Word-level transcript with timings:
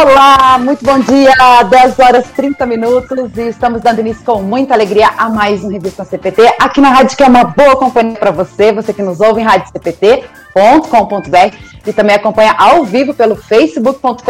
Olá, 0.00 0.58
muito 0.60 0.84
bom 0.84 1.00
dia, 1.00 1.34
10 1.68 1.98
horas 1.98 2.30
30 2.30 2.64
minutos 2.66 3.36
e 3.36 3.48
estamos 3.48 3.82
dando 3.82 3.98
início 3.98 4.24
com 4.24 4.40
muita 4.40 4.72
alegria 4.72 5.08
a 5.18 5.28
mais 5.28 5.64
um 5.64 5.68
Revista 5.68 6.04
CPT 6.04 6.54
aqui 6.56 6.80
na 6.80 6.90
rádio 6.90 7.16
que 7.16 7.24
é 7.24 7.26
uma 7.26 7.42
boa 7.42 7.74
companhia 7.74 8.14
para 8.14 8.30
você, 8.30 8.70
você 8.70 8.92
que 8.92 9.02
nos 9.02 9.18
ouve 9.18 9.40
em 9.40 9.44
radiocpt.com.br 9.44 11.56
e 11.84 11.92
também 11.92 12.14
acompanha 12.14 12.54
ao 12.56 12.84
vivo 12.84 13.12
pelo 13.12 13.34
facebook.com.br 13.34 14.22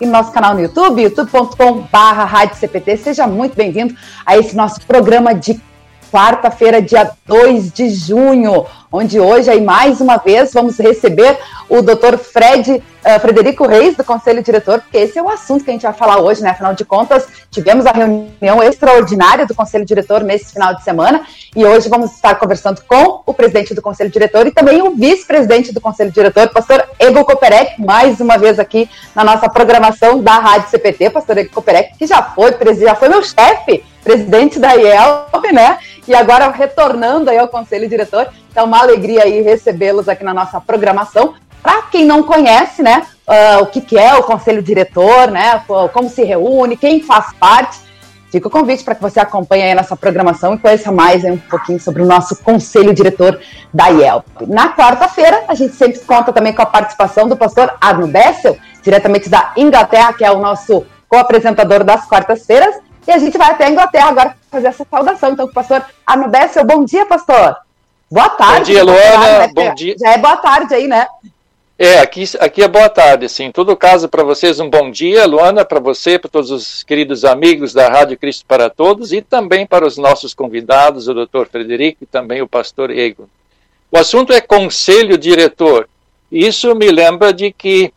e 0.00 0.06
no 0.06 0.12
nosso 0.12 0.32
canal 0.32 0.54
no 0.54 0.62
YouTube, 0.62 1.02
youtube.com.br 1.02 2.96
Seja 2.98 3.26
muito 3.26 3.54
bem-vindo 3.54 3.94
a 4.24 4.38
esse 4.38 4.56
nosso 4.56 4.80
programa 4.86 5.34
de 5.34 5.60
quarta-feira, 6.10 6.80
dia 6.80 7.10
2 7.26 7.70
de 7.70 7.90
junho, 7.90 8.64
onde 8.90 9.20
hoje, 9.20 9.50
aí, 9.50 9.60
mais 9.60 10.00
uma 10.00 10.16
vez, 10.16 10.54
vamos 10.54 10.78
receber 10.78 11.36
o 11.68 11.82
doutor 11.82 12.16
Fred 12.16 12.82
uh, 13.06 13.20
Frederico 13.20 13.66
Reis, 13.66 13.96
do 13.96 14.02
Conselho 14.02 14.42
Diretor, 14.42 14.80
porque 14.80 14.98
esse 14.98 15.18
é 15.18 15.22
o 15.22 15.28
assunto 15.28 15.64
que 15.64 15.70
a 15.70 15.72
gente 15.72 15.82
vai 15.82 15.92
falar 15.92 16.18
hoje, 16.18 16.42
né? 16.42 16.50
Afinal 16.50 16.74
de 16.74 16.84
contas, 16.84 17.26
tivemos 17.50 17.86
a 17.86 17.92
reunião 17.92 18.62
extraordinária 18.62 19.46
do 19.46 19.54
Conselho 19.54 19.84
Diretor 19.84 20.22
nesse 20.22 20.52
final 20.52 20.74
de 20.74 20.82
semana 20.82 21.22
e 21.54 21.64
hoje 21.64 21.88
vamos 21.88 22.12
estar 22.12 22.34
conversando 22.34 22.82
com 22.86 23.22
o 23.24 23.32
presidente 23.32 23.74
do 23.74 23.80
Conselho 23.80 24.10
Diretor 24.10 24.46
e 24.46 24.50
também 24.50 24.82
o 24.82 24.90
vice-presidente 24.96 25.72
do 25.72 25.80
Conselho 25.80 26.10
Diretor, 26.10 26.48
pastor 26.48 26.84
Ego 26.98 27.24
Koperek, 27.24 27.80
mais 27.80 28.20
uma 28.20 28.36
vez 28.36 28.58
aqui 28.58 28.90
na 29.14 29.22
nossa 29.22 29.48
programação 29.48 30.20
da 30.20 30.38
Rádio 30.38 30.70
CPT, 30.70 31.10
pastor 31.10 31.38
Ego 31.38 31.50
Koperek, 31.52 31.96
que 31.96 32.06
já 32.06 32.22
foi, 32.22 32.52
já 32.76 32.94
foi 32.94 33.08
meu 33.08 33.22
chefe, 33.22 33.84
presidente 34.02 34.58
da 34.60 34.74
IELB, 34.74 35.52
né? 35.52 35.78
E 36.06 36.14
agora 36.14 36.48
retornando 36.50 37.28
aí 37.28 37.38
ao 37.38 37.48
Conselho 37.48 37.88
Diretor. 37.88 38.28
Então, 38.50 38.64
uma 38.64 38.80
alegria 38.80 39.24
aí 39.24 39.42
recebê-los 39.42 40.08
aqui 40.08 40.22
na 40.22 40.32
nossa 40.32 40.60
programação. 40.60 41.34
Para 41.66 41.82
quem 41.82 42.04
não 42.04 42.22
conhece, 42.22 42.80
né, 42.80 43.04
uh, 43.26 43.62
o 43.64 43.66
que, 43.66 43.80
que, 43.80 43.98
é 43.98 44.14
o 44.14 44.22
Conselho 44.22 44.62
Diretor, 44.62 45.32
né, 45.32 45.64
como 45.92 46.08
se 46.08 46.22
reúne, 46.22 46.76
quem 46.76 47.02
faz 47.02 47.32
parte, 47.40 47.80
fica 48.30 48.46
o 48.46 48.50
convite 48.52 48.84
para 48.84 48.94
que 48.94 49.02
você 49.02 49.18
acompanhe 49.18 49.64
aí 49.64 49.74
nossa 49.74 49.96
programação 49.96 50.54
e 50.54 50.58
conheça 50.58 50.92
mais 50.92 51.24
um 51.24 51.36
pouquinho 51.36 51.80
sobre 51.80 52.02
o 52.02 52.06
nosso 52.06 52.36
Conselho 52.36 52.94
Diretor 52.94 53.40
da 53.74 53.88
IELP. 53.88 54.24
Na 54.46 54.76
quarta-feira, 54.76 55.42
a 55.48 55.56
gente 55.56 55.74
sempre 55.74 55.98
conta 55.98 56.32
também 56.32 56.52
com 56.52 56.62
a 56.62 56.66
participação 56.66 57.26
do 57.26 57.36
pastor 57.36 57.74
Arno 57.80 58.06
Bessel, 58.06 58.56
diretamente 58.80 59.28
da 59.28 59.52
Inglaterra, 59.56 60.12
que 60.12 60.24
é 60.24 60.30
o 60.30 60.38
nosso 60.38 60.86
co-apresentador 61.08 61.82
das 61.82 62.06
quartas-feiras, 62.06 62.76
e 63.08 63.10
a 63.10 63.18
gente 63.18 63.36
vai 63.36 63.50
até 63.50 63.66
a 63.66 63.70
Inglaterra 63.70 64.10
agora 64.10 64.36
fazer 64.52 64.68
essa 64.68 64.86
saudação. 64.88 65.32
Então, 65.32 65.48
pastor 65.48 65.84
Arno 66.06 66.28
Bessel, 66.28 66.64
bom 66.64 66.84
dia, 66.84 67.04
pastor. 67.06 67.56
Boa 68.08 68.28
tarde. 68.28 68.58
Bom 68.58 68.62
dia, 68.62 68.84
Luana. 68.84 69.38
Né? 69.38 69.52
Bom 69.52 69.74
dia. 69.74 69.96
Já 69.98 70.12
é 70.12 70.18
boa 70.18 70.36
tarde 70.36 70.72
aí, 70.72 70.86
né? 70.86 71.08
É, 71.78 71.98
aqui, 71.98 72.24
aqui 72.40 72.62
é 72.62 72.68
boa 72.68 72.88
tarde, 72.88 73.28
sim. 73.28 73.44
Em 73.44 73.52
todo 73.52 73.76
caso, 73.76 74.08
para 74.08 74.24
vocês, 74.24 74.58
um 74.58 74.70
bom 74.70 74.90
dia, 74.90 75.26
Luana, 75.26 75.62
para 75.62 75.78
você, 75.78 76.18
para 76.18 76.30
todos 76.30 76.50
os 76.50 76.82
queridos 76.82 77.22
amigos 77.22 77.74
da 77.74 77.86
Rádio 77.86 78.16
Cristo 78.16 78.46
para 78.48 78.70
Todos 78.70 79.12
e 79.12 79.20
também 79.20 79.66
para 79.66 79.86
os 79.86 79.98
nossos 79.98 80.32
convidados, 80.32 81.06
o 81.06 81.12
doutor 81.12 81.46
Frederico 81.48 81.98
e 82.02 82.06
também 82.06 82.40
o 82.40 82.48
pastor 82.48 82.90
Egon. 82.90 83.26
O 83.92 83.98
assunto 83.98 84.32
é 84.32 84.40
conselho 84.40 85.18
diretor. 85.18 85.86
Isso 86.32 86.74
me 86.74 86.90
lembra 86.90 87.30
de 87.30 87.52
que 87.52 87.92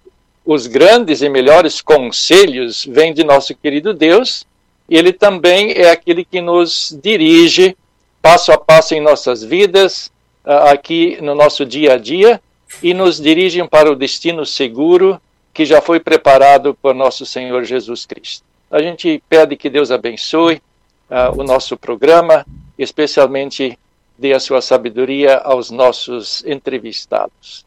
os 0.45 0.67
grandes 0.67 1.21
e 1.21 1.29
melhores 1.29 1.79
conselhos 1.79 2.85
vêm 2.85 3.13
de 3.13 3.23
nosso 3.23 3.55
querido 3.55 3.93
Deus 3.93 4.45
e 4.89 4.97
ele 4.97 5.13
também 5.13 5.71
é 5.71 5.89
aquele 5.89 6.25
que 6.25 6.41
nos 6.41 6.99
dirige 7.01 7.77
passo 8.21 8.51
a 8.51 8.57
passo 8.57 8.93
em 8.93 8.99
nossas 8.99 9.41
vidas, 9.41 10.11
aqui 10.43 11.17
no 11.21 11.33
nosso 11.33 11.65
dia 11.65 11.93
a 11.93 11.97
dia 11.97 12.41
e 12.81 12.93
nos 12.93 13.19
dirigem 13.19 13.67
para 13.67 13.91
o 13.91 13.95
destino 13.95 14.45
seguro 14.45 15.21
que 15.53 15.65
já 15.65 15.81
foi 15.81 15.99
preparado 15.99 16.73
por 16.73 16.93
nosso 16.93 17.25
Senhor 17.25 17.63
Jesus 17.63 18.05
Cristo. 18.05 18.43
A 18.71 18.81
gente 18.81 19.21
pede 19.27 19.55
que 19.55 19.69
Deus 19.69 19.91
abençoe 19.91 20.61
uh, 21.09 21.39
o 21.39 21.43
nosso 21.43 21.75
programa, 21.75 22.45
especialmente 22.77 23.77
dê 24.17 24.33
a 24.33 24.39
sua 24.39 24.61
sabedoria 24.61 25.37
aos 25.37 25.71
nossos 25.71 26.45
entrevistados. 26.45 27.65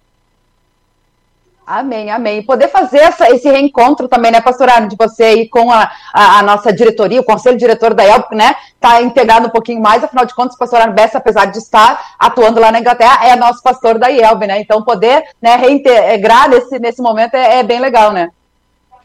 Amém, 1.66 2.10
amém. 2.10 2.38
E 2.38 2.42
poder 2.42 2.68
fazer 2.68 2.98
essa, 2.98 3.30
esse 3.30 3.48
reencontro 3.48 4.08
também, 4.08 4.32
né, 4.32 4.40
pastora, 4.40 4.80
de 4.80 4.96
você 4.96 5.22
aí 5.22 5.48
com 5.48 5.70
a, 5.70 5.90
a, 6.12 6.38
a, 6.40 6.42
nossa 6.42 6.72
diretoria, 6.72 7.20
o 7.20 7.24
conselho 7.24 7.56
diretor 7.56 7.94
da 7.94 8.04
ELP, 8.04 8.32
né, 8.32 8.56
tá 8.80 9.00
integrado 9.00 9.46
um 9.46 9.50
pouquinho 9.50 9.80
mais, 9.80 10.02
afinal 10.02 10.26
de 10.26 10.34
contas, 10.34 10.56
o 10.56 10.58
pastor 10.58 10.80
Arbessa, 10.80 11.18
apesar 11.18 11.46
de 11.46 11.58
estar 11.58 12.14
atuando 12.18 12.60
lá 12.60 12.72
na 12.72 12.80
Inglaterra, 12.80 13.26
é 13.26 13.36
nosso 13.36 13.62
pastor 13.62 13.96
da 13.96 14.08
IELB, 14.08 14.46
né, 14.46 14.60
então 14.60 14.82
poder, 14.82 15.22
né, 15.40 15.54
reintegrar 15.54 16.50
nesse, 16.50 16.78
nesse 16.80 17.00
momento 17.00 17.34
é, 17.34 17.60
é 17.60 17.62
bem 17.62 17.78
legal, 17.78 18.12
né. 18.12 18.30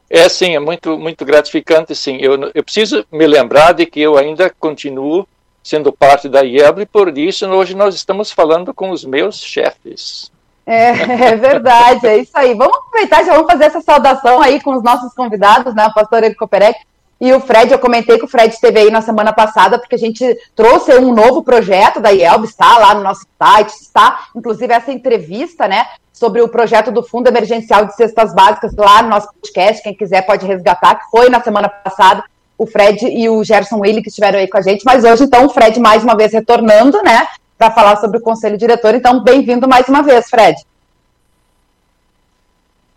É, 0.09 0.27
sim, 0.27 0.55
é 0.55 0.59
muito, 0.59 0.97
muito 0.97 1.25
gratificante, 1.25 1.93
sim. 1.93 2.17
Eu, 2.21 2.49
eu 2.55 2.63
preciso 2.63 3.05
me 3.11 3.27
lembrar 3.27 3.73
de 3.73 3.85
que 3.85 3.99
eu 3.99 4.17
ainda 4.17 4.49
continuo 4.49 5.27
sendo 5.61 5.91
parte 5.91 6.29
da 6.29 6.41
IELB, 6.41 6.83
e 6.83 6.85
por 6.85 7.15
isso 7.17 7.45
hoje 7.45 7.75
nós 7.75 7.93
estamos 7.93 8.31
falando 8.31 8.73
com 8.73 8.89
os 8.89 9.03
meus 9.03 9.37
chefes. 9.43 10.31
É, 10.67 10.89
é, 11.31 11.35
verdade, 11.37 12.05
é 12.05 12.17
isso 12.17 12.33
aí. 12.33 12.53
Vamos 12.53 12.77
aproveitar, 12.77 13.23
já 13.23 13.31
vamos 13.31 13.49
fazer 13.49 13.63
essa 13.63 13.79
saudação 13.79 14.41
aí 14.41 14.61
com 14.61 14.75
os 14.75 14.83
nossos 14.83 15.13
convidados, 15.13 15.73
né? 15.73 15.87
O 15.87 15.93
pastor 15.93 16.25
Eric 16.25 16.35
Koperek 16.35 16.77
e 17.21 17.31
o 17.31 17.39
Fred. 17.39 17.71
Eu 17.71 17.79
comentei 17.79 18.19
que 18.19 18.25
o 18.25 18.27
Fred 18.27 18.53
esteve 18.53 18.79
aí 18.79 18.91
na 18.91 19.01
semana 19.01 19.31
passada, 19.31 19.79
porque 19.79 19.95
a 19.95 19.99
gente 19.99 20.37
trouxe 20.53 20.93
um 20.97 21.13
novo 21.13 21.41
projeto 21.41 22.01
da 22.01 22.09
IELB, 22.09 22.45
está 22.45 22.77
lá 22.77 22.93
no 22.93 23.01
nosso 23.01 23.25
site, 23.41 23.69
está, 23.69 24.27
inclusive, 24.35 24.73
essa 24.73 24.91
entrevista, 24.91 25.69
né? 25.69 25.87
Sobre 26.11 26.41
o 26.41 26.49
projeto 26.49 26.91
do 26.91 27.01
Fundo 27.01 27.27
Emergencial 27.27 27.85
de 27.85 27.95
Cestas 27.95 28.33
Básicas 28.33 28.75
lá 28.75 29.01
no 29.01 29.09
nosso 29.09 29.29
podcast. 29.33 29.81
Quem 29.81 29.93
quiser 29.93 30.23
pode 30.23 30.45
resgatar, 30.45 30.95
que 30.95 31.09
foi 31.09 31.29
na 31.29 31.41
semana 31.41 31.69
passada 31.69 32.23
o 32.57 32.65
Fred 32.65 33.07
e 33.07 33.29
o 33.29 33.43
Gerson 33.43 33.77
Willi 33.77 34.01
que 34.01 34.09
estiveram 34.09 34.39
aí 34.39 34.47
com 34.47 34.57
a 34.57 34.61
gente, 34.61 34.83
mas 34.83 35.03
hoje, 35.03 35.25
então, 35.25 35.45
o 35.45 35.49
Fred 35.49 35.79
mais 35.79 36.03
uma 36.03 36.17
vez 36.17 36.33
retornando, 36.33 37.01
né? 37.03 37.27
Para 37.57 37.71
falar 37.71 37.97
sobre 37.97 38.17
o 38.17 38.21
Conselho 38.21 38.57
Diretor. 38.57 38.93
Então, 38.93 39.23
bem-vindo 39.23 39.67
mais 39.67 39.87
uma 39.87 40.03
vez, 40.03 40.29
Fred. 40.29 40.57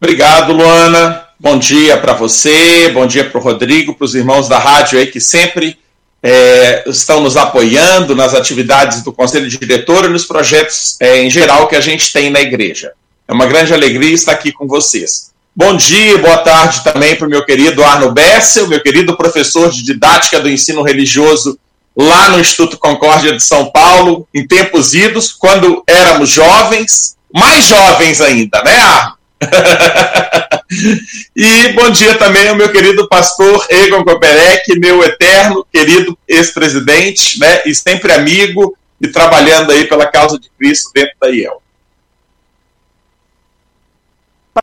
Obrigado, 0.00 0.52
Luana. 0.52 1.24
Bom 1.38 1.58
dia 1.58 1.96
para 1.96 2.12
você, 2.12 2.90
bom 2.90 3.06
dia 3.06 3.24
para 3.24 3.38
o 3.38 3.42
Rodrigo, 3.42 3.94
para 3.94 4.04
os 4.04 4.14
irmãos 4.14 4.46
da 4.46 4.58
rádio 4.58 4.98
aí 4.98 5.06
que 5.06 5.18
sempre 5.18 5.78
é, 6.22 6.84
estão 6.86 7.22
nos 7.22 7.34
apoiando 7.34 8.14
nas 8.14 8.34
atividades 8.34 9.02
do 9.02 9.10
Conselho 9.10 9.48
Diretor 9.48 10.04
e 10.04 10.08
nos 10.08 10.26
projetos 10.26 10.96
é, 11.00 11.22
em 11.22 11.30
geral 11.30 11.66
que 11.66 11.76
a 11.76 11.80
gente 11.80 12.12
tem 12.12 12.28
na 12.28 12.42
igreja. 12.42 12.92
É 13.26 13.32
uma 13.32 13.46
grande 13.46 13.72
alegria 13.72 14.12
estar 14.12 14.32
aqui 14.32 14.52
com 14.52 14.66
vocês. 14.66 15.30
Bom 15.56 15.74
dia, 15.74 16.18
boa 16.18 16.38
tarde 16.38 16.84
também 16.84 17.16
para 17.16 17.26
o 17.26 17.30
meu 17.30 17.44
querido 17.44 17.82
Arno 17.82 18.12
Bessel, 18.12 18.68
meu 18.68 18.82
querido 18.82 19.16
professor 19.16 19.70
de 19.70 19.82
didática 19.82 20.40
do 20.40 20.48
ensino 20.48 20.82
religioso 20.82 21.58
lá 21.96 22.30
no 22.30 22.40
Instituto 22.40 22.78
Concórdia 22.78 23.32
de 23.32 23.42
São 23.42 23.70
Paulo, 23.70 24.26
em 24.34 24.46
tempos 24.46 24.94
idos, 24.94 25.32
quando 25.32 25.82
éramos 25.86 26.30
jovens, 26.30 27.16
mais 27.32 27.66
jovens 27.66 28.20
ainda, 28.20 28.62
né, 28.62 29.12
e 31.34 31.72
bom 31.72 31.88
dia 31.90 32.14
também 32.18 32.48
ao 32.48 32.54
meu 32.54 32.70
querido 32.70 33.08
pastor 33.08 33.66
Egon 33.70 34.04
Koperek, 34.04 34.78
meu 34.78 35.02
eterno 35.02 35.66
querido 35.72 36.16
ex-presidente, 36.28 37.40
né, 37.40 37.62
e 37.64 37.74
sempre 37.74 38.12
amigo 38.12 38.76
e 39.00 39.08
trabalhando 39.08 39.72
aí 39.72 39.86
pela 39.86 40.06
causa 40.06 40.38
de 40.38 40.50
Cristo 40.58 40.90
dentro 40.94 41.14
da 41.20 41.30
IEL. 41.30 41.62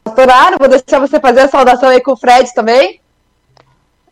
Pastor 0.04 0.30
Arno, 0.30 0.58
vou 0.60 0.68
deixar 0.68 1.00
você 1.00 1.20
fazer 1.20 1.42
a 1.42 1.48
saudação 1.48 1.90
aí 1.90 2.00
com 2.02 2.12
o 2.12 2.18
Fred 2.18 2.54
também. 2.54 3.02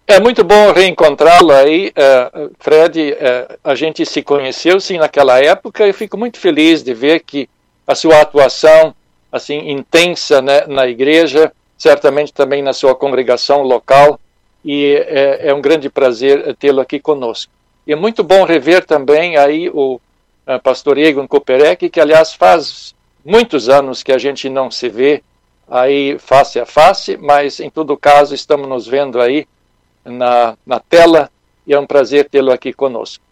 É 0.08 0.20
muito 0.20 0.44
bom 0.44 0.72
reencontrá-lo 0.72 1.52
aí, 1.52 1.88
uh, 1.90 2.52
Fred. 2.60 3.14
Uh, 3.14 3.58
a 3.64 3.74
gente 3.74 4.06
se 4.06 4.22
conheceu 4.22 4.80
sim 4.80 5.00
naquela 5.00 5.44
época. 5.44 5.88
Eu 5.88 5.94
fico 5.96 6.16
muito 6.16 6.40
feliz 6.40 6.84
de 6.84 6.94
ver 6.94 7.22
que 7.22 7.50
a 7.88 7.96
sua 7.96 8.22
atuação 8.22 8.94
assim 9.32 9.72
intensa 9.72 10.44
né, 10.44 10.68
na 10.68 10.88
igreja, 10.88 11.52
certamente 11.76 12.32
também 12.32 12.62
na 12.62 12.72
sua 12.72 12.94
congregação 12.94 13.64
local, 13.64 14.20
e 14.64 14.94
é, 15.08 15.50
é 15.50 15.54
um 15.54 15.60
grande 15.60 15.90
prazer 15.90 16.56
tê-lo 16.56 16.82
aqui 16.82 17.00
conosco. 17.00 17.52
E 17.88 17.92
é 17.92 17.96
muito 17.96 18.24
bom 18.24 18.44
rever 18.44 18.86
também 18.86 19.38
aí 19.38 19.70
o 19.70 19.96
uh, 19.96 20.60
pastor 20.62 21.00
Egon 21.00 21.28
Koperek, 21.28 21.90
que 21.90 22.00
aliás 22.00 22.32
faz 22.32 22.94
muitos 23.26 23.70
anos 23.70 24.04
que 24.04 24.12
a 24.12 24.20
gente 24.20 24.50
não 24.50 24.70
se 24.70 24.88
vê 24.88 25.24
aí 25.68 26.20
face 26.20 26.60
a 26.60 26.66
face, 26.66 27.18
mas 27.18 27.60
em 27.60 27.72
todo 27.72 27.98
caso 27.98 28.36
estamos 28.36 28.70
nos 28.70 28.88
vendo 28.88 29.20
aí 29.20 29.48
na, 30.06 30.56
na 30.66 30.80
tela 30.80 31.30
e 31.66 31.74
é 31.74 31.80
um 31.80 31.88
prazer 31.88 32.30
tê-lo 32.30 32.52
aqui 32.52 32.72
conosco. 32.72 33.24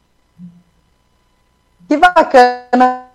Que 1.88 1.98
bacana, 1.98 3.06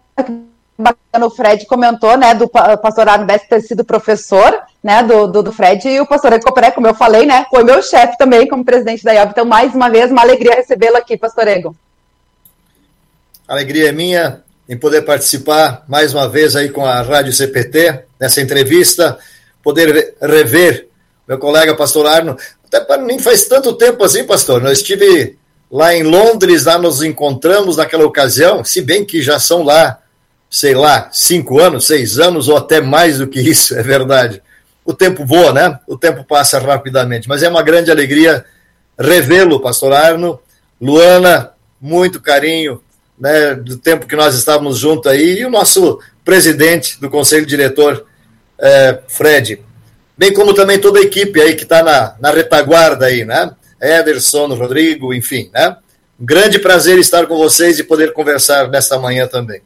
bacana 0.78 1.26
o 1.26 1.30
Fred 1.30 1.66
comentou, 1.66 2.16
né, 2.16 2.34
do 2.34 2.48
pastor 2.48 3.08
Arnbest 3.08 3.48
ter 3.48 3.60
sido 3.60 3.84
professor, 3.84 4.62
né, 4.82 5.02
do, 5.02 5.26
do, 5.26 5.42
do 5.42 5.52
Fred, 5.52 5.88
e 5.88 6.00
o 6.00 6.06
pastor 6.06 6.34
Ecopré, 6.34 6.70
como 6.70 6.86
eu 6.86 6.94
falei, 6.94 7.26
né, 7.26 7.46
foi 7.50 7.64
meu 7.64 7.82
chefe 7.82 8.16
também 8.16 8.46
como 8.46 8.64
presidente 8.64 9.02
da 9.02 9.12
IOB, 9.12 9.30
então 9.32 9.44
mais 9.44 9.74
uma 9.74 9.90
vez, 9.90 10.10
uma 10.10 10.22
alegria 10.22 10.54
recebê-lo 10.54 10.96
aqui, 10.96 11.16
pastor 11.16 11.48
Egon. 11.48 11.74
Alegria 13.48 13.88
é 13.88 13.92
minha 13.92 14.42
em 14.68 14.76
poder 14.76 15.02
participar 15.02 15.82
mais 15.88 16.12
uma 16.12 16.28
vez 16.28 16.54
aí 16.54 16.68
com 16.68 16.84
a 16.84 17.00
Rádio 17.00 17.32
CPT, 17.32 18.04
nessa 18.20 18.42
entrevista, 18.42 19.18
poder 19.62 20.14
rever 20.20 20.88
meu 21.26 21.38
colega 21.38 21.74
pastor 21.74 22.06
Arno. 22.06 22.36
Até 22.72 22.96
nem 22.98 23.18
faz 23.18 23.46
tanto 23.46 23.72
tempo 23.72 24.04
assim, 24.04 24.24
pastor. 24.24 24.62
Nós 24.62 24.78
estive 24.78 25.38
lá 25.70 25.94
em 25.94 26.02
Londres, 26.02 26.64
lá 26.64 26.78
nos 26.78 27.02
encontramos 27.02 27.76
naquela 27.76 28.04
ocasião, 28.04 28.64
se 28.64 28.80
bem 28.80 29.04
que 29.04 29.22
já 29.22 29.38
são 29.38 29.62
lá, 29.62 29.98
sei 30.50 30.74
lá, 30.74 31.08
cinco 31.12 31.58
anos, 31.58 31.86
seis 31.86 32.18
anos 32.18 32.48
ou 32.48 32.56
até 32.56 32.80
mais 32.80 33.18
do 33.18 33.26
que 33.26 33.40
isso, 33.40 33.74
é 33.78 33.82
verdade. 33.82 34.42
O 34.84 34.94
tempo 34.94 35.24
voa, 35.26 35.52
né? 35.52 35.78
O 35.86 35.98
tempo 35.98 36.24
passa 36.24 36.58
rapidamente, 36.58 37.28
mas 37.28 37.42
é 37.42 37.48
uma 37.48 37.62
grande 37.62 37.90
alegria 37.90 38.44
revê-lo, 38.98 39.60
pastor 39.60 39.92
Arno. 39.92 40.40
Luana, 40.80 41.50
muito 41.80 42.20
carinho, 42.20 42.80
né, 43.18 43.54
do 43.54 43.76
tempo 43.76 44.06
que 44.06 44.14
nós 44.14 44.34
estávamos 44.34 44.78
juntos 44.78 45.10
aí, 45.10 45.40
e 45.40 45.44
o 45.44 45.50
nosso 45.50 45.98
presidente 46.24 47.00
do 47.00 47.10
conselho 47.10 47.44
diretor, 47.44 48.06
é, 48.58 49.00
Fred. 49.08 49.60
Bem 50.18 50.34
como 50.34 50.52
também 50.52 50.80
toda 50.80 50.98
a 50.98 51.02
equipe 51.02 51.40
aí 51.40 51.54
que 51.54 51.62
está 51.62 51.80
na, 51.80 52.16
na 52.18 52.32
retaguarda 52.32 53.06
aí, 53.06 53.24
né? 53.24 53.52
Ederson, 53.80 54.48
Rodrigo, 54.48 55.14
enfim, 55.14 55.48
né? 55.54 55.76
Um 56.18 56.26
grande 56.26 56.58
prazer 56.58 56.98
estar 56.98 57.26
com 57.28 57.38
vocês 57.38 57.78
e 57.78 57.84
poder 57.84 58.12
conversar 58.12 58.68
nesta 58.68 58.98
manhã 58.98 59.28
também. 59.28 59.62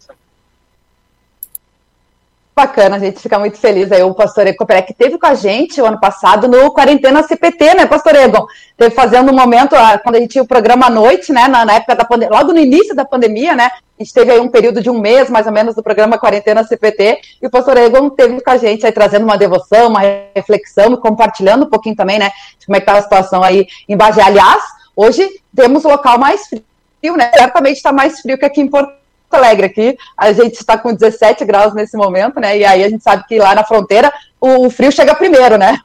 Bacana, 2.54 2.96
a 2.96 2.98
gente 2.98 3.18
fica 3.18 3.38
muito 3.38 3.56
feliz 3.56 3.90
aí. 3.90 4.02
O 4.02 4.12
pastor 4.12 4.46
Egon 4.46 4.66
que 4.86 4.92
teve 4.92 5.18
com 5.18 5.26
a 5.26 5.32
gente 5.32 5.80
o 5.80 5.86
ano 5.86 5.98
passado 5.98 6.46
no 6.46 6.70
Quarentena 6.70 7.22
CPT, 7.22 7.74
né, 7.74 7.86
pastor 7.86 8.14
Egon? 8.14 8.46
Teve 8.76 8.94
fazendo 8.94 9.32
um 9.32 9.34
momento, 9.34 9.74
ah, 9.74 9.98
quando 9.98 10.16
a 10.16 10.20
gente 10.20 10.32
tinha 10.32 10.44
o 10.44 10.46
programa 10.46 10.86
à 10.86 10.90
noite, 10.90 11.32
né, 11.32 11.48
na, 11.48 11.64
na 11.64 11.76
época 11.76 11.96
da 11.96 12.04
pandemia, 12.04 12.36
logo 12.36 12.52
no 12.52 12.58
início 12.58 12.94
da 12.94 13.06
pandemia, 13.06 13.56
né, 13.56 13.70
a 13.98 14.02
gente 14.02 14.12
teve 14.12 14.32
aí 14.32 14.38
um 14.38 14.48
período 14.48 14.82
de 14.82 14.90
um 14.90 15.00
mês, 15.00 15.30
mais 15.30 15.46
ou 15.46 15.52
menos, 15.52 15.74
do 15.74 15.82
programa 15.82 16.18
Quarentena 16.18 16.62
CPT, 16.62 17.20
e 17.40 17.46
o 17.46 17.50
pastor 17.50 17.78
Egon 17.78 18.10
teve 18.10 18.38
com 18.42 18.50
a 18.50 18.58
gente 18.58 18.84
aí 18.84 18.92
trazendo 18.92 19.24
uma 19.24 19.38
devoção, 19.38 19.88
uma 19.88 20.00
reflexão, 20.36 20.94
compartilhando 20.96 21.64
um 21.64 21.70
pouquinho 21.70 21.96
também, 21.96 22.18
né, 22.18 22.30
de 22.58 22.66
como 22.66 22.76
é 22.76 22.80
que 22.80 22.86
tá 22.86 22.98
a 22.98 23.02
situação 23.02 23.42
aí 23.42 23.66
em 23.88 23.96
Bagé. 23.96 24.20
Aliás, 24.20 24.62
hoje 24.94 25.26
temos 25.56 25.84
local 25.84 26.18
mais 26.18 26.46
frio, 26.48 27.16
né, 27.16 27.30
certamente 27.34 27.76
está 27.78 27.92
mais 27.92 28.20
frio 28.20 28.36
que 28.36 28.44
aqui 28.44 28.60
em 28.60 28.68
Porto 28.68 29.01
Alegre 29.34 29.66
aqui, 29.66 29.96
a 30.16 30.32
gente 30.32 30.54
está 30.54 30.76
com 30.78 30.94
17 30.94 31.44
graus 31.44 31.74
nesse 31.74 31.96
momento, 31.96 32.40
né? 32.40 32.58
E 32.58 32.64
aí 32.64 32.84
a 32.84 32.88
gente 32.88 33.02
sabe 33.02 33.24
que 33.26 33.38
lá 33.38 33.54
na 33.54 33.64
fronteira 33.64 34.12
o, 34.40 34.68
frio 34.70 34.90
chega 34.90 35.14
primeiro, 35.14 35.56
né? 35.56 35.78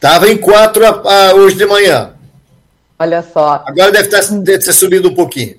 Tava 0.00 0.28
em 0.28 0.36
4 0.36 0.84
hoje 1.36 1.56
de 1.56 1.66
manhã. 1.66 2.14
Olha 2.98 3.22
só. 3.22 3.62
Agora 3.66 3.90
deve, 3.90 4.08
ter, 4.08 4.22
deve 4.40 4.64
ter 4.64 4.72
subido 4.72 5.08
um 5.08 5.14
pouquinho. 5.14 5.56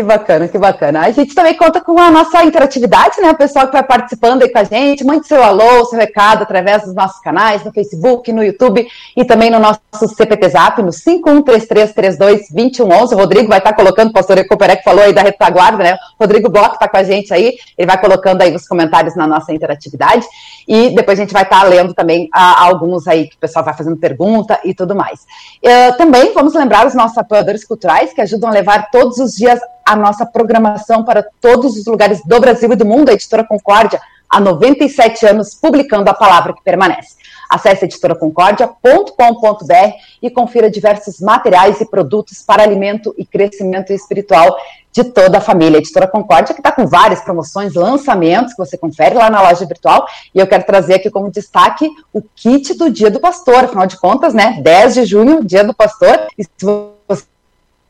Que 0.00 0.04
bacana, 0.04 0.48
que 0.48 0.56
bacana. 0.56 1.02
A 1.02 1.10
gente 1.10 1.34
também 1.34 1.54
conta 1.54 1.78
com 1.78 1.98
a 1.98 2.10
nossa 2.10 2.42
interatividade, 2.42 3.20
né? 3.20 3.32
O 3.32 3.36
pessoal 3.36 3.66
que 3.66 3.74
vai 3.74 3.82
participando 3.82 4.40
aí 4.40 4.48
com 4.48 4.58
a 4.58 4.64
gente, 4.64 5.04
mande 5.04 5.26
seu 5.26 5.42
alô, 5.42 5.84
seu 5.84 5.98
recado 5.98 6.42
através 6.42 6.84
dos 6.84 6.94
nossos 6.94 7.20
canais, 7.20 7.62
no 7.62 7.70
Facebook, 7.70 8.32
no 8.32 8.42
YouTube 8.42 8.88
e 9.14 9.24
também 9.26 9.50
no 9.50 9.58
nosso 9.58 9.78
CPT 10.16 10.48
Zap, 10.48 10.80
no 10.80 10.88
5133322111. 10.88 13.12
O 13.12 13.16
Rodrigo 13.16 13.48
vai 13.48 13.58
estar 13.58 13.74
colocando, 13.74 14.08
o 14.08 14.14
pastor 14.14 14.38
Ecoperé 14.38 14.76
que 14.76 14.84
falou 14.84 15.04
aí 15.04 15.12
da 15.12 15.20
retaguarda, 15.20 15.84
né? 15.84 15.98
O 16.18 16.24
Rodrigo 16.24 16.48
Bloch 16.48 16.72
está 16.72 16.88
com 16.88 16.96
a 16.96 17.02
gente 17.02 17.34
aí, 17.34 17.58
ele 17.76 17.86
vai 17.86 18.00
colocando 18.00 18.40
aí 18.40 18.54
os 18.54 18.66
comentários 18.66 19.14
na 19.14 19.26
nossa 19.26 19.52
interatividade 19.52 20.26
e 20.66 20.94
depois 20.94 21.18
a 21.18 21.22
gente 21.22 21.34
vai 21.34 21.42
estar 21.42 21.62
lendo 21.64 21.92
também 21.92 22.26
a, 22.32 22.64
alguns 22.64 23.06
aí 23.06 23.28
que 23.28 23.36
o 23.36 23.38
pessoal 23.38 23.62
vai 23.62 23.74
fazendo 23.74 23.98
pergunta 23.98 24.58
e 24.64 24.72
tudo 24.72 24.94
mais. 24.94 25.26
Uh, 25.62 25.94
também 25.98 26.32
vamos 26.32 26.54
lembrar 26.54 26.86
os 26.86 26.94
nossos 26.94 27.18
apoiadores 27.18 27.66
culturais 27.66 28.14
que 28.14 28.22
ajudam 28.22 28.48
a 28.48 28.52
levar 28.52 28.90
todos 28.90 29.18
os 29.18 29.34
dias 29.34 29.60
a 29.90 29.96
nossa 29.96 30.24
programação 30.24 31.04
para 31.04 31.26
todos 31.40 31.76
os 31.76 31.84
lugares 31.84 32.22
do 32.24 32.38
Brasil 32.38 32.72
e 32.72 32.76
do 32.76 32.86
mundo, 32.86 33.08
a 33.08 33.12
Editora 33.12 33.42
Concórdia, 33.42 34.00
há 34.28 34.38
97 34.38 35.26
anos, 35.26 35.52
publicando 35.52 36.08
a 36.08 36.14
palavra 36.14 36.54
que 36.54 36.62
permanece. 36.62 37.16
Acesse 37.48 37.86
editoraconcordia.com.br 37.86 39.94
e 40.22 40.30
confira 40.30 40.70
diversos 40.70 41.18
materiais 41.18 41.80
e 41.80 41.90
produtos 41.90 42.40
para 42.40 42.62
alimento 42.62 43.12
e 43.18 43.26
crescimento 43.26 43.92
espiritual 43.92 44.56
de 44.92 45.02
toda 45.02 45.38
a 45.38 45.40
família. 45.40 45.78
A 45.78 45.80
Editora 45.80 46.06
Concórdia, 46.06 46.54
que 46.54 46.60
está 46.60 46.70
com 46.70 46.86
várias 46.86 47.22
promoções, 47.22 47.74
lançamentos, 47.74 48.52
que 48.52 48.58
você 48.58 48.78
confere 48.78 49.16
lá 49.16 49.28
na 49.28 49.42
loja 49.42 49.66
virtual. 49.66 50.06
E 50.32 50.38
eu 50.38 50.46
quero 50.46 50.62
trazer 50.62 50.94
aqui 50.94 51.10
como 51.10 51.32
destaque 51.32 51.90
o 52.12 52.22
kit 52.22 52.74
do 52.74 52.88
Dia 52.88 53.10
do 53.10 53.18
Pastor. 53.18 53.64
Afinal 53.64 53.88
de 53.88 53.98
contas, 53.98 54.32
né? 54.32 54.60
10 54.62 54.94
de 54.94 55.04
junho, 55.04 55.44
Dia 55.44 55.64
do 55.64 55.74
Pastor. 55.74 56.28
E 56.38 56.44
se 56.44 56.50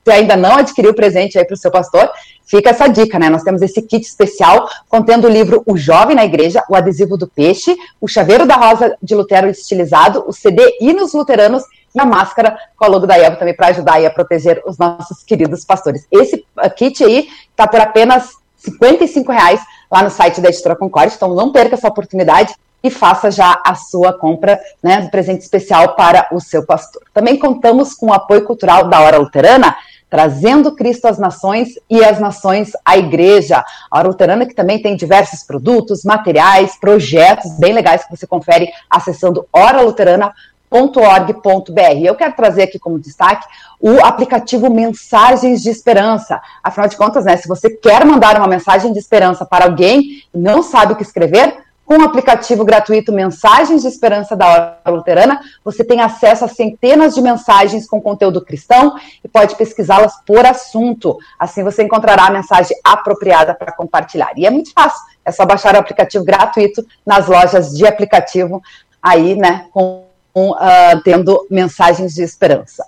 você 0.05 0.13
ainda 0.13 0.37
não 0.37 0.57
adquiriu 0.57 0.93
o 0.93 0.95
presente 0.95 1.39
aí 1.39 1.45
para 1.45 1.55
o 1.55 1.59
seu 1.59 1.71
pastor, 1.71 2.11
fica 2.47 2.71
essa 2.71 2.89
dica, 2.89 3.19
né? 3.19 3.29
Nós 3.29 3.43
temos 3.43 3.63
esse 3.63 3.81
kit 3.83 4.05
especial 4.05 4.69
contendo 4.89 5.27
o 5.27 5.31
livro 5.31 5.63
O 5.67 5.77
Jovem 5.77 6.17
na 6.17 6.25
Igreja, 6.25 6.65
o 6.69 6.75
adesivo 6.75 7.17
do 7.17 7.29
peixe, 7.29 7.77
o 8.01 8.09
chaveiro 8.09 8.47
da 8.47 8.57
rosa 8.57 8.97
de 9.03 9.15
Lutero 9.15 9.49
estilizado, 9.49 10.25
o 10.27 10.33
CD 10.33 10.79
Hinos 10.81 11.13
Luteranos 11.13 11.63
e 11.95 12.01
a 12.01 12.05
máscara 12.05 12.57
com 12.77 12.85
a 12.85 12.89
logo 12.89 13.07
da 13.07 13.19
Eva 13.19 13.37
também 13.37 13.55
para 13.55 13.69
ajudar 13.69 13.95
aí 13.95 14.07
a 14.07 14.11
proteger 14.11 14.63
os 14.67 14.79
nossos 14.79 15.23
queridos 15.23 15.65
pastores. 15.65 16.07
Esse 16.11 16.45
uh, 16.57 16.71
kit 16.75 17.03
aí 17.05 17.29
está 17.51 17.67
por 17.67 17.81
apenas 17.81 18.35
R$ 18.65 19.25
reais 19.29 19.61
lá 19.91 20.03
no 20.03 20.11
site 20.11 20.41
da 20.41 20.49
Editora 20.49 20.77
Concorde, 20.77 21.15
então 21.15 21.35
não 21.35 21.53
perca 21.53 21.75
essa 21.75 21.89
oportunidade 21.89 22.55
e 22.83 22.91
faça 22.91 23.31
já 23.31 23.61
a 23.65 23.75
sua 23.75 24.13
compra 24.13 24.59
né, 24.83 25.03
do 25.03 25.11
presente 25.11 25.43
especial 25.43 25.95
para 25.95 26.29
o 26.33 26.41
seu 26.41 26.65
pastor. 26.65 27.03
Também 27.13 27.39
contamos 27.39 27.95
com 27.95 28.07
o 28.07 28.13
apoio 28.13 28.45
cultural 28.45 28.89
da 28.89 29.01
Hora 29.01 29.19
Luterana, 29.19 29.77
trazendo 30.11 30.75
Cristo 30.75 31.07
às 31.07 31.19
nações 31.19 31.69
e 31.89 32.05
as 32.05 32.19
nações 32.19 32.73
à 32.85 32.99
igreja. 32.99 33.65
A 33.89 34.03
Luterana 34.03 34.45
que 34.45 34.55
também 34.55 34.83
tem 34.83 34.97
diversos 34.97 35.45
produtos, 35.45 36.05
materiais, 36.05 36.77
projetos 36.79 37.57
bem 37.59 37.73
legais 37.73 38.05
que 38.05 38.15
você 38.15 38.27
confere 38.27 38.69
acessando 38.91 39.47
oraluterana.org.br. 39.53 42.03
Eu 42.03 42.17
quero 42.17 42.35
trazer 42.35 42.65
aqui 42.65 42.79
como 42.79 42.99
destaque 42.99 43.47
o 43.81 44.05
aplicativo 44.05 44.69
Mensagens 44.69 45.63
de 45.63 45.71
Esperança. 45.71 46.43
Afinal 46.63 46.89
de 46.89 46.97
contas, 46.97 47.25
né, 47.25 47.37
se 47.37 47.47
você 47.47 47.71
quer 47.71 48.05
mandar 48.05 48.37
uma 48.37 48.49
mensagem 48.49 48.93
de 48.93 48.99
esperança 48.99 49.47
para 49.47 49.67
alguém 49.67 50.25
e 50.35 50.39
não 50.39 50.63
sabe 50.63 50.93
o 50.93 50.97
que 50.97 51.05
escrever, 51.05 51.70
com 51.91 51.99
o 51.99 52.05
aplicativo 52.05 52.65
gratuito 52.65 53.11
Mensagens 53.11 53.83
de 53.83 53.89
Esperança 53.89 54.37
da 54.37 54.47
Hora 54.47 54.79
Luterana, 54.87 55.41
você 55.65 55.83
tem 55.83 56.01
acesso 56.01 56.45
a 56.45 56.49
centenas 56.49 57.17
de 57.17 57.21
mensagens 57.21 57.85
com 57.89 58.01
conteúdo 58.01 58.45
cristão 58.45 58.95
e 59.25 59.27
pode 59.27 59.57
pesquisá-las 59.57 60.13
por 60.25 60.47
assunto. 60.47 61.19
Assim 61.37 61.65
você 61.65 61.83
encontrará 61.83 62.27
a 62.27 62.31
mensagem 62.31 62.77
apropriada 62.85 63.55
para 63.55 63.73
compartilhar. 63.73 64.31
E 64.37 64.47
é 64.47 64.51
muito 64.51 64.73
fácil, 64.73 65.01
é 65.25 65.33
só 65.33 65.45
baixar 65.45 65.75
o 65.75 65.79
aplicativo 65.79 66.25
gratuito 66.25 66.87
nas 67.05 67.27
lojas 67.27 67.73
de 67.73 67.85
aplicativo 67.85 68.63
aí, 69.03 69.35
né, 69.35 69.67
com, 69.73 70.05
uh, 70.33 71.01
tendo 71.03 71.45
mensagens 71.51 72.15
de 72.15 72.23
esperança. 72.23 72.87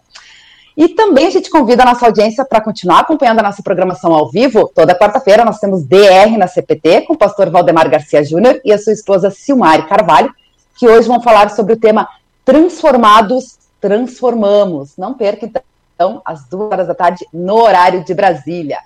E 0.76 0.88
também 0.88 1.26
a 1.26 1.30
gente 1.30 1.50
convida 1.50 1.82
a 1.82 1.86
nossa 1.86 2.06
audiência 2.06 2.44
para 2.44 2.60
continuar 2.60 3.00
acompanhando 3.00 3.40
a 3.40 3.42
nossa 3.42 3.62
programação 3.62 4.12
ao 4.12 4.30
vivo. 4.30 4.70
Toda 4.74 4.98
quarta-feira 4.98 5.44
nós 5.44 5.58
temos 5.58 5.84
DR 5.84 6.36
na 6.38 6.46
CPT 6.46 7.02
com 7.02 7.12
o 7.12 7.18
pastor 7.18 7.50
Valdemar 7.50 7.90
Garcia 7.90 8.24
Júnior 8.24 8.60
e 8.64 8.72
a 8.72 8.78
sua 8.78 8.92
esposa 8.92 9.30
Silmari 9.30 9.86
Carvalho, 9.86 10.32
que 10.78 10.88
hoje 10.88 11.06
vão 11.08 11.20
falar 11.20 11.50
sobre 11.50 11.74
o 11.74 11.76
tema 11.76 12.08
Transformados, 12.44 13.58
Transformamos. 13.80 14.96
Não 14.96 15.12
perca, 15.12 15.50
então, 15.94 16.22
às 16.24 16.48
duas 16.48 16.72
horas 16.72 16.86
da 16.86 16.94
tarde, 16.94 17.26
no 17.32 17.56
horário 17.56 18.02
de 18.04 18.14
Brasília. 18.14 18.78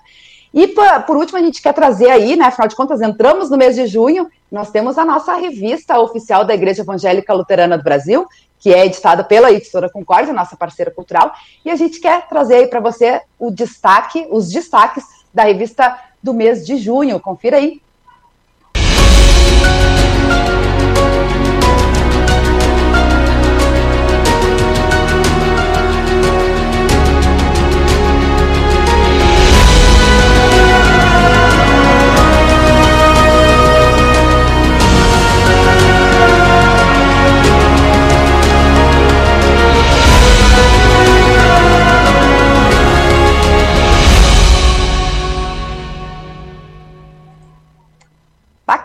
E 0.53 0.67
por 1.05 1.17
último, 1.17 1.37
a 1.37 1.41
gente 1.41 1.61
quer 1.61 1.73
trazer 1.73 2.09
aí, 2.09 2.35
né? 2.35 2.45
Afinal 2.45 2.67
de 2.67 2.75
contas, 2.75 3.01
entramos 3.01 3.49
no 3.49 3.57
mês 3.57 3.75
de 3.75 3.85
junho, 3.85 4.27
nós 4.51 4.71
temos 4.71 4.97
a 4.97 5.05
nossa 5.05 5.35
revista 5.35 5.99
oficial 5.99 6.43
da 6.45 6.53
Igreja 6.53 6.81
Evangélica 6.81 7.33
Luterana 7.33 7.77
do 7.77 7.83
Brasil, 7.83 8.25
que 8.59 8.73
é 8.73 8.85
editada 8.85 9.23
pela 9.23 9.51
Editora 9.51 9.89
Concórdia, 9.89 10.33
nossa 10.33 10.55
parceira 10.55 10.91
cultural, 10.91 11.33
e 11.63 11.69
a 11.69 11.75
gente 11.75 11.99
quer 11.99 12.27
trazer 12.27 12.55
aí 12.55 12.67
para 12.67 12.79
você 12.79 13.21
o 13.37 13.51
destaque, 13.51 14.27
os 14.29 14.49
destaques 14.49 15.03
da 15.33 15.43
revista 15.43 15.99
do 16.21 16.33
mês 16.33 16.65
de 16.65 16.77
junho. 16.77 17.19
Confira 17.19 17.57
aí. 17.57 17.81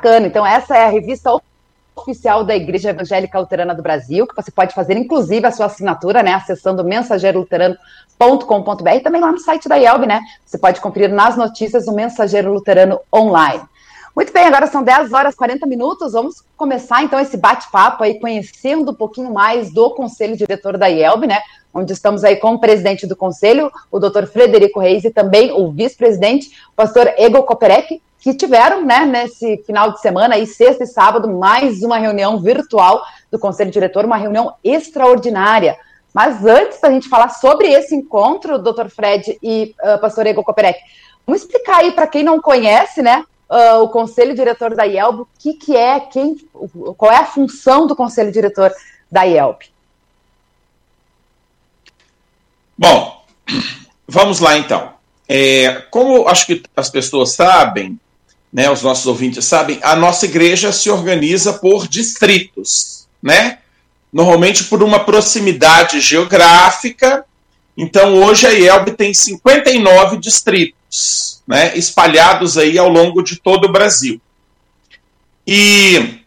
Bacana. 0.02 0.26
Então, 0.26 0.44
essa 0.44 0.76
é 0.76 0.84
a 0.84 0.88
revista 0.88 1.30
oficial 1.94 2.42
da 2.42 2.56
Igreja 2.56 2.90
Evangélica 2.90 3.38
Luterana 3.38 3.72
do 3.72 3.84
Brasil, 3.84 4.26
que 4.26 4.34
você 4.34 4.50
pode 4.50 4.74
fazer, 4.74 4.96
inclusive, 4.96 5.46
a 5.46 5.52
sua 5.52 5.66
assinatura, 5.66 6.24
né, 6.24 6.34
acessando 6.34 6.82
mensageiroluterano.com.br 6.82 8.90
e 8.96 9.00
também 9.00 9.20
lá 9.20 9.30
no 9.30 9.38
site 9.38 9.68
da 9.68 9.76
IELB, 9.76 10.06
né, 10.06 10.20
você 10.44 10.58
pode 10.58 10.80
conferir 10.80 11.14
nas 11.14 11.36
notícias 11.36 11.86
o 11.86 11.92
Mensageiro 11.92 12.52
Luterano 12.52 12.98
online. 13.14 13.62
Muito 14.16 14.32
bem, 14.32 14.44
agora 14.44 14.66
são 14.66 14.82
10 14.82 15.12
horas 15.12 15.34
e 15.34 15.36
40 15.36 15.64
minutos. 15.66 16.14
Vamos 16.14 16.42
começar 16.56 17.04
então 17.04 17.20
esse 17.20 17.36
bate-papo 17.36 18.02
aí, 18.02 18.18
conhecendo 18.18 18.90
um 18.90 18.94
pouquinho 18.94 19.32
mais 19.32 19.72
do 19.72 19.88
Conselho 19.90 20.36
Diretor 20.36 20.76
da 20.76 20.88
IELB, 20.88 21.28
né? 21.28 21.38
Onde 21.72 21.92
estamos 21.92 22.24
aí 22.24 22.34
com 22.36 22.54
o 22.54 22.58
presidente 22.58 23.06
do 23.06 23.14
Conselho, 23.14 23.70
o 23.90 24.00
doutor 24.00 24.26
Frederico 24.26 24.80
Reis, 24.80 25.04
e 25.04 25.10
também 25.10 25.52
o 25.52 25.70
vice-presidente, 25.70 26.50
o 26.72 26.74
pastor 26.74 27.06
Ego 27.16 27.44
Koperek, 27.44 28.02
que 28.22 28.32
tiveram, 28.32 28.84
né, 28.84 29.04
nesse 29.04 29.56
final 29.66 29.90
de 29.90 30.00
semana, 30.00 30.36
aí, 30.36 30.46
sexta 30.46 30.84
e 30.84 30.86
sábado, 30.86 31.28
mais 31.28 31.82
uma 31.82 31.98
reunião 31.98 32.38
virtual 32.38 33.02
do 33.28 33.36
Conselho 33.36 33.72
Diretor, 33.72 34.04
uma 34.04 34.16
reunião 34.16 34.54
extraordinária. 34.62 35.76
Mas 36.14 36.46
antes 36.46 36.80
da 36.80 36.88
gente 36.88 37.08
falar 37.08 37.30
sobre 37.30 37.72
esse 37.72 37.96
encontro, 37.96 38.60
doutor 38.60 38.88
Fred 38.88 39.36
e 39.42 39.74
uh, 39.82 40.00
pastor 40.00 40.24
Ego 40.24 40.44
Koperek, 40.44 40.78
vamos 41.26 41.42
explicar 41.42 41.78
aí 41.78 41.90
para 41.90 42.06
quem 42.06 42.22
não 42.22 42.40
conhece, 42.40 43.02
né, 43.02 43.24
uh, 43.50 43.82
o 43.82 43.88
conselho 43.88 44.36
diretor 44.36 44.76
da 44.76 44.84
IELB, 44.84 45.22
o 45.22 45.28
que, 45.36 45.54
que 45.54 45.76
é, 45.76 45.98
quem, 45.98 46.36
qual 46.96 47.10
é 47.10 47.16
a 47.16 47.26
função 47.26 47.88
do 47.88 47.96
conselho 47.96 48.30
diretor 48.30 48.72
da 49.10 49.24
IELB? 49.24 49.64
Bom, 52.78 53.24
vamos 54.06 54.38
lá 54.38 54.56
então. 54.56 54.92
É, 55.28 55.82
como 55.90 56.28
acho 56.28 56.46
que 56.46 56.62
as 56.76 56.88
pessoas 56.88 57.32
sabem, 57.32 57.98
né, 58.52 58.70
os 58.70 58.82
nossos 58.82 59.06
ouvintes 59.06 59.44
sabem, 59.44 59.80
a 59.82 59.96
nossa 59.96 60.26
igreja 60.26 60.70
se 60.72 60.90
organiza 60.90 61.54
por 61.54 61.88
distritos, 61.88 63.06
né? 63.22 63.58
Normalmente 64.12 64.64
por 64.64 64.82
uma 64.82 65.00
proximidade 65.00 66.00
geográfica. 66.00 67.24
Então, 67.74 68.22
hoje 68.22 68.46
a 68.46 68.50
IELB 68.50 68.92
tem 68.92 69.14
59 69.14 70.18
distritos 70.18 71.42
né, 71.46 71.76
espalhados 71.76 72.58
aí 72.58 72.76
ao 72.76 72.90
longo 72.90 73.22
de 73.22 73.36
todo 73.36 73.64
o 73.64 73.72
Brasil. 73.72 74.20
E 75.46 76.20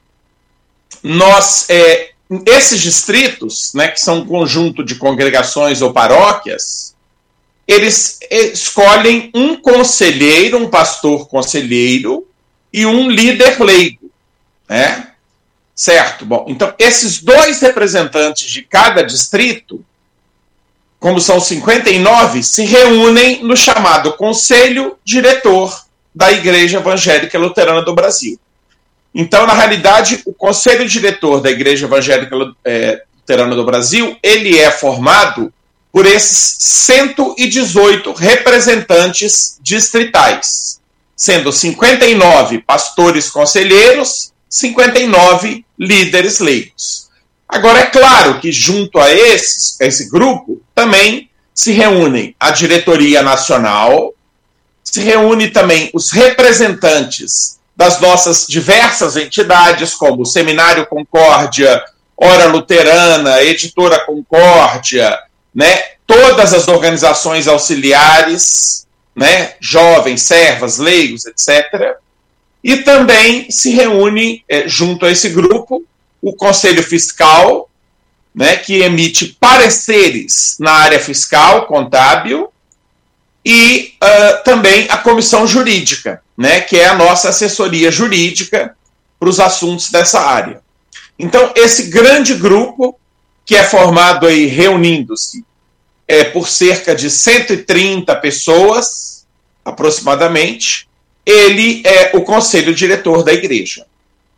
nós, 1.04 1.70
é, 1.70 2.10
esses 2.48 2.82
distritos, 2.82 3.72
né, 3.76 3.90
que 3.90 4.00
são 4.00 4.20
um 4.20 4.26
conjunto 4.26 4.84
de 4.84 4.96
congregações 4.96 5.84
ou 5.84 5.94
paróquias, 5.94 6.95
eles 7.68 8.20
escolhem 8.30 9.32
um 9.34 9.56
conselheiro, 9.56 10.58
um 10.58 10.70
pastor 10.70 11.28
conselheiro 11.28 12.28
e 12.72 12.86
um 12.86 13.10
líder 13.10 13.60
leigo, 13.62 14.12
né? 14.70 15.12
Certo? 15.74 16.26
Bom, 16.26 16.46
então 16.48 16.74
esses 16.80 17.22
dois 17.22 17.60
representantes 17.62 18.50
de 18.50 18.62
cada 18.62 19.02
distrito 19.02 19.84
como 21.06 21.22
são 21.22 21.40
59, 21.40 22.42
se 22.42 22.66
reúnem 22.66 23.44
no 23.44 23.56
chamado 23.56 24.14
Conselho 24.14 24.98
Diretor 25.04 25.86
da 26.16 26.32
Igreja 26.32 26.80
Evangélica 26.80 27.38
Luterana 27.38 27.84
do 27.84 27.94
Brasil. 27.94 28.40
Então, 29.14 29.46
na 29.46 29.54
realidade, 29.54 30.24
o 30.26 30.34
Conselho 30.34 30.88
Diretor 30.88 31.42
da 31.42 31.52
Igreja 31.52 31.86
Evangélica 31.86 32.36
é, 32.66 33.04
Luterana 33.18 33.56
do 33.56 33.64
Brasil, 33.64 34.18
ele 34.24 34.58
é 34.58 34.72
formado 34.72 35.54
por 35.96 36.06
esses 36.06 36.58
118 36.60 38.12
representantes 38.12 39.58
distritais, 39.62 40.82
sendo 41.16 41.54
59 41.54 42.60
pastores 42.68 43.30
conselheiros, 43.30 44.34
59 44.50 45.64
líderes 45.80 46.40
leigos. 46.42 47.10
Agora, 47.48 47.80
é 47.80 47.86
claro 47.86 48.42
que 48.42 48.52
junto 48.52 49.00
a 49.00 49.10
esses, 49.10 49.80
esse 49.80 50.10
grupo 50.10 50.62
também 50.76 51.30
se 51.54 51.72
reúnem 51.72 52.36
a 52.38 52.52
diretoria 52.52 53.24
nacional, 53.24 54.14
se 54.84 55.00
reúne 55.00 55.50
também 55.50 55.90
os 55.94 56.12
representantes 56.12 57.58
das 57.74 58.02
nossas 58.02 58.46
diversas 58.46 59.16
entidades, 59.16 59.94
como 59.94 60.24
o 60.24 60.26
Seminário 60.26 60.86
Concórdia, 60.88 61.82
Hora 62.18 62.48
Luterana, 62.48 63.42
Editora 63.42 64.06
Concórdia, 64.06 65.25
né, 65.56 65.82
todas 66.06 66.54
as 66.54 66.68
organizações 66.68 67.48
auxiliares, 67.48 68.86
né, 69.16 69.54
jovens, 69.62 70.22
servas, 70.24 70.78
leigos, 70.78 71.26
etc. 71.26 71.96
E 72.62 72.78
também 72.78 73.50
se 73.50 73.70
reúne, 73.72 74.44
é, 74.50 74.68
junto 74.68 75.06
a 75.06 75.12
esse 75.12 75.30
grupo, 75.30 75.84
o 76.22 76.36
Conselho 76.36 76.84
Fiscal, 76.84 77.70
né, 78.34 78.58
que 78.58 78.82
emite 78.82 79.38
pareceres 79.40 80.58
na 80.60 80.72
área 80.72 81.00
fiscal, 81.00 81.66
contábil, 81.68 82.52
e 83.46 83.94
uh, 84.04 84.44
também 84.44 84.88
a 84.90 84.98
Comissão 84.98 85.46
Jurídica, 85.46 86.22
né, 86.36 86.60
que 86.62 86.78
é 86.78 86.88
a 86.88 86.96
nossa 86.96 87.30
assessoria 87.30 87.92
jurídica 87.92 88.76
para 89.20 89.30
os 89.30 89.40
assuntos 89.40 89.92
dessa 89.92 90.20
área. 90.20 90.62
Então, 91.18 91.54
esse 91.56 91.84
grande 91.84 92.34
grupo, 92.34 93.00
que 93.46 93.56
é 93.56 93.64
formado 93.64 94.26
aí, 94.26 94.48
reunindo-se 94.48 95.46
é, 96.08 96.24
por 96.24 96.48
cerca 96.48 96.96
de 96.96 97.10
130 97.10 98.16
pessoas, 98.18 99.26
aproximadamente, 99.64 100.88
ele 101.26 101.82
é 101.86 102.12
o 102.16 102.22
conselho 102.22 102.74
diretor 102.74 103.24
da 103.24 103.34
igreja. 103.34 103.86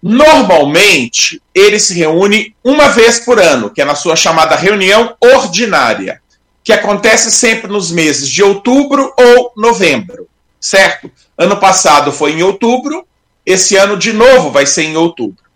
Normalmente, 0.01 1.41
ele 1.53 1.79
se 1.79 1.93
reúne 1.93 2.55
uma 2.63 2.89
vez 2.89 3.19
por 3.19 3.39
ano, 3.39 3.69
que 3.69 3.81
é 3.81 3.85
na 3.85 3.95
sua 3.95 4.15
chamada 4.15 4.55
reunião 4.55 5.15
ordinária, 5.19 6.21
que 6.63 6.71
acontece 6.71 7.31
sempre 7.31 7.71
nos 7.71 7.91
meses 7.91 8.29
de 8.29 8.43
outubro 8.43 9.13
ou 9.17 9.53
novembro, 9.55 10.27
certo? 10.59 11.09
Ano 11.37 11.57
passado 11.57 12.11
foi 12.11 12.33
em 12.33 12.43
outubro, 12.43 13.05
esse 13.45 13.75
ano 13.75 13.97
de 13.97 14.13
novo 14.13 14.51
vai 14.51 14.65
ser 14.65 14.83
em 14.83 14.97
outubro. 14.97 15.46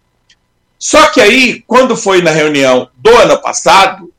Só 0.81 1.05
que 1.11 1.21
aí, 1.21 1.63
quando 1.67 1.95
foi 1.95 2.23
na 2.23 2.31
reunião 2.31 2.89
do 2.97 3.15
ano 3.15 3.37
passado, 3.37 4.11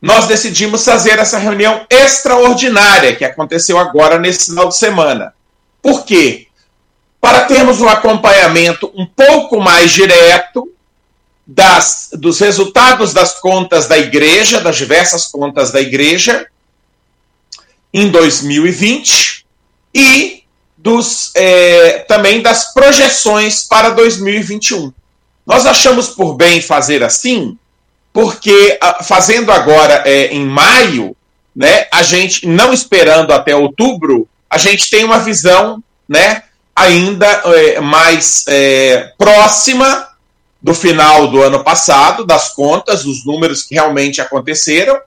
nós 0.00 0.26
decidimos 0.26 0.84
fazer 0.84 1.18
essa 1.18 1.36
reunião 1.36 1.84
extraordinária 1.90 3.16
que 3.16 3.24
aconteceu 3.24 3.76
agora 3.76 4.18
nesse 4.18 4.46
final 4.46 4.68
de 4.68 4.76
semana. 4.76 5.34
Por 5.82 6.04
quê? 6.04 6.46
para 7.22 7.44
termos 7.44 7.80
um 7.80 7.88
acompanhamento 7.88 8.92
um 8.96 9.06
pouco 9.06 9.60
mais 9.60 9.92
direto 9.92 10.68
das, 11.46 12.08
dos 12.14 12.40
resultados 12.40 13.14
das 13.14 13.38
contas 13.38 13.86
da 13.86 13.96
igreja, 13.96 14.60
das 14.60 14.76
diversas 14.76 15.28
contas 15.28 15.70
da 15.70 15.80
igreja, 15.80 16.48
em 17.94 18.10
2020 18.10 19.46
e 19.94 20.42
dos, 20.76 21.30
é, 21.36 22.00
também 22.08 22.42
das 22.42 22.74
projeções 22.74 23.62
para 23.62 23.90
2021. 23.90 24.92
Nós 25.46 25.66
achamos 25.66 26.08
por 26.08 26.34
bem 26.34 26.60
fazer 26.60 27.02
assim, 27.02 27.58
porque 28.12 28.78
fazendo 29.02 29.50
agora 29.50 30.02
é, 30.06 30.26
em 30.26 30.46
maio, 30.46 31.16
né, 31.54 31.86
a 31.92 32.02
gente 32.02 32.46
não 32.46 32.72
esperando 32.72 33.32
até 33.32 33.54
outubro, 33.54 34.28
a 34.48 34.58
gente 34.58 34.88
tem 34.90 35.04
uma 35.04 35.18
visão, 35.18 35.82
né, 36.08 36.44
ainda 36.74 37.26
é, 37.26 37.80
mais 37.80 38.44
é, 38.48 39.12
próxima 39.18 40.08
do 40.60 40.74
final 40.74 41.28
do 41.28 41.42
ano 41.42 41.64
passado, 41.64 42.24
das 42.24 42.50
contas, 42.50 43.02
dos 43.02 43.24
números 43.26 43.62
que 43.62 43.74
realmente 43.74 44.20
aconteceram, 44.20 44.98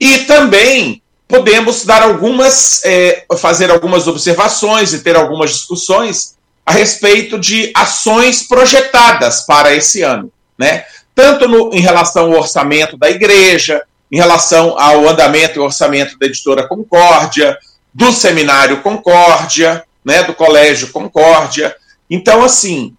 e 0.00 0.20
também 0.20 1.02
podemos 1.28 1.84
dar 1.84 2.02
algumas, 2.02 2.84
é, 2.84 3.24
fazer 3.38 3.70
algumas 3.70 4.06
observações 4.06 4.92
e 4.92 5.00
ter 5.00 5.16
algumas 5.16 5.50
discussões 5.50 6.36
a 6.64 6.72
respeito 6.72 7.38
de 7.38 7.72
ações 7.74 8.46
projetadas 8.46 9.42
para 9.46 9.74
esse 9.74 10.02
ano, 10.02 10.30
né? 10.56 10.84
Tanto 11.14 11.48
no, 11.48 11.74
em 11.74 11.80
relação 11.80 12.32
ao 12.32 12.38
orçamento 12.38 12.96
da 12.96 13.10
igreja, 13.10 13.82
em 14.10 14.16
relação 14.16 14.78
ao 14.78 15.08
andamento 15.08 15.58
e 15.58 15.60
orçamento 15.60 16.18
da 16.18 16.26
editora 16.26 16.66
Concórdia, 16.66 17.58
do 17.92 18.12
seminário 18.12 18.82
Concórdia, 18.82 19.84
né, 20.04 20.22
do 20.22 20.34
Colégio 20.34 20.90
Concórdia. 20.90 21.74
Então, 22.08 22.42
assim, 22.42 22.94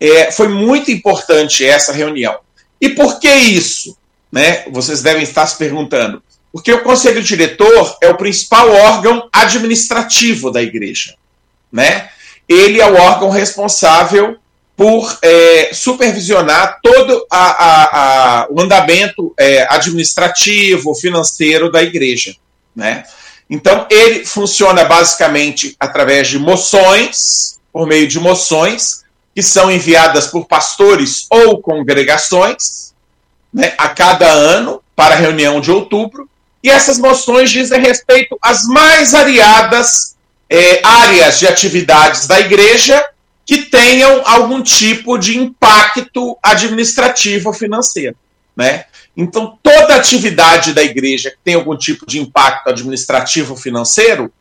é, 0.00 0.30
foi 0.30 0.48
muito 0.48 0.90
importante 0.90 1.64
essa 1.64 1.92
reunião. 1.92 2.38
E 2.80 2.88
por 2.90 3.18
que 3.18 3.32
isso? 3.32 3.96
Né? 4.30 4.64
Vocês 4.70 5.02
devem 5.02 5.22
estar 5.22 5.46
se 5.46 5.56
perguntando. 5.56 6.22
Porque 6.52 6.72
o 6.72 6.82
conselho 6.82 7.22
diretor 7.22 7.96
é 8.02 8.08
o 8.08 8.16
principal 8.16 8.70
órgão 8.70 9.28
administrativo 9.32 10.50
da 10.50 10.62
igreja. 10.62 11.14
Né? 11.70 12.08
Ele 12.48 12.80
é 12.80 12.86
o 12.86 12.94
órgão 12.94 13.30
responsável 13.30 14.36
por 14.76 15.18
é, 15.22 15.70
supervisionar 15.72 16.78
todo 16.82 17.26
a, 17.30 17.46
a, 17.46 17.84
a, 18.42 18.46
o 18.50 18.60
andamento 18.60 19.34
é, 19.38 19.66
administrativo, 19.70 20.94
financeiro 20.94 21.72
da 21.72 21.82
igreja. 21.82 22.36
Né? 22.74 23.04
Então, 23.48 23.86
ele 23.90 24.26
funciona 24.26 24.84
basicamente 24.84 25.74
através 25.80 26.28
de 26.28 26.38
moções, 26.38 27.58
por 27.72 27.86
meio 27.86 28.06
de 28.06 28.20
moções, 28.20 29.04
que 29.34 29.42
são 29.42 29.70
enviadas 29.70 30.26
por 30.26 30.46
pastores 30.46 31.26
ou 31.30 31.60
congregações, 31.60 32.94
né, 33.52 33.74
a 33.78 33.88
cada 33.88 34.30
ano, 34.30 34.82
para 34.94 35.14
a 35.14 35.18
reunião 35.18 35.60
de 35.60 35.70
outubro, 35.70 36.28
e 36.62 36.70
essas 36.70 36.98
moções 36.98 37.50
dizem 37.50 37.80
respeito 37.80 38.36
às 38.42 38.64
mais 38.64 39.12
variadas 39.12 40.15
é, 40.48 40.80
áreas 40.84 41.38
de 41.38 41.46
atividades 41.46 42.26
da 42.26 42.40
igreja 42.40 43.04
que 43.44 43.58
tenham 43.58 44.22
algum 44.24 44.62
tipo 44.62 45.16
de 45.16 45.38
impacto 45.38 46.36
administrativo 46.42 47.48
ou 47.48 47.54
financeiro. 47.54 48.16
Né? 48.56 48.84
Então, 49.16 49.58
toda 49.62 49.94
atividade 49.94 50.72
da 50.72 50.82
igreja 50.82 51.30
que 51.30 51.38
tem 51.44 51.54
algum 51.54 51.76
tipo 51.76 52.06
de 52.06 52.18
impacto 52.18 52.68
administrativo 52.68 53.52
ou 53.52 53.56
financeiro, 53.56 54.32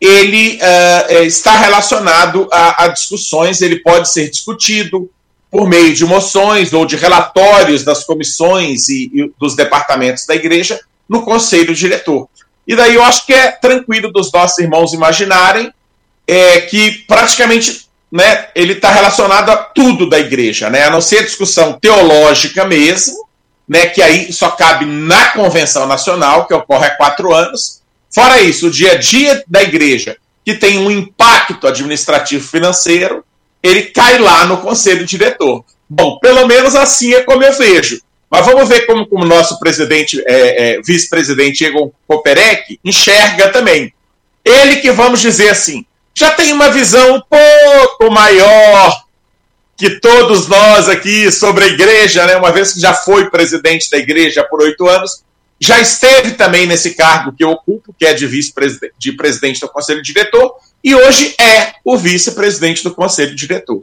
ele 0.00 0.58
uh, 0.58 1.22
está 1.24 1.56
relacionado 1.56 2.48
a, 2.50 2.84
a, 2.84 2.88
discussões, 2.88 3.60
ele 3.60 3.80
pode 3.80 4.10
ser 4.10 4.30
discutido 4.30 5.10
por 5.50 5.68
meio 5.68 5.92
de 5.92 6.04
moções 6.04 6.72
ou 6.72 6.86
de 6.86 6.96
relatórios 6.96 7.84
das 7.84 8.04
comissões 8.04 8.88
e, 8.88 9.10
e 9.12 9.32
dos 9.38 9.54
departamentos 9.54 10.24
da 10.26 10.34
igreja 10.34 10.80
no 11.08 11.22
conselho 11.22 11.74
diretor. 11.74 12.28
E 12.66 12.76
daí 12.76 12.94
eu 12.94 13.02
acho 13.02 13.26
que 13.26 13.32
é 13.32 13.50
tranquilo 13.50 14.12
dos 14.12 14.32
nossos 14.32 14.58
irmãos 14.58 14.92
imaginarem 14.92 15.72
é, 16.26 16.60
que 16.62 17.04
praticamente 17.08 17.88
né, 18.10 18.48
ele 18.54 18.74
está 18.74 18.90
relacionado 18.90 19.50
a 19.50 19.56
tudo 19.56 20.08
da 20.08 20.18
igreja, 20.18 20.68
né, 20.68 20.84
a 20.84 20.90
não 20.90 21.00
ser 21.00 21.18
a 21.18 21.24
discussão 21.24 21.72
teológica 21.80 22.64
mesmo, 22.64 23.26
né, 23.68 23.86
que 23.86 24.02
aí 24.02 24.32
só 24.32 24.50
cabe 24.50 24.84
na 24.84 25.28
Convenção 25.28 25.86
Nacional, 25.86 26.46
que 26.46 26.54
ocorre 26.54 26.86
há 26.86 26.96
quatro 26.96 27.32
anos. 27.32 27.80
Fora 28.12 28.40
isso, 28.40 28.66
o 28.66 28.70
dia 28.70 28.92
a 28.92 28.96
dia 28.96 29.44
da 29.46 29.62
igreja, 29.62 30.16
que 30.44 30.54
tem 30.54 30.78
um 30.78 30.90
impacto 30.90 31.68
administrativo 31.68 32.46
financeiro, 32.46 33.24
ele 33.62 33.82
cai 33.82 34.18
lá 34.18 34.44
no 34.44 34.58
conselho 34.58 35.06
diretor. 35.06 35.64
Bom, 35.88 36.18
pelo 36.18 36.46
menos 36.46 36.74
assim 36.74 37.14
é 37.14 37.22
como 37.22 37.42
eu 37.42 37.52
vejo. 37.52 38.00
Mas 38.30 38.46
vamos 38.46 38.68
ver 38.68 38.86
como 38.86 39.06
o 39.10 39.24
nosso 39.24 39.58
presidente, 39.58 40.22
é, 40.24 40.76
é, 40.76 40.82
vice-presidente 40.82 41.64
Egon 41.64 41.90
Koperek 42.06 42.78
enxerga 42.84 43.48
também. 43.48 43.92
Ele 44.44 44.76
que, 44.76 44.90
vamos 44.92 45.20
dizer 45.20 45.48
assim, 45.48 45.84
já 46.14 46.30
tem 46.30 46.52
uma 46.52 46.70
visão 46.70 47.16
um 47.16 47.20
pouco 47.20 48.12
maior 48.12 49.04
que 49.76 49.98
todos 49.98 50.46
nós 50.46 50.88
aqui 50.88 51.32
sobre 51.32 51.64
a 51.64 51.68
igreja, 51.68 52.24
né, 52.26 52.36
uma 52.36 52.52
vez 52.52 52.72
que 52.74 52.80
já 52.80 52.94
foi 52.94 53.30
presidente 53.30 53.90
da 53.90 53.98
igreja 53.98 54.44
por 54.44 54.60
oito 54.60 54.86
anos, 54.86 55.24
já 55.58 55.80
esteve 55.80 56.32
também 56.32 56.66
nesse 56.66 56.94
cargo 56.94 57.32
que 57.32 57.42
eu 57.42 57.50
ocupo, 57.50 57.94
que 57.98 58.06
é 58.06 58.14
de 58.14 58.26
vice-presidente 58.26 58.94
de 58.98 59.12
presidente 59.12 59.60
do 59.60 59.68
conselho 59.68 60.02
diretor, 60.02 60.54
e 60.82 60.94
hoje 60.94 61.34
é 61.38 61.74
o 61.84 61.96
vice-presidente 61.96 62.84
do 62.84 62.94
conselho 62.94 63.34
diretor. 63.34 63.82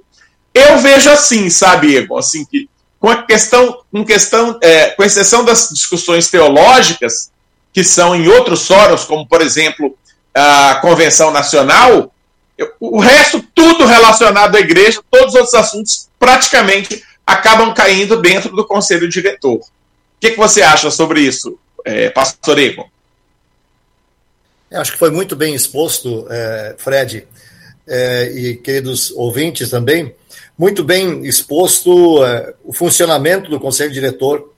Eu 0.54 0.78
vejo 0.80 1.10
assim, 1.10 1.50
sabe, 1.50 1.96
Egon, 1.96 2.18
assim 2.18 2.46
que 2.46 2.70
com 3.08 3.12
a 3.12 3.24
questão, 3.24 3.84
com 3.90 4.04
questão, 4.04 4.60
é, 4.62 4.90
com 4.90 5.02
exceção 5.02 5.46
das 5.46 5.70
discussões 5.70 6.30
teológicas 6.30 7.32
que 7.72 7.82
são 7.82 8.14
em 8.14 8.28
outros 8.28 8.68
fóruns, 8.68 9.06
como 9.06 9.26
por 9.26 9.42
exemplo 9.42 9.98
a 10.36 10.80
convenção 10.82 11.32
nacional, 11.32 12.14
o 12.82 13.00
resto 13.00 13.42
tudo 13.56 13.86
relacionado 13.86 14.58
à 14.58 14.60
igreja, 14.60 15.02
todos 15.10 15.28
os 15.28 15.36
outros 15.36 15.54
assuntos 15.54 16.10
praticamente 16.20 17.02
acabam 17.26 17.74
caindo 17.74 18.18
dentro 18.18 18.54
do 18.54 18.68
conselho 18.68 19.08
diretor. 19.08 19.60
O 19.60 19.64
que, 20.20 20.32
que 20.32 20.38
você 20.38 20.62
acha 20.62 20.92
sobre 20.92 21.22
isso, 21.22 21.58
é, 21.86 22.10
Pastor? 22.10 22.60
Eu 22.60 22.84
acho 24.82 24.92
que 24.92 25.00
foi 25.00 25.12
muito 25.12 25.34
bem 25.34 25.56
exposto, 25.56 26.28
é, 26.30 26.76
Fred, 26.78 27.26
é, 27.88 28.34
e 28.36 28.58
queridos 28.58 29.12
ouvintes 29.12 29.70
também, 29.70 30.14
muito 30.58 30.84
bem 30.84 31.26
exposto 31.26 32.26
é, 32.26 32.54
o 32.64 32.74
funcionamento 32.74 33.50
do 33.50 33.60
Conselho 33.60 33.92
Diretor, 33.92 34.54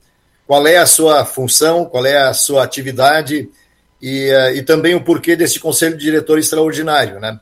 qual 0.48 0.66
é 0.66 0.78
a 0.78 0.86
sua 0.86 1.26
função, 1.26 1.86
qual 1.86 2.06
é 2.06 2.18
a 2.18 2.34
sua 2.34 2.64
atividade 2.64 3.50
e, 4.02 4.30
é, 4.30 4.56
e 4.56 4.64
também 4.64 4.96
o 4.96 5.04
porquê 5.04 5.36
desse 5.36 5.60
Conselho 5.60 5.98
Diretor 5.98 6.40
extraordinário. 6.40 7.20
Né? 7.20 7.40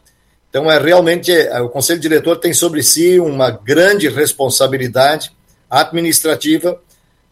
Então, 0.50 0.72
é 0.72 0.80
realmente, 0.80 1.32
é, 1.32 1.62
o 1.62 1.70
Conselho 1.70 2.00
Diretor 2.00 2.38
tem 2.38 2.54
sobre 2.54 2.82
si 2.82 3.20
uma 3.20 3.52
grande 3.52 4.10
responsabilidade 4.10 5.32
administrativa 5.70 6.82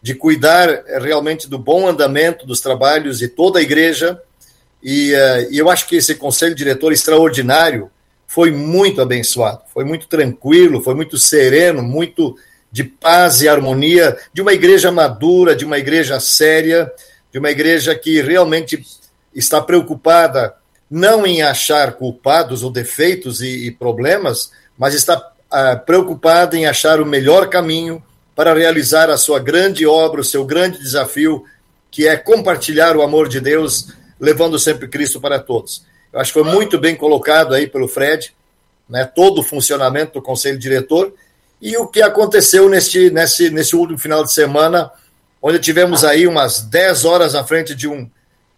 de 0.00 0.14
cuidar 0.14 0.84
realmente 1.00 1.48
do 1.48 1.58
bom 1.58 1.88
andamento 1.88 2.46
dos 2.46 2.60
trabalhos 2.60 3.18
de 3.18 3.26
toda 3.26 3.58
a 3.58 3.62
igreja, 3.62 4.20
e, 4.82 5.12
uh, 5.12 5.50
e 5.50 5.58
eu 5.58 5.68
acho 5.68 5.88
que 5.88 5.96
esse 5.96 6.14
conselho 6.14 6.54
diretor 6.54 6.92
extraordinário 6.92 7.90
foi 8.26 8.50
muito 8.50 9.00
abençoado, 9.00 9.62
foi 9.72 9.84
muito 9.84 10.06
tranquilo, 10.08 10.82
foi 10.82 10.94
muito 10.94 11.16
sereno, 11.16 11.82
muito 11.82 12.36
de 12.70 12.84
paz 12.84 13.40
e 13.40 13.48
harmonia, 13.48 14.16
de 14.32 14.42
uma 14.42 14.52
igreja 14.52 14.90
madura, 14.90 15.54
de 15.54 15.64
uma 15.64 15.78
igreja 15.78 16.20
séria, 16.20 16.90
de 17.32 17.38
uma 17.38 17.50
igreja 17.50 17.94
que 17.94 18.20
realmente 18.20 18.84
está 19.34 19.60
preocupada 19.60 20.54
não 20.90 21.26
em 21.26 21.42
achar 21.42 21.92
culpados 21.94 22.62
ou 22.62 22.70
defeitos 22.70 23.40
e, 23.40 23.66
e 23.66 23.70
problemas, 23.70 24.50
mas 24.78 24.94
está 24.94 25.16
uh, 25.18 25.84
preocupada 25.84 26.56
em 26.56 26.66
achar 26.66 27.00
o 27.00 27.06
melhor 27.06 27.48
caminho 27.48 28.02
para 28.34 28.54
realizar 28.54 29.10
a 29.10 29.16
sua 29.16 29.38
grande 29.38 29.86
obra, 29.86 30.20
o 30.20 30.24
seu 30.24 30.44
grande 30.44 30.78
desafio, 30.78 31.44
que 31.90 32.06
é 32.06 32.16
compartilhar 32.16 32.96
o 32.96 33.02
amor 33.02 33.28
de 33.28 33.40
Deus 33.40 33.88
levando 34.20 34.58
sempre 34.58 34.88
Cristo 34.88 35.20
para 35.20 35.38
todos. 35.38 35.84
Eu 36.16 36.22
acho 36.22 36.32
que 36.32 36.40
foi 36.40 36.50
muito 36.50 36.78
bem 36.78 36.96
colocado 36.96 37.52
aí 37.52 37.66
pelo 37.66 37.86
Fred, 37.86 38.34
né, 38.88 39.04
todo 39.04 39.40
o 39.40 39.42
funcionamento 39.42 40.14
do 40.14 40.22
conselho 40.22 40.58
diretor 40.58 41.12
e 41.60 41.76
o 41.76 41.86
que 41.86 42.00
aconteceu 42.00 42.70
neste, 42.70 43.10
nesse, 43.10 43.50
nesse 43.50 43.76
último 43.76 43.98
final 43.98 44.24
de 44.24 44.32
semana, 44.32 44.90
onde 45.42 45.58
tivemos 45.58 46.06
aí 46.06 46.26
umas 46.26 46.62
10 46.62 47.04
horas 47.04 47.34
à 47.34 47.44
frente 47.44 47.74
de 47.74 47.86
um, 47.86 48.08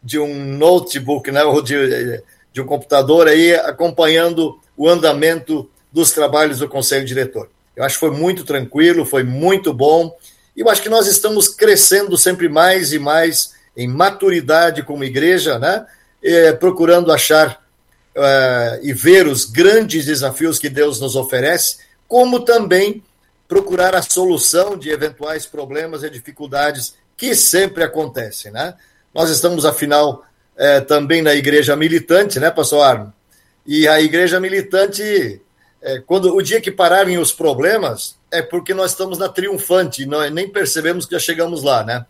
de 0.01 0.21
um 0.21 0.57
notebook, 0.57 1.33
né, 1.33 1.43
ou 1.43 1.61
de, 1.61 2.23
de 2.53 2.61
um 2.61 2.65
computador 2.65 3.27
aí, 3.27 3.53
acompanhando 3.57 4.61
o 4.77 4.89
andamento 4.89 5.69
dos 5.93 6.13
trabalhos 6.13 6.61
do 6.61 6.69
conselho 6.69 7.05
diretor. 7.05 7.51
Eu 7.75 7.83
acho 7.83 7.97
que 7.97 8.07
foi 8.07 8.13
muito 8.13 8.45
tranquilo, 8.45 9.05
foi 9.05 9.25
muito 9.25 9.75
bom, 9.75 10.17
e 10.57 10.61
eu 10.61 10.71
acho 10.71 10.81
que 10.81 10.89
nós 10.89 11.09
estamos 11.09 11.49
crescendo 11.49 12.17
sempre 12.17 12.49
mais 12.49 12.93
e 12.93 13.01
mais 13.01 13.53
em 13.77 13.89
maturidade 13.89 14.85
como 14.85 15.03
igreja, 15.03 15.59
né? 15.59 15.85
É, 16.23 16.53
procurando 16.53 17.13
achar 17.13 17.65
é, 18.15 18.81
e 18.83 18.93
ver 18.93 19.27
os 19.27 19.45
grandes 19.45 20.07
desafios 20.07 20.59
que 20.59 20.69
Deus 20.69 21.01
nos 21.01 21.15
oferece, 21.15 21.79
como 22.09 22.41
também 22.41 23.03
procurar 23.47 23.95
a 23.95 24.03
solução 24.03 24.77
de 24.77 24.91
eventuais 24.91 25.47
problemas 25.47 26.03
e 26.03 26.11
dificuldades 26.11 26.95
que 27.17 27.35
sempre 27.35 27.85
acontecem, 27.85 28.51
né? 28.51 28.75
Nós 29.15 29.31
estamos, 29.31 29.65
afinal, 29.65 30.25
é, 30.57 30.81
também 30.81 31.23
na 31.23 31.35
igreja 31.35 31.77
militante, 31.77 32.41
né, 32.41 32.51
pastor 32.51 32.83
Arno? 32.83 33.13
E 33.67 33.87
a 33.87 34.01
igreja 34.01 34.41
militante, 34.41 35.41
quando 36.07 36.35
o 36.35 36.43
dia 36.43 36.61
que 36.61 36.71
pararem 36.71 37.19
os 37.19 37.33
problemas, 37.33 38.17
é 38.31 38.41
porque 38.41 38.73
nós 38.73 38.93
estamos 38.93 39.19
na 39.19 39.29
triunfante, 39.29 40.07
nós 40.07 40.33
nem 40.33 40.49
percebemos 40.49 41.05
que 41.05 41.13
já 41.13 41.19
chegamos 41.19 41.63
lá, 41.63 41.85
né? 41.85 42.07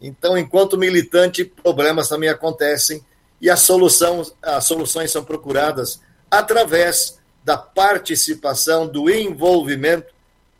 Então, 0.00 0.36
enquanto 0.36 0.78
militante, 0.78 1.44
problemas 1.44 2.08
também 2.08 2.28
acontecem 2.28 3.04
e 3.42 3.50
a 3.50 3.56
solução, 3.56 4.22
as 4.40 4.64
soluções 4.64 5.10
são 5.10 5.24
procuradas 5.24 6.00
através 6.30 7.20
da 7.44 7.56
participação, 7.56 8.86
do 8.86 9.10
envolvimento 9.10 10.14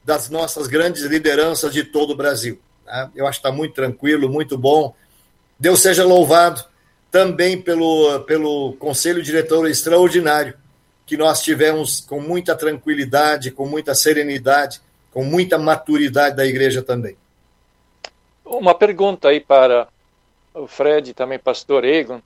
das 0.04 0.28
nossas 0.28 0.66
grandes 0.66 1.04
lideranças 1.04 1.72
de 1.72 1.84
todo 1.84 2.10
o 2.10 2.16
Brasil. 2.16 2.60
Né? 2.84 3.08
Eu 3.14 3.28
acho 3.28 3.40
que 3.40 3.46
está 3.46 3.56
muito 3.56 3.72
tranquilo, 3.72 4.28
muito 4.28 4.58
bom. 4.58 4.96
Deus 5.56 5.80
seja 5.80 6.04
louvado 6.04 6.64
também 7.08 7.62
pelo, 7.62 8.18
pelo 8.24 8.72
Conselho 8.80 9.22
Diretor 9.22 9.68
Extraordinário, 9.70 10.54
que 11.06 11.16
nós 11.16 11.40
tivemos 11.40 12.00
com 12.00 12.20
muita 12.20 12.56
tranquilidade, 12.56 13.52
com 13.52 13.64
muita 13.64 13.94
serenidade, 13.94 14.80
com 15.12 15.22
muita 15.24 15.56
maturidade 15.56 16.34
da 16.34 16.44
igreja 16.44 16.82
também. 16.82 17.16
Uma 18.44 18.74
pergunta 18.74 19.28
aí 19.28 19.38
para 19.38 19.86
o 20.52 20.66
Fred 20.66 21.14
também 21.14 21.38
pastor 21.38 21.84
Egon. 21.84 22.20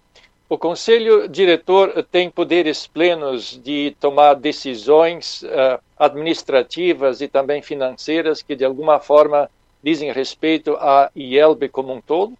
O 0.48 0.56
conselho 0.56 1.28
diretor 1.28 2.04
tem 2.04 2.30
poderes 2.30 2.86
plenos 2.86 3.60
de 3.62 3.96
tomar 3.98 4.34
decisões 4.34 5.42
uh, 5.42 5.80
administrativas 5.98 7.20
e 7.20 7.26
também 7.26 7.60
financeiras 7.60 8.42
que 8.42 8.54
de 8.54 8.64
alguma 8.64 9.00
forma 9.00 9.50
dizem 9.82 10.12
respeito 10.12 10.76
à 10.76 11.10
IELB 11.16 11.68
como 11.68 11.92
um 11.92 12.00
todo? 12.00 12.34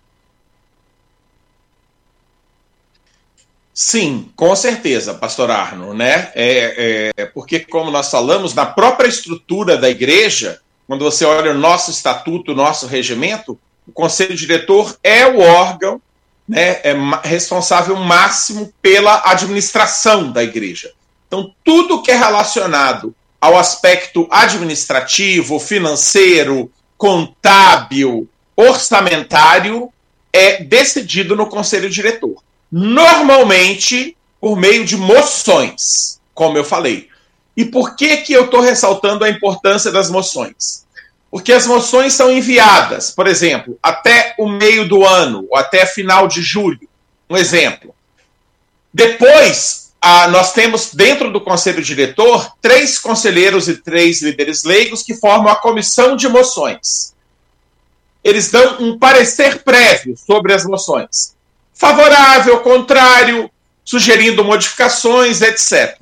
Sim, 3.75 4.31
com 4.37 4.55
certeza, 4.57 5.13
pastor 5.13 5.51
Arno, 5.51 5.93
né? 5.93 6.31
É, 6.35 7.13
é, 7.15 7.27
porque, 7.27 7.61
como 7.61 7.91
nós 7.91 8.11
falamos, 8.11 8.55
na 8.55 8.65
própria 8.65 9.07
estrutura 9.07 9.77
da 9.77 9.91
igreja, 9.91 10.61
quando 10.87 11.05
você 11.05 11.27
olha 11.27 11.51
o 11.51 11.59
nosso 11.59 11.91
estatuto, 11.91 12.53
o 12.53 12.55
nosso 12.55 12.87
regimento, 12.87 13.59
o 13.87 13.93
conselho 13.93 14.35
diretor 14.35 14.97
é 15.03 15.27
o 15.27 15.41
órgão 15.41 16.01
né, 16.49 16.81
é 16.83 16.95
responsável 17.25 17.97
máximo 17.97 18.73
pela 18.81 19.23
administração 19.27 20.31
da 20.31 20.43
igreja. 20.43 20.93
Então, 21.27 21.53
tudo 21.65 22.03
que 22.03 22.11
é 22.11 22.17
relacionado 22.17 23.15
ao 23.41 23.59
aspecto 23.59 24.29
administrativo, 24.31 25.59
financeiro, 25.59 26.71
contábil, 26.97 28.29
orçamentário, 28.57 29.93
é 30.33 30.63
decidido 30.63 31.35
no 31.35 31.47
conselho 31.47 31.91
diretor. 31.91 32.43
Normalmente, 32.71 34.17
por 34.41 34.57
meio 34.57 34.85
de 34.85 34.97
moções, 34.97 36.21
como 36.35 36.57
eu 36.57 36.65
falei. 36.65 37.09
E 37.57 37.65
por 37.65 37.97
que, 37.97 38.19
que 38.19 38.33
eu 38.33 38.45
estou 38.45 38.61
ressaltando 38.61 39.25
a 39.25 39.31
importância 39.31 39.91
das 39.91 40.11
moções? 40.11 40.86
Porque 41.37 41.53
as 41.53 41.67
moções 41.67 42.15
são 42.15 42.33
enviadas, 42.33 43.11
por 43.11 43.27
exemplo, 43.27 43.79
até 43.83 44.35
o 44.39 44.49
meio 44.49 44.89
do 44.89 45.05
ano, 45.05 45.47
ou 45.51 45.59
até 45.59 45.85
final 45.85 46.27
de 46.27 46.41
julho. 46.41 46.89
Um 47.29 47.37
exemplo. 47.37 47.95
Depois, 48.91 49.93
nós 50.31 50.55
temos 50.55 50.95
dentro 50.95 51.31
do 51.31 51.39
conselho 51.39 51.83
diretor 51.83 52.57
três 52.63 52.99
conselheiros 52.99 53.69
e 53.69 53.77
três 53.77 54.23
líderes 54.23 54.65
leigos 54.65 55.03
que 55.03 55.13
formam 55.13 55.53
a 55.53 55.57
comissão 55.57 56.17
de 56.17 56.27
moções. 56.27 57.13
Eles 58.25 58.51
dão 58.51 58.79
um 58.81 58.99
parecer 58.99 59.63
prévio 59.63 60.17
sobre 60.17 60.55
as 60.55 60.65
moções. 60.65 61.35
Favorável, 61.75 62.61
contrário, 62.61 63.51
sugerindo 63.85 64.43
modificações, 64.43 65.43
etc. 65.43 66.01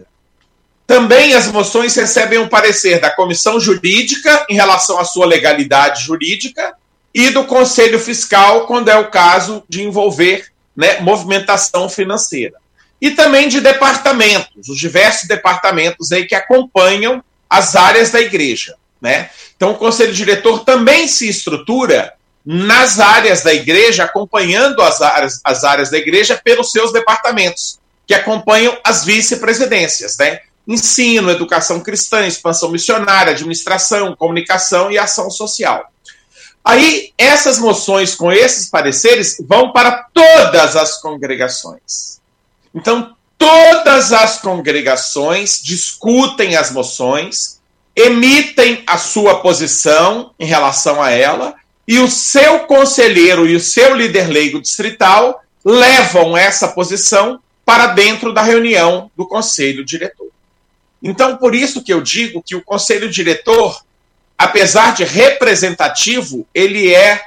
Também 0.86 1.34
as 1.34 1.50
moções 1.50 1.94
recebem 1.94 2.38
um 2.38 2.48
parecer 2.48 3.00
da 3.00 3.10
comissão 3.10 3.58
jurídica 3.58 4.46
em 4.48 4.54
relação 4.54 4.98
à 4.98 5.04
sua 5.04 5.26
legalidade 5.26 6.04
jurídica 6.04 6.74
e 7.12 7.30
do 7.30 7.44
conselho 7.44 7.98
fiscal, 7.98 8.66
quando 8.66 8.88
é 8.88 8.98
o 8.98 9.10
caso 9.10 9.62
de 9.68 9.82
envolver 9.82 10.46
né, 10.76 11.00
movimentação 11.00 11.88
financeira. 11.88 12.58
E 13.00 13.12
também 13.12 13.48
de 13.48 13.60
departamentos, 13.60 14.68
os 14.68 14.78
diversos 14.78 15.28
departamentos 15.28 16.10
aí 16.12 16.26
que 16.26 16.34
acompanham 16.34 17.22
as 17.48 17.76
áreas 17.76 18.10
da 18.10 18.20
igreja. 18.20 18.74
Né? 19.00 19.30
Então, 19.56 19.72
o 19.72 19.76
conselho 19.76 20.12
diretor 20.12 20.64
também 20.64 21.06
se 21.06 21.28
estrutura 21.28 22.14
nas 22.44 23.00
áreas 23.00 23.42
da 23.42 23.54
igreja, 23.54 24.04
acompanhando 24.04 24.82
as 24.82 25.00
áreas, 25.00 25.40
as 25.44 25.64
áreas 25.64 25.90
da 25.90 25.96
igreja 25.96 26.40
pelos 26.42 26.70
seus 26.72 26.92
departamentos, 26.92 27.78
que 28.06 28.12
acompanham 28.12 28.76
as 28.84 29.04
vice-presidências, 29.04 30.18
né? 30.18 30.40
Ensino, 30.66 31.30
educação 31.30 31.80
cristã, 31.80 32.26
expansão 32.26 32.70
missionária, 32.70 33.32
administração, 33.32 34.16
comunicação 34.16 34.90
e 34.90 34.98
ação 34.98 35.30
social. 35.30 35.90
Aí, 36.64 37.12
essas 37.18 37.58
moções 37.58 38.14
com 38.14 38.32
esses 38.32 38.70
pareceres 38.70 39.36
vão 39.46 39.72
para 39.72 40.08
todas 40.14 40.76
as 40.76 41.00
congregações. 41.00 42.20
Então, 42.74 43.14
todas 43.36 44.12
as 44.12 44.38
congregações 44.38 45.60
discutem 45.62 46.56
as 46.56 46.70
moções, 46.70 47.60
emitem 47.94 48.82
a 48.86 48.96
sua 48.96 49.40
posição 49.40 50.32
em 50.40 50.46
relação 50.46 51.02
a 51.02 51.10
ela 51.10 51.54
e 51.86 51.98
o 51.98 52.10
seu 52.10 52.60
conselheiro 52.60 53.46
e 53.46 53.54
o 53.54 53.60
seu 53.60 53.94
líder 53.94 54.28
leigo 54.28 54.60
distrital 54.60 55.42
levam 55.62 56.36
essa 56.36 56.68
posição 56.68 57.40
para 57.64 57.88
dentro 57.88 58.32
da 58.32 58.42
reunião 58.42 59.10
do 59.14 59.26
conselho 59.26 59.84
diretor. 59.84 60.33
Então, 61.04 61.36
por 61.36 61.54
isso 61.54 61.84
que 61.84 61.92
eu 61.92 62.00
digo 62.00 62.42
que 62.42 62.56
o 62.56 62.64
conselho 62.64 63.10
diretor, 63.10 63.84
apesar 64.38 64.94
de 64.94 65.04
representativo, 65.04 66.46
ele 66.54 66.94
é 66.94 67.22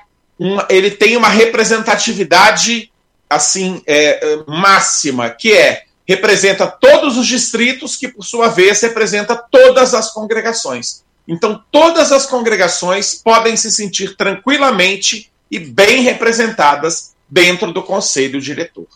ele 0.70 0.92
tem 0.92 1.18
uma 1.18 1.30
representatividade 1.30 2.92
assim 3.28 3.82
é, 3.88 4.44
máxima, 4.48 5.30
que 5.30 5.52
é 5.52 5.84
representa 6.08 6.66
todos 6.68 7.18
os 7.18 7.28
distritos, 7.28 7.96
que 7.96 8.08
por 8.08 8.24
sua 8.24 8.48
vez 8.48 8.82
representa 8.82 9.36
todas 9.36 9.94
as 9.94 10.12
congregações. 10.12 11.04
Então, 11.28 11.62
todas 11.72 12.12
as 12.12 12.26
congregações 12.26 13.16
podem 13.16 13.58
se 13.58 13.70
sentir 13.70 14.16
tranquilamente 14.16 15.30
e 15.52 15.60
bem 15.60 16.02
representadas 16.02 17.14
dentro 17.28 17.74
do 17.74 17.84
conselho 17.84 18.40
diretor. 18.40 18.88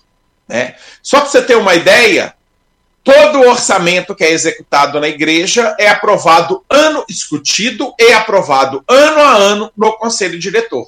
Né? 0.47 0.75
Só 1.03 1.19
para 1.19 1.29
você 1.29 1.41
ter 1.41 1.57
uma 1.57 1.75
ideia, 1.75 2.33
todo 3.03 3.39
o 3.39 3.49
orçamento 3.49 4.15
que 4.15 4.23
é 4.23 4.31
executado 4.31 4.99
na 4.99 5.07
igreja 5.07 5.75
é 5.79 5.87
aprovado 5.87 6.63
ano, 6.69 7.03
discutido 7.07 7.93
e 7.99 8.11
aprovado 8.13 8.83
ano 8.87 9.19
a 9.19 9.35
ano 9.35 9.71
no 9.75 9.93
conselho 9.97 10.37
diretor. 10.39 10.87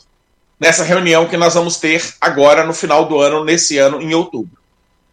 Nessa 0.60 0.84
reunião 0.84 1.28
que 1.28 1.38
nós 1.38 1.56
vamos 1.56 1.78
ter 1.78 2.14
agora 2.22 2.64
no 2.64 2.74
final 2.74 3.06
do 3.06 3.20
ano, 3.20 3.44
nesse 3.44 3.78
ano, 3.78 4.02
em 4.02 4.14
outubro. 4.14 4.58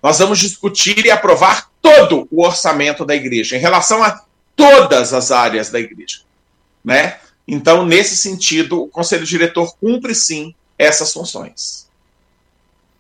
Nós 0.02 0.18
vamos 0.18 0.38
discutir 0.38 1.04
e 1.04 1.10
aprovar 1.10 1.70
todo 1.82 2.28
o 2.30 2.44
orçamento 2.44 3.04
da 3.04 3.14
igreja 3.14 3.56
em 3.56 3.60
relação 3.60 4.02
a 4.02 4.22
todas 4.54 5.12
as 5.12 5.30
áreas 5.30 5.70
da 5.70 5.80
igreja, 5.80 6.20
né? 6.84 7.18
Então, 7.48 7.84
nesse 7.84 8.16
sentido, 8.16 8.82
o 8.82 8.88
conselho 8.88 9.24
diretor 9.24 9.74
cumpre 9.80 10.14
sim 10.14 10.54
essas 10.78 11.12
funções. 11.12 11.88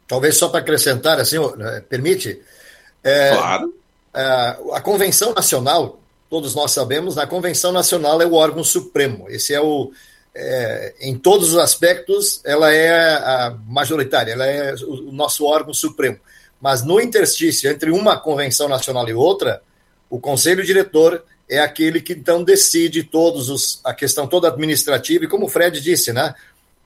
Talvez 0.08 0.36
só 0.36 0.48
para 0.48 0.60
acrescentar, 0.60 1.20
assim, 1.20 1.38
né, 1.56 1.84
permite? 1.88 2.40
É, 3.04 3.36
claro. 3.36 3.79
É, 4.14 4.56
a 4.72 4.80
Convenção 4.80 5.32
Nacional, 5.32 6.00
todos 6.28 6.54
nós 6.54 6.72
sabemos, 6.72 7.18
a 7.18 7.26
Convenção 7.26 7.72
Nacional 7.72 8.20
é 8.20 8.26
o 8.26 8.34
órgão 8.34 8.64
supremo. 8.64 9.26
Esse 9.28 9.54
é 9.54 9.60
o, 9.60 9.92
é, 10.34 10.94
em 11.00 11.16
todos 11.16 11.52
os 11.52 11.58
aspectos, 11.58 12.40
ela 12.44 12.72
é 12.72 13.14
a 13.14 13.56
majoritária, 13.66 14.32
ela 14.32 14.46
é 14.46 14.74
o 14.84 15.12
nosso 15.12 15.44
órgão 15.44 15.74
supremo. 15.74 16.18
Mas 16.60 16.82
no 16.82 17.00
interstício 17.00 17.70
entre 17.70 17.90
uma 17.90 18.18
convenção 18.18 18.68
nacional 18.68 19.08
e 19.08 19.14
outra, 19.14 19.62
o 20.08 20.20
conselho 20.20 20.64
diretor 20.64 21.24
é 21.48 21.58
aquele 21.58 22.00
que 22.00 22.12
então 22.12 22.44
decide 22.44 23.02
todos 23.02 23.48
os 23.48 23.80
a 23.82 23.92
questão 23.92 24.26
toda 24.26 24.48
administrativa 24.48 25.24
e 25.24 25.28
como 25.28 25.46
o 25.46 25.48
Fred 25.48 25.80
disse, 25.80 26.12
né? 26.12 26.34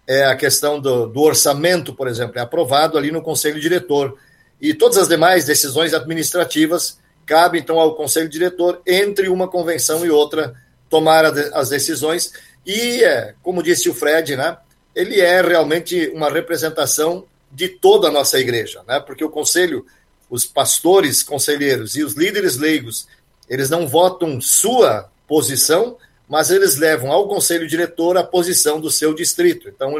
É 0.07 0.25
a 0.27 0.37
questão 0.37 0.79
do, 0.79 1.07
do 1.07 1.21
orçamento, 1.21 1.95
por 1.95 2.09
exemplo, 2.09 2.39
é 2.39 2.43
aprovado 2.43 2.97
ali 2.97 3.11
no 3.11 3.23
conselho 3.23 3.61
diretor 3.61 4.17
e 4.61 4.73
todas 4.73 4.97
as 4.97 5.09
demais 5.09 5.45
decisões 5.45 5.93
administrativas 5.93 6.99
cabem 7.27 7.61
então 7.61 7.79
ao 7.79 7.95
conselho 7.95 8.29
diretor 8.29 8.81
entre 8.87 9.29
uma 9.29 9.49
convenção 9.49 10.05
e 10.05 10.11
outra 10.11 10.55
tomar 10.89 11.25
as 11.25 11.69
decisões 11.69 12.33
e 12.65 13.03
é, 13.05 13.35
como 13.43 13.63
disse 13.63 13.89
o 13.89 13.95
Fred, 13.95 14.37
né? 14.37 14.57
Ele 14.95 15.21
é 15.21 15.43
realmente 15.43 16.11
uma 16.15 16.31
representação 16.31 17.25
de 17.51 17.69
toda 17.69 18.09
a 18.09 18.11
nossa 18.11 18.39
igreja, 18.39 18.83
né? 18.87 19.01
Porque 19.01 19.25
o 19.25 19.31
conselho, 19.31 19.85
os 20.31 20.47
pastores, 20.47 21.23
conselheiros 21.23 21.97
e 21.97 22.03
os 22.03 22.15
líderes 22.15 22.57
leigos 22.57 23.07
eles 23.49 23.69
não 23.69 23.87
votam 23.87 24.41
sua 24.41 25.11
posição, 25.27 25.97
mas 26.29 26.51
eles 26.51 26.77
levam 26.77 27.13
ao 27.13 27.29
conselho 27.29 27.69
diretor 27.69 28.17
a 28.17 28.25
posição 28.25 28.81
do 28.81 28.91
seu 28.91 29.15
distrito. 29.15 29.69
Então, 29.69 29.93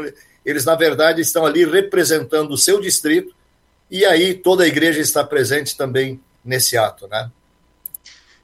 eles, 0.45 0.65
na 0.65 0.75
verdade, 0.75 1.21
estão 1.21 1.45
ali 1.45 1.63
representando 1.65 2.51
o 2.51 2.57
seu 2.57 2.79
distrito, 2.79 3.33
e 3.89 4.03
aí 4.03 4.33
toda 4.33 4.63
a 4.63 4.67
igreja 4.67 4.99
está 4.99 5.23
presente 5.23 5.77
também 5.77 6.19
nesse 6.45 6.77
ato, 6.77 7.07
né? 7.07 7.29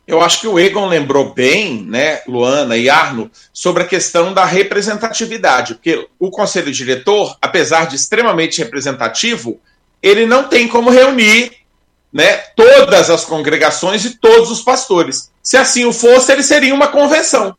Eu 0.07 0.21
acho 0.21 0.41
que 0.41 0.47
o 0.47 0.59
Egon 0.59 0.87
lembrou 0.87 1.33
bem, 1.33 1.83
né, 1.83 2.21
Luana 2.27 2.75
e 2.75 2.89
Arno, 2.89 3.31
sobre 3.53 3.83
a 3.83 3.87
questão 3.87 4.33
da 4.33 4.43
representatividade, 4.43 5.75
porque 5.75 6.07
o 6.19 6.29
conselho 6.29 6.71
diretor, 6.71 7.37
apesar 7.41 7.87
de 7.87 7.95
extremamente 7.95 8.61
representativo, 8.61 9.59
ele 10.01 10.25
não 10.25 10.49
tem 10.49 10.67
como 10.67 10.89
reunir 10.89 11.53
né, 12.11 12.37
todas 12.57 13.09
as 13.09 13.23
congregações 13.23 14.03
e 14.03 14.17
todos 14.17 14.51
os 14.51 14.61
pastores. 14.61 15.31
Se 15.41 15.55
assim 15.55 15.85
o 15.85 15.93
fosse, 15.93 16.31
ele 16.31 16.43
seria 16.43 16.73
uma 16.73 16.87
convenção. 16.87 17.55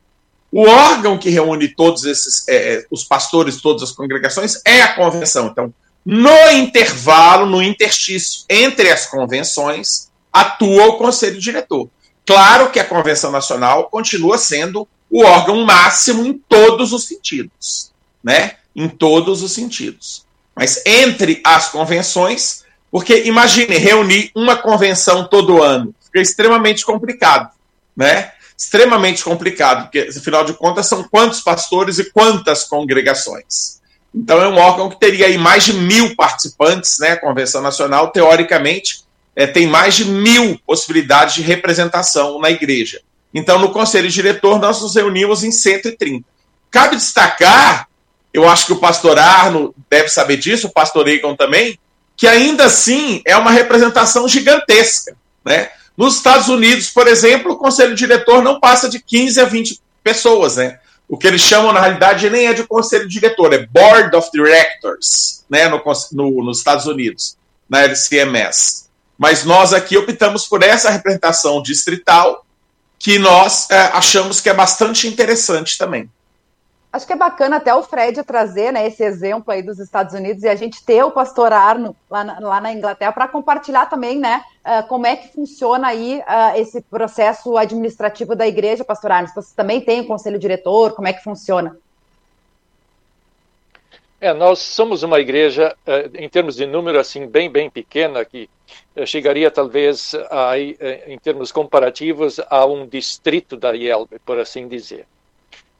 O 0.50 0.68
órgão 0.68 1.16
que 1.16 1.30
reúne 1.30 1.68
todos 1.68 2.04
esses, 2.04 2.46
é, 2.46 2.74
é, 2.74 2.86
os 2.90 3.04
pastores, 3.04 3.62
todas 3.62 3.82
as 3.82 3.92
congregações, 3.92 4.60
é 4.66 4.82
a 4.82 4.94
convenção. 4.94 5.46
Então, 5.46 5.72
no 6.04 6.50
intervalo, 6.50 7.46
no 7.46 7.62
interstício 7.62 8.42
entre 8.50 8.90
as 8.90 9.06
convenções, 9.06 10.11
atua 10.32 10.86
o 10.86 10.96
conselho 10.96 11.38
diretor. 11.38 11.88
Claro 12.24 12.70
que 12.70 12.80
a 12.80 12.84
convenção 12.84 13.30
nacional 13.30 13.90
continua 13.90 14.38
sendo 14.38 14.88
o 15.10 15.24
órgão 15.24 15.64
máximo 15.64 16.24
em 16.24 16.32
todos 16.32 16.92
os 16.92 17.06
sentidos, 17.06 17.92
né? 18.22 18.56
Em 18.74 18.88
todos 18.88 19.42
os 19.42 19.52
sentidos. 19.52 20.24
Mas 20.54 20.82
entre 20.86 21.40
as 21.44 21.68
convenções, 21.68 22.64
porque 22.90 23.24
imagine 23.24 23.76
reunir 23.76 24.30
uma 24.34 24.56
convenção 24.56 25.26
todo 25.28 25.62
ano. 25.62 25.94
Fica 26.04 26.20
extremamente 26.20 26.84
complicado, 26.84 27.50
né? 27.96 28.32
Extremamente 28.56 29.24
complicado, 29.24 29.84
porque 29.84 30.10
afinal 30.16 30.44
de 30.44 30.54
contas 30.54 30.86
são 30.86 31.02
quantos 31.02 31.40
pastores 31.40 31.98
e 31.98 32.10
quantas 32.10 32.64
congregações. 32.64 33.80
Então 34.14 34.40
é 34.40 34.48
um 34.48 34.58
órgão 34.58 34.90
que 34.90 35.00
teria 35.00 35.26
aí 35.26 35.38
mais 35.38 35.64
de 35.64 35.72
mil 35.72 36.14
participantes, 36.14 36.98
né? 36.98 37.12
A 37.12 37.20
Convenção 37.20 37.62
Nacional, 37.62 38.10
teoricamente, 38.10 39.04
é, 39.34 39.46
tem 39.46 39.66
mais 39.66 39.94
de 39.94 40.04
mil 40.04 40.58
possibilidades 40.66 41.34
de 41.34 41.42
representação 41.42 42.38
na 42.38 42.50
igreja. 42.50 43.00
Então, 43.34 43.58
no 43.58 43.70
conselho 43.70 44.08
diretor, 44.08 44.58
nós 44.58 44.80
nos 44.80 44.94
reunimos 44.94 45.42
em 45.42 45.50
130. 45.50 46.24
Cabe 46.70 46.96
destacar, 46.96 47.88
eu 48.32 48.48
acho 48.48 48.66
que 48.66 48.72
o 48.72 48.78
pastor 48.78 49.18
Arno 49.18 49.74
deve 49.90 50.08
saber 50.08 50.36
disso, 50.36 50.66
o 50.66 50.72
pastor 50.72 51.08
Egon 51.08 51.34
também, 51.34 51.78
que 52.16 52.26
ainda 52.26 52.64
assim 52.64 53.22
é 53.26 53.36
uma 53.36 53.50
representação 53.50 54.28
gigantesca. 54.28 55.16
Né? 55.44 55.70
Nos 55.96 56.16
Estados 56.16 56.48
Unidos, 56.48 56.90
por 56.90 57.06
exemplo, 57.06 57.52
o 57.52 57.56
conselho 57.56 57.94
diretor 57.94 58.42
não 58.42 58.60
passa 58.60 58.88
de 58.88 59.00
15 59.00 59.40
a 59.40 59.44
20 59.44 59.80
pessoas. 60.04 60.56
Né? 60.56 60.78
O 61.08 61.16
que 61.16 61.26
eles 61.26 61.40
chamam, 61.40 61.72
na 61.72 61.80
realidade, 61.80 62.28
nem 62.30 62.46
é 62.46 62.52
de 62.52 62.64
conselho 62.64 63.08
diretor, 63.08 63.52
é 63.52 63.66
Board 63.66 64.14
of 64.14 64.30
Directors 64.32 65.44
né? 65.48 65.68
no, 65.68 65.82
no, 66.12 66.44
nos 66.44 66.58
Estados 66.58 66.86
Unidos, 66.86 67.36
na 67.68 67.82
LCMS. 67.82 68.91
Mas 69.22 69.44
nós 69.44 69.72
aqui 69.72 69.96
optamos 69.96 70.48
por 70.48 70.64
essa 70.64 70.90
representação 70.90 71.62
distrital 71.62 72.44
que 72.98 73.20
nós 73.20 73.70
é, 73.70 73.82
achamos 73.92 74.40
que 74.40 74.50
é 74.50 74.52
bastante 74.52 75.06
interessante 75.06 75.78
também. 75.78 76.10
Acho 76.92 77.06
que 77.06 77.12
é 77.12 77.16
bacana 77.16 77.58
até 77.58 77.72
o 77.72 77.84
Fred 77.84 78.20
trazer 78.24 78.72
né, 78.72 78.84
esse 78.84 79.04
exemplo 79.04 79.52
aí 79.52 79.62
dos 79.62 79.78
Estados 79.78 80.12
Unidos 80.12 80.42
e 80.42 80.48
a 80.48 80.56
gente 80.56 80.84
ter 80.84 81.04
o 81.04 81.12
pastor 81.12 81.52
Arno 81.52 81.94
lá 82.10 82.24
na, 82.24 82.40
lá 82.40 82.60
na 82.60 82.72
Inglaterra 82.72 83.12
para 83.12 83.28
compartilhar 83.28 83.86
também 83.86 84.18
né, 84.18 84.42
uh, 84.66 84.88
como 84.88 85.06
é 85.06 85.14
que 85.14 85.32
funciona 85.32 85.86
aí 85.86 86.18
uh, 86.18 86.58
esse 86.58 86.80
processo 86.80 87.56
administrativo 87.56 88.34
da 88.34 88.48
igreja, 88.48 88.82
pastor 88.82 89.12
Arno. 89.12 89.28
Você 89.32 89.54
também 89.54 89.80
tem 89.80 90.00
o 90.00 90.06
conselho 90.08 90.36
diretor, 90.36 90.96
como 90.96 91.06
é 91.06 91.12
que 91.12 91.22
funciona? 91.22 91.76
É, 94.22 94.32
nós 94.32 94.60
somos 94.60 95.02
uma 95.02 95.18
igreja, 95.18 95.76
uh, 95.84 96.16
em 96.16 96.28
termos 96.28 96.54
de 96.54 96.64
número, 96.64 96.96
assim, 96.96 97.26
bem, 97.26 97.50
bem 97.50 97.68
pequena, 97.68 98.24
que 98.24 98.48
chegaria 99.04 99.50
talvez, 99.50 100.14
aí, 100.30 100.78
em 101.08 101.18
termos 101.18 101.50
comparativos, 101.50 102.38
a 102.48 102.64
um 102.64 102.86
distrito 102.86 103.56
da 103.56 103.72
IELB, 103.72 104.20
por 104.24 104.38
assim 104.38 104.68
dizer. 104.68 105.06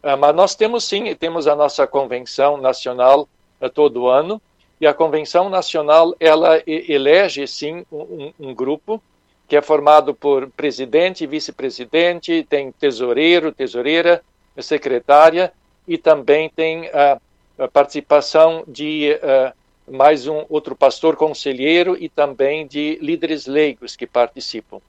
Ah, 0.02 0.16
mas 0.16 0.35
nós 0.35 0.57
temos 0.57 0.83
sim, 0.83 1.14
temos 1.14 1.46
a 1.46 1.55
nossa 1.55 1.87
convenção 1.87 2.57
nacional 2.57 3.28
uh, 3.61 3.70
todo 3.70 4.09
ano, 4.09 4.42
e 4.81 4.88
a 4.88 4.92
convenção 4.92 5.48
nacional 5.48 6.12
ela 6.18 6.61
elege 6.66 7.46
sim 7.46 7.87
um, 7.92 8.33
um 8.40 8.52
grupo 8.52 9.00
que 9.46 9.55
é 9.55 9.62
formado 9.62 10.16
por 10.16 10.50
presidente, 10.50 11.28
vice-presidente, 11.28 12.44
tem 12.50 12.72
tesoureiro, 12.72 13.52
tesoureira, 13.52 14.20
secretária 14.59 15.52
e 15.87 15.96
também 15.96 16.48
tem 16.48 16.88
a, 16.88 17.20
participação 17.68 18.64
de 18.66 19.18
uh, 19.22 19.92
mais 19.92 20.27
um 20.27 20.44
outro 20.48 20.75
pastor 20.75 21.16
conselheiro 21.16 21.96
e 21.98 22.09
também 22.09 22.66
de 22.66 22.98
líderes 23.01 23.46
leigos 23.46 23.96
que 23.96 24.07
participam. 24.07 24.81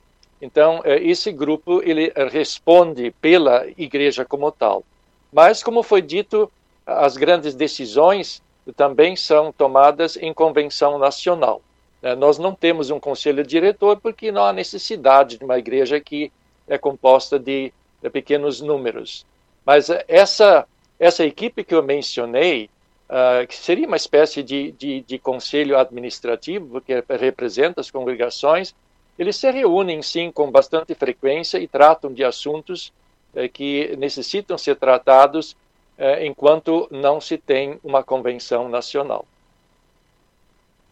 Então, 0.41 0.81
esse 0.85 1.31
grupo 1.31 1.81
ele 1.83 2.11
responde 2.29 3.11
pela 3.21 3.65
igreja 3.77 4.25
como 4.25 4.51
tal. 4.51 4.83
Mas, 5.31 5.63
como 5.63 5.81
foi 5.81 6.01
dito, 6.01 6.51
as 6.85 7.15
grandes 7.15 7.55
decisões 7.55 8.41
também 8.75 9.15
são 9.15 9.51
tomadas 9.51 10.17
em 10.17 10.33
convenção 10.33 10.97
nacional. 10.97 11.61
É, 12.01 12.15
nós 12.15 12.37
não 12.37 12.53
temos 12.53 12.89
um 12.89 12.99
conselho 12.99 13.43
diretor 13.45 13.97
porque 13.99 14.31
não 14.31 14.43
há 14.43 14.53
necessidade 14.53 15.37
de 15.37 15.45
uma 15.45 15.57
igreja 15.57 15.99
que 15.99 16.31
é 16.67 16.77
composta 16.77 17.39
de 17.39 17.71
pequenos 18.11 18.59
números. 18.59 19.25
Mas 19.65 19.89
essa, 20.07 20.67
essa 20.99 21.25
equipe 21.25 21.63
que 21.63 21.75
eu 21.75 21.83
mencionei, 21.83 22.69
uh, 23.09 23.45
que 23.47 23.55
seria 23.55 23.87
uma 23.87 23.97
espécie 23.97 24.41
de, 24.43 24.71
de, 24.73 25.01
de 25.01 25.19
conselho 25.19 25.77
administrativo, 25.77 26.81
que 26.81 26.93
representa 27.19 27.81
as 27.81 27.91
congregações, 27.91 28.73
eles 29.17 29.35
se 29.35 29.49
reúnem 29.51 30.01
sim 30.01 30.31
com 30.31 30.49
bastante 30.49 30.95
frequência 30.95 31.57
e 31.57 31.67
tratam 31.67 32.11
de 32.11 32.23
assuntos 32.23 32.91
é, 33.35 33.47
que 33.47 33.95
necessitam 33.97 34.57
ser 34.57 34.75
tratados 34.75 35.55
é, 35.97 36.25
enquanto 36.25 36.87
não 36.89 37.21
se 37.21 37.37
tem 37.37 37.79
uma 37.83 38.03
convenção 38.03 38.67
nacional. 38.67 39.25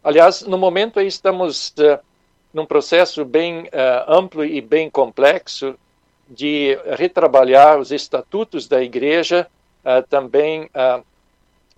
Aliás, 0.03 0.41
no 0.41 0.57
momento 0.57 0.99
aí 0.99 1.07
estamos 1.07 1.73
é, 1.79 1.99
num 2.53 2.65
processo 2.65 3.23
bem 3.23 3.69
amplo 4.07 4.43
e 4.43 4.59
bem 4.59 4.89
complexo 4.89 5.75
de 6.27 6.77
retrabalhar 6.97 7.79
os 7.79 7.91
estatutos 7.91 8.67
da 8.67 8.83
igreja, 8.83 9.47
também 10.09 10.69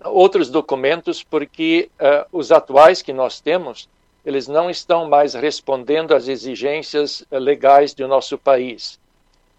outros 0.04 0.50
documentos, 0.50 1.22
porque 1.22 1.90
os 2.32 2.52
atuais 2.52 3.00
que 3.00 3.12
nós 3.12 3.40
temos, 3.40 3.88
eles 4.24 4.48
não 4.48 4.70
estão 4.70 5.08
mais 5.08 5.34
respondendo 5.34 6.14
às 6.14 6.28
exigências 6.28 7.24
legais 7.30 7.94
do 7.94 8.08
nosso 8.08 8.38
país. 8.38 8.98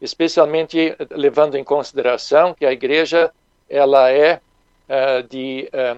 Especialmente 0.01 0.95
levando 1.12 1.55
em 1.55 1.63
consideração 1.63 2.53
que 2.53 2.65
a 2.65 2.71
igreja 2.71 3.31
ela 3.69 4.12
é 4.12 4.39
uh, 4.89 5.27
de 5.27 5.69
uh, 5.73 5.97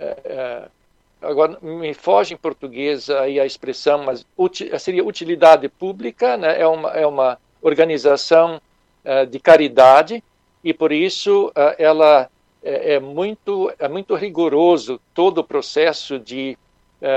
uh, 0.00 0.70
agora 1.20 1.58
me 1.62 1.94
foge 1.94 2.34
em 2.34 2.36
português 2.36 3.08
aí 3.08 3.40
a 3.40 3.46
expressão 3.46 4.04
mas 4.04 4.26
uti 4.36 4.70
seria 4.78 5.04
utilidade 5.04 5.68
pública 5.68 6.36
né? 6.36 6.60
É 6.60 6.66
uma 6.66 6.90
é 6.90 7.06
uma 7.06 7.38
organização 7.62 8.60
de 9.30 9.38
caridade 9.38 10.22
e 10.64 10.72
por 10.74 10.90
isso 10.90 11.52
ela 11.78 12.28
é, 12.62 12.94
é, 12.94 13.00
muito 13.00 13.70
é 13.78 13.86
muito 13.86 14.14
rigoroso 14.14 15.00
todo 15.12 15.38
o 15.38 15.44
processo 15.44 16.18
de 16.18 16.58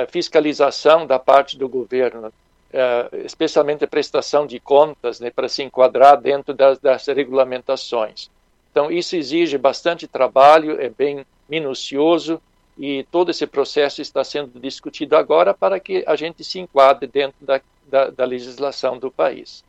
fiscalização 0.09 1.07
da 1.07 1.17
parte 1.17 1.57
do 1.57 1.69
governo 1.69 2.31
uh, 2.73 3.15
especialmente 3.25 3.83
a 3.83 3.87
prestação 3.87 4.45
de 4.45 4.59
contas, 4.59 5.19
né, 5.19 5.29
para 5.29 5.47
se 5.47 5.63
enquadrar 5.63 6.19
dentro 6.19 6.53
das, 6.53 6.79
das 6.79 7.05
regulamentações. 7.07 8.29
Então, 8.71 8.91
isso 8.91 9.15
exige 9.15 9.57
bastante 9.57 10.07
trabalho, 10.07 10.79
é 10.79 10.89
bem 10.89 11.25
minucioso 11.49 12.41
e 12.77 13.03
todo 13.11 13.31
esse 13.31 13.47
processo 13.47 14.01
está 14.01 14.23
sendo 14.23 14.59
discutido 14.59 15.15
agora 15.15 15.53
para 15.53 15.79
que 15.79 16.03
a 16.05 16.15
gente 16.15 16.43
se 16.43 16.59
enquadre 16.59 17.07
dentro 17.07 17.43
da, 17.43 17.59
da, 17.87 18.09
da 18.09 18.25
legislação 18.25 18.99
do 18.99 19.09
país. 19.09 19.63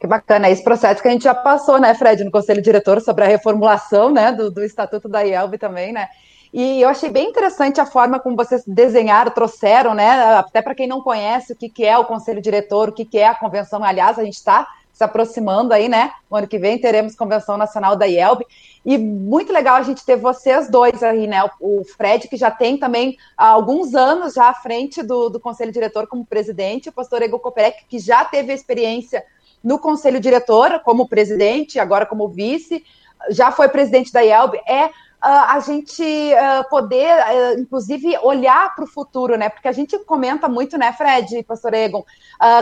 Que 0.00 0.06
bacana, 0.06 0.48
esse 0.48 0.62
processo 0.62 1.02
que 1.02 1.08
a 1.08 1.10
gente 1.10 1.24
já 1.24 1.34
passou, 1.34 1.78
né, 1.78 1.94
Fred, 1.94 2.22
no 2.22 2.30
Conselho 2.30 2.62
Diretor, 2.62 3.00
sobre 3.00 3.24
a 3.24 3.26
reformulação, 3.26 4.10
né, 4.10 4.30
do, 4.30 4.50
do 4.50 4.64
Estatuto 4.64 5.08
da 5.08 5.22
IELB 5.22 5.58
também, 5.58 5.92
né, 5.92 6.08
e 6.52 6.80
eu 6.80 6.88
achei 6.88 7.10
bem 7.10 7.28
interessante 7.28 7.80
a 7.80 7.86
forma 7.86 8.18
como 8.18 8.36
vocês 8.36 8.62
desenharam, 8.66 9.30
trouxeram, 9.30 9.94
né? 9.94 10.08
Até 10.36 10.62
para 10.62 10.74
quem 10.74 10.86
não 10.86 11.02
conhece 11.02 11.52
o 11.52 11.56
que, 11.56 11.68
que 11.68 11.84
é 11.84 11.98
o 11.98 12.06
conselho 12.06 12.40
diretor, 12.40 12.88
o 12.88 12.92
que, 12.92 13.04
que 13.04 13.18
é 13.18 13.26
a 13.26 13.34
convenção. 13.34 13.84
Aliás, 13.84 14.18
a 14.18 14.24
gente 14.24 14.36
está 14.36 14.66
se 14.90 15.04
aproximando 15.04 15.74
aí, 15.74 15.88
né? 15.88 16.10
O 16.28 16.36
ano 16.36 16.48
que 16.48 16.58
vem 16.58 16.80
teremos 16.80 17.14
convenção 17.14 17.56
nacional 17.56 17.96
da 17.96 18.06
IELB. 18.06 18.46
E 18.84 18.96
muito 18.96 19.52
legal 19.52 19.76
a 19.76 19.82
gente 19.82 20.04
ter 20.04 20.16
vocês 20.16 20.70
dois 20.70 21.02
aí, 21.02 21.26
né? 21.26 21.38
O 21.60 21.84
Fred, 21.84 22.26
que 22.26 22.36
já 22.36 22.50
tem 22.50 22.78
também 22.78 23.16
alguns 23.36 23.94
anos 23.94 24.32
já 24.34 24.48
à 24.48 24.54
frente 24.54 25.02
do, 25.02 25.28
do 25.28 25.38
conselho 25.38 25.70
diretor 25.70 26.06
como 26.06 26.24
presidente, 26.24 26.88
o 26.88 26.92
pastor 26.92 27.20
Ego 27.20 27.38
Koperek, 27.38 27.84
que 27.86 27.98
já 27.98 28.24
teve 28.24 28.54
experiência 28.54 29.22
no 29.62 29.78
conselho 29.78 30.20
diretor 30.20 30.80
como 30.80 31.08
presidente, 31.08 31.78
agora 31.78 32.06
como 32.06 32.28
vice, 32.28 32.84
já 33.30 33.50
foi 33.50 33.68
presidente 33.68 34.12
da 34.12 34.20
IELB, 34.20 34.58
é 34.66 34.90
Uh, 35.18 35.26
a 35.26 35.58
gente 35.58 36.00
uh, 36.00 36.68
poder, 36.70 37.12
uh, 37.12 37.58
inclusive, 37.58 38.16
olhar 38.18 38.72
para 38.72 38.84
o 38.84 38.86
futuro, 38.86 39.36
né? 39.36 39.48
Porque 39.48 39.66
a 39.66 39.72
gente 39.72 39.98
comenta 40.04 40.48
muito, 40.48 40.78
né, 40.78 40.92
Fred, 40.92 41.42
Pastor 41.42 41.74
Egon, 41.74 42.04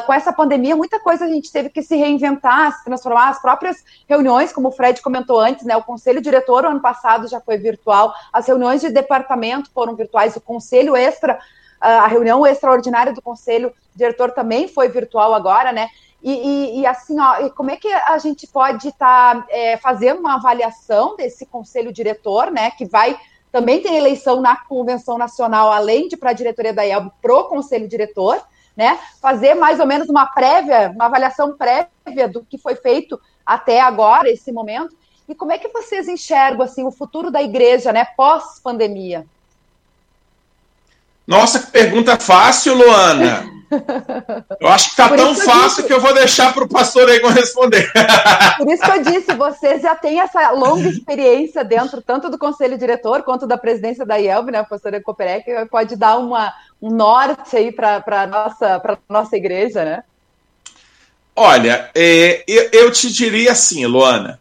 com 0.07 0.13
essa 0.13 0.33
pandemia, 0.33 0.75
muita 0.75 0.99
coisa 0.99 1.27
a 1.27 1.29
gente 1.29 1.53
teve 1.53 1.69
que 1.69 1.83
se 1.83 1.95
reinventar, 1.97 2.79
se 2.79 2.83
transformar. 2.83 3.29
As 3.29 3.43
próprias 3.43 3.85
reuniões, 4.09 4.55
como 4.55 4.69
o 4.69 4.73
Fred 4.73 5.03
comentou 5.03 5.39
antes, 5.39 5.67
né? 5.67 5.77
O 5.77 5.85
conselho 5.85 6.23
diretor, 6.23 6.65
ano 6.65 6.81
passado, 6.81 7.29
já 7.29 7.43
foi 7.43 7.59
virtual, 7.59 8.15
as 8.33 8.47
reuniões 8.47 8.81
de 8.81 8.89
departamento 8.89 9.71
foram 9.75 9.95
virtuais, 9.95 10.35
o 10.35 10.41
conselho 10.41 10.97
extra, 10.97 11.39
a 11.79 12.07
reunião 12.07 12.47
extraordinária 12.47 13.13
do 13.13 13.21
conselho 13.21 13.71
diretor 13.95 14.31
também 14.31 14.67
foi 14.67 14.89
virtual 14.89 15.35
agora, 15.35 15.73
né? 15.73 15.89
E, 16.27 16.33
e, 16.33 16.81
e, 16.81 16.87
assim, 16.87 17.21
ó, 17.21 17.49
como 17.51 17.71
é 17.71 17.77
que 17.77 17.87
a 17.87 18.19
gente 18.19 18.49
pode 18.49 18.89
estar 18.89 19.37
tá, 19.37 19.47
é, 19.49 19.77
fazendo 19.77 20.19
uma 20.19 20.35
avaliação 20.35 21.15
desse 21.15 21.47
conselho 21.47 21.93
diretor, 21.93 22.51
né? 22.51 22.73
Que 22.73 22.85
vai 22.85 23.17
também 23.53 23.81
ter 23.81 23.95
eleição 23.95 24.41
na 24.41 24.57
convenção 24.57 25.17
nacional, 25.17 25.71
além 25.71 26.09
de 26.09 26.17
para 26.17 26.31
a 26.31 26.33
diretoria 26.33 26.73
da 26.73 26.83
IELB, 26.83 27.13
pro 27.23 27.45
conselho 27.45 27.87
diretor, 27.87 28.43
né? 28.77 28.99
Fazer 29.23 29.55
mais 29.55 29.79
ou 29.79 29.87
menos 29.87 30.09
uma 30.09 30.27
prévia, 30.27 30.91
uma 30.93 31.05
avaliação 31.05 31.57
prévia 31.57 32.27
do 32.27 32.45
que 32.45 32.59
foi 32.59 32.75
feito 32.75 33.21
até 33.47 33.81
agora, 33.81 34.29
esse 34.29 34.51
momento. 34.51 34.97
E 35.29 35.35
como 35.35 35.53
é 35.53 35.59
que 35.59 35.69
vocês 35.69 36.09
enxergam 36.09 36.63
assim 36.65 36.83
o 36.83 36.91
futuro 36.91 37.31
da 37.31 37.41
igreja, 37.41 37.93
né, 37.93 38.05
pós 38.17 38.59
pandemia? 38.59 39.25
Nossa, 41.25 41.61
que 41.61 41.71
pergunta 41.71 42.19
fácil, 42.19 42.75
Luana. 42.75 43.56
Eu 44.61 44.69
acho 44.69 44.95
que 44.95 45.03
está 45.03 45.17
tão 45.17 45.35
fácil 45.35 45.69
disse... 45.69 45.83
que 45.85 45.93
eu 45.93 46.01
vou 46.01 46.15
deixar 46.15 46.53
para 46.53 46.65
o 46.65 46.69
pastor 46.69 47.09
Egon 47.09 47.29
responder. 47.29 47.91
Por 48.57 48.73
isso 48.73 48.83
que 48.83 48.91
eu 48.91 49.03
disse, 49.03 49.35
você 49.35 49.79
já 49.79 49.95
tem 49.95 50.21
essa 50.21 50.51
longa 50.51 50.89
experiência 50.89 51.65
dentro 51.65 52.01
tanto 52.01 52.31
do 52.31 52.39
conselho 52.39 52.79
diretor 52.79 53.23
quanto 53.23 53.47
da 53.47 53.59
presidência 53.59 54.05
da 54.05 54.17
IELB, 54.17 54.51
né, 54.51 54.63
pastor 54.63 54.95
Egon 54.95 55.15
Perec, 55.15 55.45
pode 55.71 55.97
dar 55.97 56.19
uma, 56.19 56.53
um 56.81 56.91
norte 56.91 57.57
aí 57.57 57.73
para 57.73 58.03
a 58.07 58.27
nossa, 58.27 58.99
nossa 59.09 59.37
igreja, 59.37 59.85
né? 59.85 60.05
Olha, 61.35 61.91
é, 61.95 62.43
eu, 62.49 62.71
eu, 62.73 62.91
te 62.91 63.13
diria 63.13 63.53
assim, 63.53 63.85
Luana, 63.85 64.41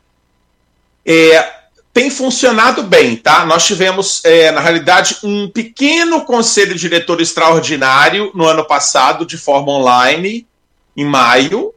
é, 1.05 1.64
tem 1.95 2.09
funcionado 2.09 2.83
bem, 2.83 3.15
tá? 3.15 3.45
Nós 3.45 3.65
tivemos, 3.65 4.19
é, 4.25 4.51
na 4.51 4.59
realidade, 4.59 5.15
um 5.23 5.49
pequeno 5.49 6.25
conselho 6.25 6.75
diretor 6.75 7.21
extraordinário 7.21 8.31
no 8.35 8.45
ano 8.45 8.67
passado, 8.67 9.25
de 9.25 9.37
forma 9.37 9.71
online, 9.71 10.45
em 10.93 11.05
maio. 11.05 11.73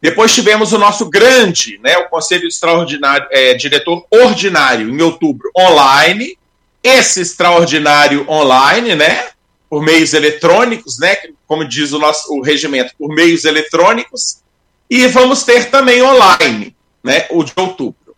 Depois 0.00 0.34
tivemos 0.34 0.72
o 0.72 0.78
nosso 0.78 1.10
grande, 1.10 1.78
né, 1.84 1.98
o 1.98 2.08
conselho 2.08 2.48
extraordinário, 2.48 3.28
é, 3.30 3.52
diretor 3.52 4.06
ordinário, 4.10 4.88
em 4.88 5.02
outubro, 5.02 5.50
online. 5.54 6.38
Esse 6.82 7.20
extraordinário 7.20 8.24
online, 8.30 8.94
né? 8.94 9.28
por 9.68 9.82
meios 9.82 10.14
eletrônicos, 10.14 10.98
né? 10.98 11.14
Como 11.46 11.66
diz 11.66 11.92
o 11.92 11.98
nosso 11.98 12.34
o 12.34 12.42
regimento, 12.42 12.94
por 12.98 13.14
meios 13.14 13.46
eletrônicos, 13.46 14.42
e 14.90 15.06
vamos 15.06 15.44
ter 15.44 15.70
também 15.70 16.02
online, 16.02 16.76
né? 17.02 17.26
O 17.30 17.42
de 17.42 17.52
outubro. 17.56 18.14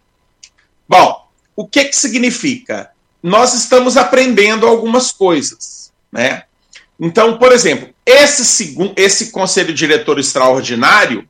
Bom, 0.89 1.24
o 1.57 1.67
que, 1.67 1.85
que 1.85 1.97
significa? 1.97 2.91
Nós 3.23 3.55
estamos 3.55 3.97
aprendendo 3.97 4.67
algumas 4.67 5.11
coisas, 5.13 5.93
né? 6.13 6.45
Então, 6.99 7.39
por 7.39 7.53
exemplo, 7.53 7.89
esse, 8.07 8.45
segundo, 8.45 8.93
esse 8.97 9.31
conselho 9.31 9.75
diretor 9.75 10.19
extraordinário, 10.19 11.27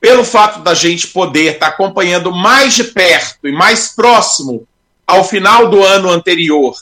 pelo 0.00 0.24
fato 0.24 0.60
da 0.60 0.74
gente 0.74 1.08
poder 1.08 1.54
estar 1.54 1.66
tá 1.66 1.72
acompanhando 1.72 2.30
mais 2.30 2.74
de 2.74 2.84
perto 2.84 3.48
e 3.48 3.52
mais 3.52 3.88
próximo 3.88 4.66
ao 5.06 5.24
final 5.24 5.68
do 5.70 5.82
ano 5.82 6.10
anterior 6.10 6.74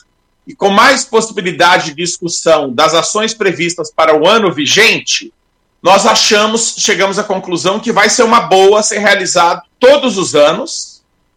e 0.45 0.53
com 0.53 0.69
mais 0.69 1.05
possibilidade 1.05 1.87
de 1.87 1.95
discussão 1.95 2.73
das 2.73 2.93
ações 2.93 3.33
previstas 3.33 3.91
para 3.91 4.15
o 4.15 4.27
ano 4.27 4.51
vigente, 4.51 5.33
nós 5.81 6.05
achamos, 6.05 6.75
chegamos 6.77 7.17
à 7.17 7.23
conclusão 7.23 7.79
que 7.79 7.91
vai 7.91 8.09
ser 8.09 8.23
uma 8.23 8.41
boa 8.41 8.83
ser 8.83 8.99
realizado 8.99 9.61
todos 9.79 10.17
os 10.17 10.35
anos. 10.35 10.92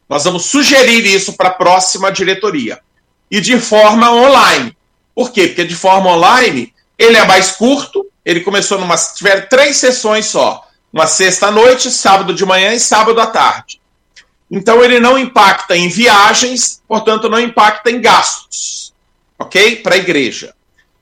Nós 0.08 0.24
vamos 0.24 0.46
sugerir 0.46 1.04
isso 1.04 1.32
para 1.34 1.48
a 1.48 1.54
próxima 1.54 2.10
diretoria. 2.12 2.80
E 3.30 3.40
de 3.40 3.58
forma 3.58 4.10
online. 4.10 4.76
Por 5.14 5.32
quê? 5.32 5.48
Porque 5.48 5.64
de 5.64 5.74
forma 5.74 6.10
online 6.10 6.72
ele 6.98 7.16
é 7.16 7.26
mais 7.26 7.52
curto, 7.52 8.06
ele 8.24 8.40
começou 8.40 8.78
numa. 8.78 8.96
tiver 8.96 9.48
três 9.48 9.76
sessões 9.76 10.26
só. 10.26 10.64
Uma 10.92 11.06
sexta-noite, 11.06 11.90
sábado 11.90 12.32
de 12.32 12.44
manhã 12.44 12.72
e 12.72 12.80
sábado 12.80 13.20
à 13.20 13.26
tarde. 13.26 13.80
Então 14.50 14.82
ele 14.82 15.00
não 15.00 15.18
impacta 15.18 15.76
em 15.76 15.88
viagens, 15.88 16.80
portanto, 16.86 17.28
não 17.28 17.40
impacta 17.40 17.90
em 17.90 18.00
gastos 18.00 18.86
ok? 19.38 19.76
Para 19.76 19.94
a 19.94 19.98
igreja. 19.98 20.54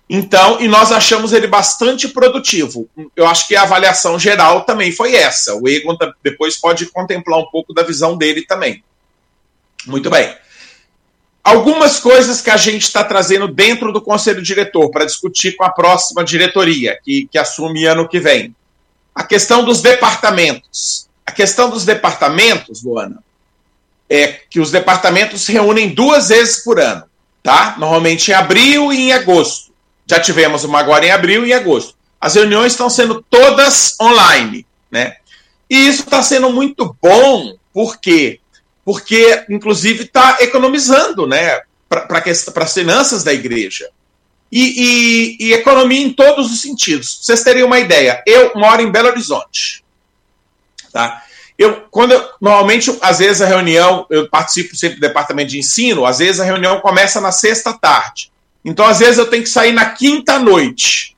Então, 0.09 0.61
e 0.61 0.69
nós 0.69 0.93
achamos 0.93 1.33
ele 1.33 1.47
bastante 1.47 2.09
produtivo. 2.09 2.89
Eu 3.17 3.27
acho 3.27 3.49
que 3.49 3.57
a 3.57 3.63
avaliação 3.63 4.19
geral 4.19 4.65
também 4.65 4.93
foi 4.93 5.15
essa. 5.15 5.55
O 5.55 5.67
Egon 5.67 5.97
depois 6.23 6.57
pode 6.57 6.87
contemplar 6.87 7.41
um 7.41 7.51
pouco 7.51 7.73
da 7.73 7.83
visão 7.83 8.17
dele 8.17 8.43
também. 8.43 8.85
Muito 9.87 10.11
bem. 10.11 10.35
Algumas 11.43 12.01
coisas 12.01 12.41
que 12.41 12.51
a 12.51 12.57
gente 12.57 12.83
está 12.83 13.05
trazendo 13.05 13.47
dentro 13.47 13.93
do 13.93 14.01
conselho 14.01 14.41
diretor 14.41 14.91
para 14.91 15.05
discutir 15.05 15.57
com 15.57 15.65
a 15.65 15.71
próxima 15.71 16.25
diretoria, 16.25 16.99
que, 17.05 17.29
que 17.31 17.37
assume 17.37 17.85
ano 17.85 18.09
que 18.09 18.19
vem. 18.19 18.55
A 19.15 19.23
questão 19.23 19.65
dos 19.65 19.83
departamentos. 19.83 21.09
A 21.27 21.33
questão 21.33 21.71
dos 21.71 21.85
departamentos, 21.85 22.83
Luana, 22.83 23.23
é 24.09 24.29
que 24.29 24.61
os 24.61 24.71
departamentos 24.71 25.43
se 25.43 25.53
reúnem 25.53 25.95
duas 25.95 26.29
vezes 26.29 26.63
por 26.65 26.81
ano 26.81 27.05
tá? 27.45 27.77
Normalmente 27.79 28.31
em 28.31 28.35
abril 28.35 28.93
e 28.93 28.97
em 28.97 29.13
agosto. 29.13 29.71
Já 30.07 30.19
tivemos 30.19 30.65
uma 30.65 30.81
agora 30.81 31.07
em 31.07 31.11
abril 31.11 31.47
e 31.47 31.51
em 31.51 31.53
agosto. 31.53 31.95
As 32.19 32.35
reuniões 32.35 32.73
estão 32.73 32.89
sendo 32.89 33.23
todas 33.23 33.95
online, 34.01 34.67
né? 34.91 35.19
E 35.69 35.87
isso 35.87 36.03
está 36.03 36.23
sendo 36.23 36.51
muito 36.51 36.97
bom, 37.01 37.55
por 37.73 37.99
quê? 37.99 38.41
Porque, 38.85 39.45
inclusive, 39.49 40.05
está 40.05 40.39
economizando, 40.41 41.27
né? 41.27 41.63
Para 41.89 42.23
as 42.65 42.75
finanças 42.75 43.25
da 43.25 43.33
igreja. 43.33 43.89
E, 44.53 45.37
e, 45.41 45.49
e, 45.49 45.53
economia 45.53 46.01
em 46.01 46.13
todos 46.13 46.53
os 46.53 46.61
sentidos. 46.61 47.15
Pra 47.15 47.25
vocês 47.25 47.43
terem 47.43 47.65
uma 47.65 47.81
ideia, 47.81 48.23
eu 48.27 48.53
moro 48.55 48.83
em 48.83 48.91
Belo 48.91 49.09
Horizonte. 49.09 49.85
Tá? 50.93 51.25
Eu, 51.59 51.83
quando 51.91 52.13
eu, 52.13 52.29
normalmente, 52.41 52.97
às 53.01 53.19
vezes 53.19 53.43
a 53.43 53.47
reunião, 53.47 54.07
eu 54.11 54.29
participo 54.29 54.77
sempre 54.77 54.97
do 54.97 55.01
departamento 55.01 55.51
de 55.51 55.59
ensino, 55.59 56.05
às 56.05 56.19
vezes 56.19 56.41
a 56.41 56.45
reunião 56.45 56.81
começa 56.81 57.21
na 57.21 57.33
sexta 57.33 57.73
tarde. 57.73 58.31
Então, 58.65 58.85
às 58.87 58.99
vezes 58.99 59.19
eu 59.19 59.29
tenho 59.29 59.43
que 59.43 59.49
sair 59.49 59.73
na 59.73 59.91
quinta 59.91 60.39
noite, 60.39 61.17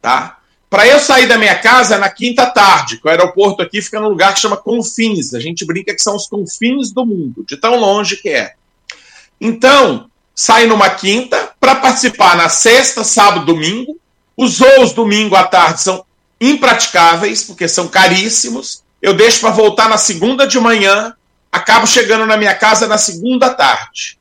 tá? 0.00 0.38
Para 0.72 0.88
eu 0.88 0.98
sair 0.98 1.26
da 1.26 1.36
minha 1.36 1.54
casa 1.54 1.98
na 1.98 2.08
quinta 2.08 2.46
tarde, 2.46 2.96
que 2.96 3.06
o 3.06 3.10
aeroporto 3.10 3.60
aqui 3.60 3.82
fica 3.82 4.00
num 4.00 4.08
lugar 4.08 4.32
que 4.32 4.40
chama 4.40 4.56
Confins. 4.56 5.34
A 5.34 5.38
gente 5.38 5.66
brinca 5.66 5.94
que 5.94 6.00
são 6.00 6.16
os 6.16 6.26
confins 6.26 6.90
do 6.90 7.04
mundo, 7.04 7.44
de 7.46 7.58
tão 7.58 7.78
longe 7.78 8.16
que 8.16 8.30
é. 8.30 8.54
Então, 9.38 10.08
saio 10.34 10.68
numa 10.68 10.88
quinta 10.88 11.52
para 11.60 11.74
participar 11.74 12.36
na 12.36 12.48
sexta, 12.48 13.04
sábado, 13.04 13.44
domingo. 13.44 14.00
Os 14.34 14.58
voos 14.58 14.94
domingo 14.94 15.36
à 15.36 15.44
tarde 15.44 15.82
são 15.82 16.06
impraticáveis, 16.40 17.44
porque 17.44 17.68
são 17.68 17.86
caríssimos 17.88 18.82
eu 19.02 19.12
deixo 19.12 19.40
para 19.40 19.50
voltar 19.50 19.88
na 19.88 19.98
segunda 19.98 20.46
de 20.46 20.60
manhã, 20.60 21.12
acabo 21.50 21.88
chegando 21.88 22.24
na 22.24 22.36
minha 22.36 22.54
casa 22.54 22.86
na 22.86 22.96
segunda 22.96 23.50
tarde. 23.50 24.16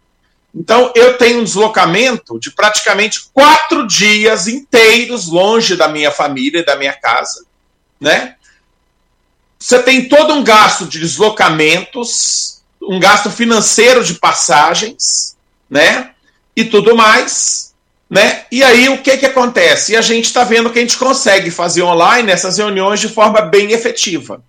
Então, 0.54 0.92
eu 0.96 1.18
tenho 1.18 1.40
um 1.40 1.44
deslocamento 1.44 2.38
de 2.40 2.52
praticamente 2.52 3.30
quatro 3.34 3.88
dias 3.88 4.48
inteiros 4.48 5.28
longe 5.28 5.78
da 5.78 5.88
minha 5.88 6.12
família 6.12 6.60
e 6.60 6.66
da 6.66 6.76
minha 6.76 6.94
casa, 6.94 7.46
né? 8.00 8.36
Você 9.58 9.82
tem 9.82 10.10
todo 10.10 10.34
um 10.34 10.44
gasto 10.44 10.86
de 10.86 11.00
deslocamentos, 11.00 12.62
um 12.82 13.00
gasto 13.00 13.30
financeiro 13.30 14.04
de 14.04 14.16
passagens, 14.16 15.38
né? 15.70 16.12
E 16.56 16.66
tudo 16.66 16.96
mais, 16.96 17.74
né? 18.10 18.46
E 18.52 18.62
aí 18.62 18.90
o 18.90 19.02
que 19.02 19.18
que 19.18 19.26
acontece? 19.26 19.94
E 19.94 19.96
a 19.96 20.02
gente 20.02 20.26
está 20.26 20.44
vendo 20.44 20.70
que 20.70 20.80
a 20.80 20.82
gente 20.82 20.98
consegue 20.98 21.50
fazer 21.50 21.84
online 21.84 22.30
essas 22.30 22.58
reuniões 22.58 23.00
de 23.00 23.08
forma 23.08 23.42
bem 23.42 23.72
efetiva. 23.72 24.44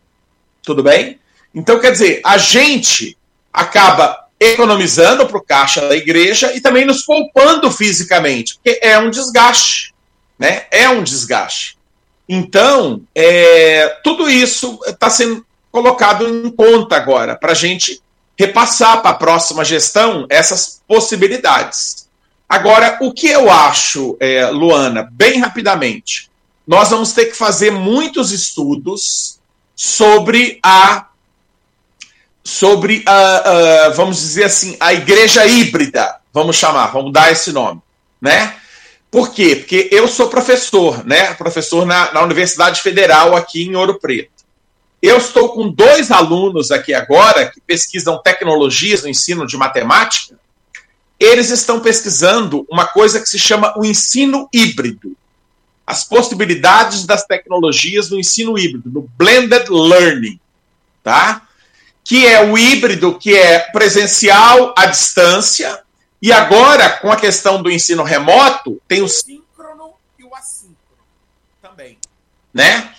Tudo 0.63 0.83
bem? 0.83 1.21
Então, 1.55 1.79
quer 1.79 1.93
dizer, 1.93 2.21
a 2.25 2.39
gente 2.39 3.17
acaba 3.53 4.22
economizando 4.43 5.27
para 5.27 5.39
o 5.39 5.43
caixa 5.43 5.89
da 5.89 5.97
igreja 5.97 6.55
e 6.55 6.61
também 6.61 6.85
nos 6.85 7.05
poupando 7.05 7.71
fisicamente, 7.71 8.55
porque 8.55 8.81
é 8.83 8.99
um 8.99 9.11
desgaste. 9.11 9.95
Né? 10.39 10.65
É 10.71 10.89
um 10.89 11.03
desgaste. 11.03 11.79
Então, 12.29 13.03
é, 13.15 13.99
tudo 14.03 14.29
isso 14.29 14.79
está 14.87 15.09
sendo 15.11 15.45
colocado 15.71 16.27
em 16.29 16.51
conta 16.51 16.97
agora, 16.97 17.37
para 17.37 17.53
a 17.53 17.55
gente 17.55 18.03
repassar 18.39 19.01
para 19.03 19.11
a 19.11 19.15
próxima 19.15 19.65
gestão 19.65 20.27
essas 20.29 20.83
possibilidades. 20.87 22.09
Agora, 22.49 22.99
o 23.01 23.13
que 23.13 23.29
eu 23.29 23.51
acho, 23.51 24.17
é, 24.21 24.47
Luana, 24.47 25.09
bem 25.13 25.39
rapidamente, 25.39 26.31
nós 26.67 26.91
vamos 26.91 27.13
ter 27.13 27.27
que 27.27 27.37
fazer 27.37 27.71
muitos 27.71 28.31
estudos 28.31 29.39
sobre 29.75 30.59
a 30.63 31.07
sobre 32.45 33.03
a, 33.07 33.87
a, 33.87 33.89
vamos 33.91 34.19
dizer 34.19 34.45
assim 34.45 34.77
a 34.81 34.93
igreja 34.93 35.47
híbrida. 35.47 36.17
Vamos 36.33 36.57
chamar 36.57 36.87
vamos 36.93 37.13
dar 37.13 37.31
esse 37.31 37.53
nome 37.53 37.83
né? 38.23 38.55
Por 39.11 39.33
quê? 39.33 39.57
Porque 39.57 39.89
eu 39.91 40.07
sou 40.07 40.29
professor 40.29 41.05
né? 41.05 41.35
Professor 41.35 41.85
na, 41.85 42.13
na 42.15 42.23
Universidade 42.23 42.81
Federal 42.81 43.37
aqui 43.37 43.65
em 43.65 43.75
Ouro 43.75 43.99
Preto. 43.99 44.31
Eu 45.03 45.19
estou 45.19 45.49
com 45.49 45.69
dois 45.69 46.13
alunos 46.13 46.71
aqui 46.71 46.95
agora 46.95 47.51
que 47.51 47.61
pesquisam 47.61 48.23
tecnologias 48.23 49.03
no 49.03 49.09
ensino 49.09 49.45
de 49.45 49.57
matemática. 49.57 50.39
Eles 51.19 51.51
estão 51.51 51.81
pesquisando 51.81 52.65
uma 52.71 52.87
coisa 52.87 53.21
que 53.21 53.29
se 53.29 53.39
chama 53.39 53.75
o 53.77 53.85
ensino 53.85 54.49
híbrido. 54.55 55.17
As 55.85 56.05
possibilidades 56.05 57.05
das 57.05 57.25
tecnologias 57.25 58.11
no 58.11 58.19
ensino 58.19 58.57
híbrido, 58.57 58.89
no 58.89 59.09
blended 59.19 59.69
learning, 59.69 60.39
tá? 61.03 61.43
Que 62.05 62.27
é 62.27 62.45
o 62.45 62.59
híbrido 62.59 63.19
que 63.19 63.37
é 63.37 63.61
presencial 63.71 64.75
à 64.77 64.87
distância 64.87 65.83
e 66.21 66.33
agora 66.33 66.89
com 66.89 67.11
a 67.11 67.17
questão 67.17 67.63
do 67.63 67.71
ensino 67.71 68.03
remoto 68.03 68.81
tem 68.87 69.03
o 69.03 69.09
síncrono 69.09 69.95
e 70.19 70.25
o 70.25 70.35
assíncrono 70.35 70.77
também, 71.61 71.99
né? 72.55 72.93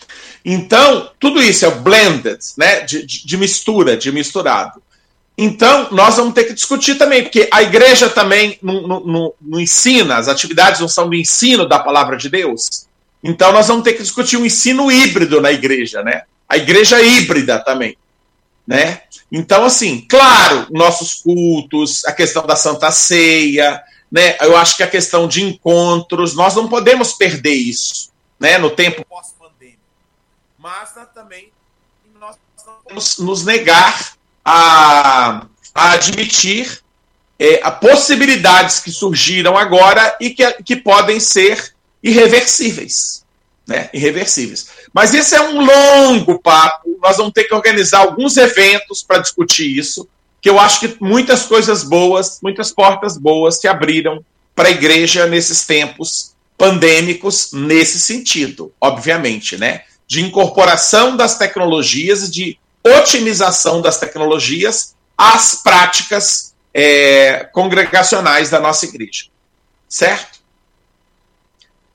Então 0.44 1.12
tudo 1.20 1.42
isso 1.42 1.66
é 1.66 1.72
blended, 1.72 2.40
né? 2.58 2.82
De, 2.82 3.06
de, 3.06 3.38
mistura, 3.38 3.96
de 3.96 4.12
misturado. 4.12 4.84
Então, 5.38 5.88
nós 5.92 6.18
vamos 6.18 6.34
ter 6.34 6.44
que 6.44 6.54
discutir 6.54 6.96
também, 6.96 7.24
porque 7.24 7.50
a 7.52 7.64
igreja 7.64 8.08
também 8.08 8.60
não, 8.62 9.34
não, 9.42 9.60
ensina, 9.60 10.18
as 10.18 10.28
atividades 10.28 10.80
não 10.80 10.88
são 10.88 11.10
do 11.10 11.16
ensino 11.16 11.68
da 11.68 11.80
palavra 11.80 12.18
de 12.18 12.30
Deus. 12.30 12.88
Então, 13.24 13.52
nós 13.52 13.68
vamos 13.68 13.84
ter 13.84 13.94
que 13.94 14.04
discutir 14.04 14.38
um 14.38 14.46
ensino 14.46 14.92
híbrido 14.92 15.42
na 15.42 15.52
igreja, 15.52 16.04
né? 16.04 16.24
A 16.48 16.58
igreja 16.58 17.02
híbrida 17.02 17.58
também, 17.58 17.98
né? 18.66 19.02
Então, 19.32 19.66
assim, 19.66 20.02
claro, 20.08 20.68
nossos 20.72 21.16
cultos, 21.16 22.06
a 22.06 22.12
questão 22.12 22.46
da 22.46 22.56
Santa 22.56 22.92
Ceia, 22.92 23.84
né? 24.12 24.38
Eu 24.42 24.56
acho 24.56 24.78
que 24.78 24.84
a 24.84 24.88
questão 24.88 25.28
de 25.28 25.44
encontros, 25.44 26.36
nós 26.36 26.56
não 26.56 26.70
podemos 26.70 27.14
perder 27.14 27.54
isso, 27.54 28.12
né? 28.40 28.58
No 28.58 28.70
tempo 28.70 29.04
pós-pandêmico. 29.06 29.80
Mas 30.60 30.94
também 31.14 31.52
nós 32.20 32.36
não 32.66 32.74
podemos 32.76 33.18
nos 33.18 33.44
negar 33.44 34.14
a, 34.46 35.46
a 35.74 35.92
admitir 35.92 36.84
é, 37.40 37.60
a 37.64 37.72
possibilidades 37.72 38.80
que 38.80 38.92
surgiram 38.92 39.58
agora 39.58 40.16
e 40.22 40.30
que, 40.30 40.50
que 40.64 40.76
podem 40.76 41.20
ser 41.20 41.74
irreversíveis. 42.02 43.26
Né? 43.66 43.90
Irreversíveis. 43.94 44.68
Mas 44.94 45.14
esse 45.14 45.36
é 45.36 45.42
um 45.42 45.60
longo 45.66 46.40
papo. 46.40 46.98
Nós 47.02 47.18
vamos 47.18 47.34
ter 47.34 47.46
que 47.46 47.54
organizar 47.54 48.00
alguns 48.00 48.38
eventos 48.38 49.02
para 49.02 49.18
discutir 49.18 49.76
isso, 49.76 50.08
que 50.40 50.50
eu 50.50 50.60
acho 50.60 50.82
que 50.82 50.98
muitas 51.02 51.46
coisas 51.46 51.84
boas, 51.84 52.40
muitas 52.44 52.72
portas 52.72 53.18
boas 53.18 53.60
se 53.60 53.68
abriram 53.68 54.24
para 54.54 54.68
a 54.68 54.72
igreja 54.72 55.26
nesses 55.26 55.66
tempos 55.66 56.34
pandêmicos 56.58 57.52
nesse 57.52 58.00
sentido, 58.00 58.72
obviamente, 58.80 59.58
né? 59.58 59.82
De 60.08 60.22
incorporação 60.22 61.18
das 61.18 61.38
tecnologias 61.38 62.30
de 62.30 62.60
otimização 62.84 63.82
das 63.82 63.98
tecnologias 63.98 64.96
às 65.18 65.56
práticas 65.56 66.54
é, 66.74 67.50
congregacionais 67.52 68.50
da 68.50 68.60
nossa 68.60 68.86
igreja. 68.86 69.26
Certo? 69.88 70.43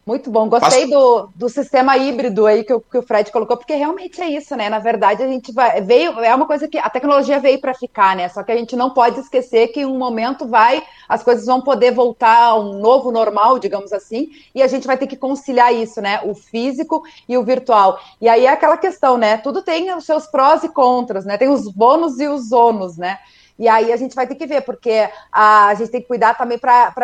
Muito 0.08 0.30
bom, 0.30 0.48
gostei 0.48 0.88
do, 0.88 1.28
do 1.34 1.50
sistema 1.50 1.94
híbrido 1.98 2.46
aí 2.46 2.64
que 2.64 2.72
o, 2.72 2.80
que 2.80 2.96
o 2.96 3.02
Fred 3.02 3.30
colocou, 3.30 3.58
porque 3.58 3.74
realmente 3.74 4.22
é 4.22 4.30
isso, 4.30 4.56
né? 4.56 4.70
Na 4.70 4.78
verdade, 4.78 5.22
a 5.22 5.26
gente 5.26 5.52
vai. 5.52 5.82
Veio, 5.82 6.18
é 6.20 6.34
uma 6.34 6.46
coisa 6.46 6.66
que 6.66 6.78
a 6.78 6.88
tecnologia 6.88 7.38
veio 7.38 7.60
para 7.60 7.74
ficar, 7.74 8.16
né? 8.16 8.26
Só 8.30 8.42
que 8.42 8.50
a 8.50 8.56
gente 8.56 8.74
não 8.74 8.88
pode 8.88 9.20
esquecer 9.20 9.68
que 9.68 9.80
em 9.80 9.84
um 9.84 9.98
momento 9.98 10.48
vai, 10.48 10.82
as 11.06 11.22
coisas 11.22 11.44
vão 11.44 11.60
poder 11.60 11.90
voltar 11.90 12.42
a 12.42 12.58
um 12.58 12.80
novo 12.80 13.12
normal, 13.12 13.58
digamos 13.58 13.92
assim, 13.92 14.30
e 14.54 14.62
a 14.62 14.66
gente 14.66 14.86
vai 14.86 14.96
ter 14.96 15.06
que 15.06 15.14
conciliar 15.14 15.74
isso, 15.74 16.00
né? 16.00 16.22
O 16.24 16.34
físico 16.34 17.02
e 17.28 17.36
o 17.36 17.44
virtual. 17.44 18.00
E 18.18 18.30
aí 18.30 18.46
é 18.46 18.50
aquela 18.50 18.78
questão, 18.78 19.18
né? 19.18 19.36
Tudo 19.36 19.60
tem 19.60 19.94
os 19.94 20.06
seus 20.06 20.26
prós 20.26 20.64
e 20.64 20.70
contras, 20.70 21.26
né? 21.26 21.36
Tem 21.36 21.50
os 21.50 21.70
bônus 21.70 22.18
e 22.18 22.26
os 22.26 22.50
ônus, 22.50 22.96
né? 22.96 23.18
E 23.58 23.68
aí 23.68 23.92
a 23.92 23.96
gente 23.96 24.14
vai 24.14 24.26
ter 24.26 24.36
que 24.36 24.46
ver, 24.46 24.62
porque 24.62 25.10
a, 25.32 25.66
a 25.66 25.74
gente 25.74 25.90
tem 25.90 26.00
que 26.00 26.06
cuidar 26.06 26.38
também 26.38 26.58
para 26.58 26.94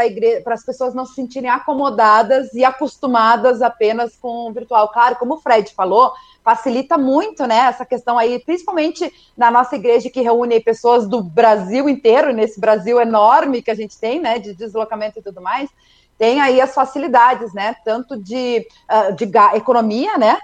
as 0.47 0.65
pessoas 0.65 0.95
não 0.95 1.05
se 1.05 1.15
sentirem 1.15 1.51
acomodadas 1.51 2.55
e 2.55 2.65
acostumadas 2.65 3.61
apenas 3.61 4.17
com 4.17 4.49
o 4.49 4.53
virtual. 4.53 4.89
Claro, 4.91 5.17
como 5.17 5.35
o 5.35 5.41
Fred 5.41 5.75
falou, 5.75 6.13
facilita 6.45 6.97
muito, 6.97 7.47
né, 7.47 7.57
essa 7.57 7.85
questão 7.85 8.19
aí, 8.19 8.39
principalmente 8.39 9.11
na 9.37 9.51
nossa 9.51 9.75
igreja 9.75 10.11
que 10.11 10.21
reúne 10.21 10.61
pessoas 10.61 11.09
do 11.09 11.23
Brasil 11.23 11.89
inteiro, 11.89 12.33
nesse 12.33 12.61
Brasil 12.61 13.01
enorme 13.01 13.63
que 13.63 13.71
a 13.71 13.75
gente 13.75 13.99
tem, 13.99 14.21
né, 14.21 14.39
de 14.39 14.55
deslocamento 14.55 15.19
e 15.19 15.23
tudo 15.23 15.41
mais, 15.41 15.71
tem 16.17 16.41
aí 16.41 16.61
as 16.61 16.75
facilidades, 16.75 17.53
né, 17.53 17.75
tanto 17.85 18.17
de, 18.17 18.65
uh, 18.89 19.13
de 19.15 19.29
economia, 19.55 20.17
né, 20.19 20.39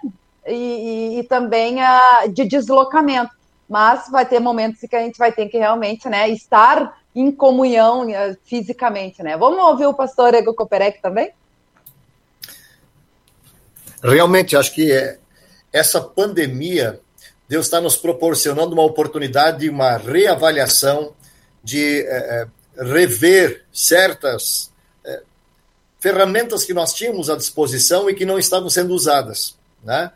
e, 0.47 0.55
e, 0.55 1.19
e 1.21 1.23
também 1.25 1.77
uh, 1.77 2.29
de 2.33 2.47
deslocamento 2.47 3.40
mas 3.71 4.11
vai 4.11 4.27
ter 4.27 4.41
momentos 4.41 4.81
que 4.81 4.97
a 4.97 5.01
gente 5.01 5.17
vai 5.17 5.31
ter 5.31 5.47
que 5.47 5.57
realmente 5.57 6.09
né, 6.09 6.29
estar 6.29 7.01
em 7.15 7.31
comunhão 7.31 8.11
eh, 8.11 8.37
fisicamente. 8.45 9.23
Né? 9.23 9.37
Vamos 9.37 9.61
ouvir 9.61 9.87
o 9.87 9.95
pastor 9.95 10.35
Ego 10.35 10.53
Koperek 10.53 11.01
também? 11.01 11.31
Realmente, 14.03 14.57
acho 14.57 14.75
que 14.75 14.91
é, 14.91 15.19
essa 15.73 16.01
pandemia, 16.01 17.01
Deus 17.49 17.67
está 17.67 17.81
nos 17.81 17.97
proporcionando 17.97 18.73
uma 18.73 18.83
oportunidade, 18.83 19.71
uma 19.71 19.97
reavaliação, 19.97 21.15
de 21.63 22.01
é, 22.09 22.49
rever 22.77 23.67
certas 23.73 24.73
é, 25.05 25.23
ferramentas 26.01 26.65
que 26.65 26.75
nós 26.75 26.93
tínhamos 26.93 27.31
à 27.31 27.37
disposição 27.37 28.11
e 28.11 28.15
que 28.15 28.25
não 28.25 28.37
estavam 28.37 28.69
sendo 28.69 28.95
usadas. 28.95 29.57
Né? 29.85 30.11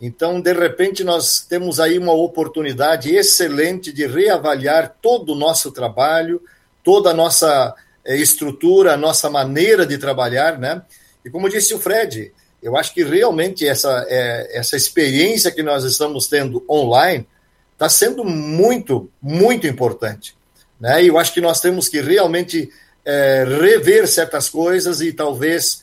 Então, 0.00 0.40
de 0.40 0.52
repente, 0.52 1.02
nós 1.02 1.40
temos 1.40 1.80
aí 1.80 1.98
uma 1.98 2.12
oportunidade 2.12 3.14
excelente 3.14 3.92
de 3.92 4.06
reavaliar 4.06 4.96
todo 5.02 5.32
o 5.32 5.36
nosso 5.36 5.72
trabalho, 5.72 6.40
toda 6.84 7.10
a 7.10 7.14
nossa 7.14 7.74
eh, 8.04 8.16
estrutura, 8.16 8.94
a 8.94 8.96
nossa 8.96 9.28
maneira 9.28 9.84
de 9.84 9.98
trabalhar, 9.98 10.58
né? 10.58 10.82
E 11.24 11.30
como 11.30 11.48
disse 11.48 11.74
o 11.74 11.80
Fred, 11.80 12.32
eu 12.62 12.76
acho 12.76 12.94
que 12.94 13.04
realmente 13.04 13.66
essa, 13.66 14.06
é, 14.08 14.58
essa 14.58 14.76
experiência 14.76 15.50
que 15.50 15.62
nós 15.62 15.84
estamos 15.84 16.26
tendo 16.26 16.64
online 16.68 17.26
está 17.72 17.88
sendo 17.88 18.24
muito, 18.24 19.10
muito 19.22 19.66
importante. 19.66 20.36
Né? 20.80 21.04
E 21.04 21.08
eu 21.08 21.18
acho 21.18 21.32
que 21.32 21.40
nós 21.40 21.60
temos 21.60 21.88
que 21.88 22.00
realmente 22.00 22.70
é, 23.04 23.44
rever 23.46 24.08
certas 24.08 24.48
coisas 24.48 25.00
e 25.00 25.12
talvez 25.12 25.82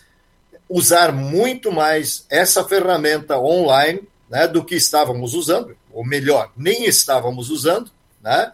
usar 0.69 1.11
muito 1.11 1.71
mais 1.71 2.25
essa 2.29 2.63
ferramenta 2.63 3.37
online 3.37 4.01
né, 4.29 4.47
do 4.47 4.63
que 4.63 4.75
estávamos 4.75 5.33
usando, 5.33 5.75
ou 5.93 6.05
melhor, 6.05 6.51
nem 6.57 6.85
estávamos 6.85 7.49
usando, 7.49 7.91
né, 8.21 8.51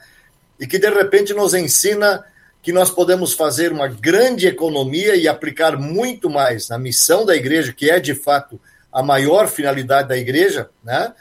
e 0.59 0.67
que 0.67 0.77
de 0.77 0.89
repente 0.89 1.33
nos 1.33 1.53
ensina 1.53 2.23
que 2.61 2.71
nós 2.71 2.91
podemos 2.91 3.33
fazer 3.33 3.71
uma 3.71 3.87
grande 3.87 4.47
economia 4.47 5.15
e 5.15 5.27
aplicar 5.27 5.77
muito 5.77 6.29
mais 6.29 6.69
na 6.69 6.77
missão 6.77 7.25
da 7.25 7.35
igreja, 7.35 7.73
que 7.73 7.89
é 7.89 7.99
de 7.99 8.13
fato 8.13 8.59
a 8.91 9.01
maior 9.01 9.47
finalidade 9.47 10.09
da 10.09 10.17
igreja, 10.17 10.69
né? 10.83 11.13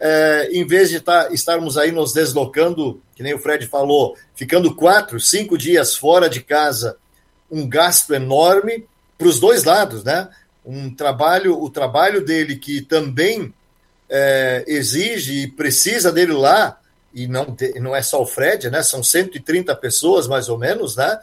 É, 0.00 0.48
em 0.52 0.64
vez 0.66 0.90
de 0.90 1.00
tá, 1.00 1.28
estarmos 1.32 1.76
aí 1.76 1.90
nos 1.90 2.12
deslocando, 2.12 3.02
que 3.16 3.22
nem 3.22 3.34
o 3.34 3.38
Fred 3.38 3.66
falou, 3.66 4.16
ficando 4.34 4.74
quatro, 4.74 5.20
cinco 5.20 5.58
dias 5.58 5.96
fora 5.96 6.28
de 6.28 6.40
casa, 6.40 6.96
um 7.50 7.68
gasto 7.68 8.14
enorme 8.14 8.86
para 9.18 9.26
os 9.26 9.40
dois 9.40 9.64
lados, 9.64 10.04
né? 10.04 10.28
Um 10.64 10.94
trabalho, 10.94 11.60
o 11.60 11.68
trabalho 11.68 12.24
dele 12.24 12.56
que 12.56 12.80
também 12.80 13.52
é, 14.08 14.64
exige 14.68 15.42
e 15.42 15.48
precisa 15.48 16.12
dele 16.12 16.32
lá, 16.32 16.78
e 17.12 17.26
não, 17.26 17.56
não 17.80 17.96
é 17.96 18.00
só 18.00 18.22
o 18.22 18.26
Fred, 18.26 18.70
né? 18.70 18.82
São 18.82 19.02
130 19.02 19.74
pessoas, 19.76 20.28
mais 20.28 20.48
ou 20.48 20.56
menos, 20.56 20.96
né? 20.96 21.18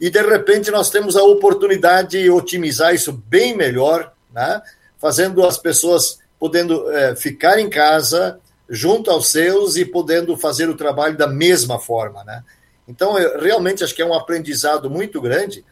E 0.00 0.08
de 0.08 0.22
repente 0.22 0.70
nós 0.70 0.88
temos 0.88 1.16
a 1.16 1.22
oportunidade 1.22 2.22
de 2.22 2.30
otimizar 2.30 2.94
isso 2.94 3.12
bem 3.12 3.56
melhor, 3.56 4.12
né? 4.32 4.62
Fazendo 4.98 5.44
as 5.44 5.58
pessoas 5.58 6.20
podendo 6.38 6.90
é, 6.92 7.16
ficar 7.16 7.58
em 7.58 7.68
casa 7.68 8.38
junto 8.68 9.10
aos 9.10 9.28
seus 9.28 9.76
e 9.76 9.84
podendo 9.84 10.36
fazer 10.36 10.68
o 10.68 10.76
trabalho 10.76 11.16
da 11.16 11.26
mesma 11.26 11.78
forma, 11.78 12.24
né? 12.24 12.42
Então, 12.86 13.18
eu 13.18 13.40
realmente 13.40 13.84
acho 13.84 13.94
que 13.94 14.02
é 14.02 14.06
um 14.06 14.14
aprendizado 14.14 14.90
muito 14.90 15.20
grande 15.20 15.64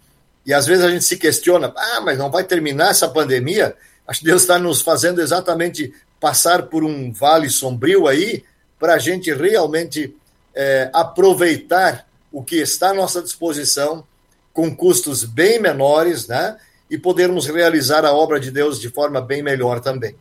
e 0.50 0.52
às 0.52 0.66
vezes 0.66 0.84
a 0.84 0.90
gente 0.90 1.04
se 1.04 1.16
questiona, 1.16 1.72
ah, 1.76 2.00
mas 2.00 2.18
não 2.18 2.28
vai 2.28 2.42
terminar 2.42 2.90
essa 2.90 3.08
pandemia? 3.08 3.76
Acho 4.04 4.18
que 4.18 4.26
Deus 4.26 4.42
está 4.42 4.58
nos 4.58 4.82
fazendo 4.82 5.20
exatamente 5.20 5.94
passar 6.18 6.64
por 6.64 6.82
um 6.82 7.12
vale 7.12 7.48
sombrio 7.48 8.08
aí 8.08 8.42
para 8.76 8.94
a 8.94 8.98
gente 8.98 9.32
realmente 9.32 10.12
é, 10.52 10.90
aproveitar 10.92 12.04
o 12.32 12.42
que 12.42 12.56
está 12.56 12.90
à 12.90 12.94
nossa 12.94 13.22
disposição 13.22 14.04
com 14.52 14.74
custos 14.74 15.22
bem 15.22 15.60
menores, 15.60 16.26
né? 16.26 16.56
E 16.90 16.98
podermos 16.98 17.46
realizar 17.46 18.04
a 18.04 18.12
obra 18.12 18.40
de 18.40 18.50
Deus 18.50 18.80
de 18.80 18.88
forma 18.88 19.20
bem 19.20 19.44
melhor 19.44 19.78
também. 19.78 20.16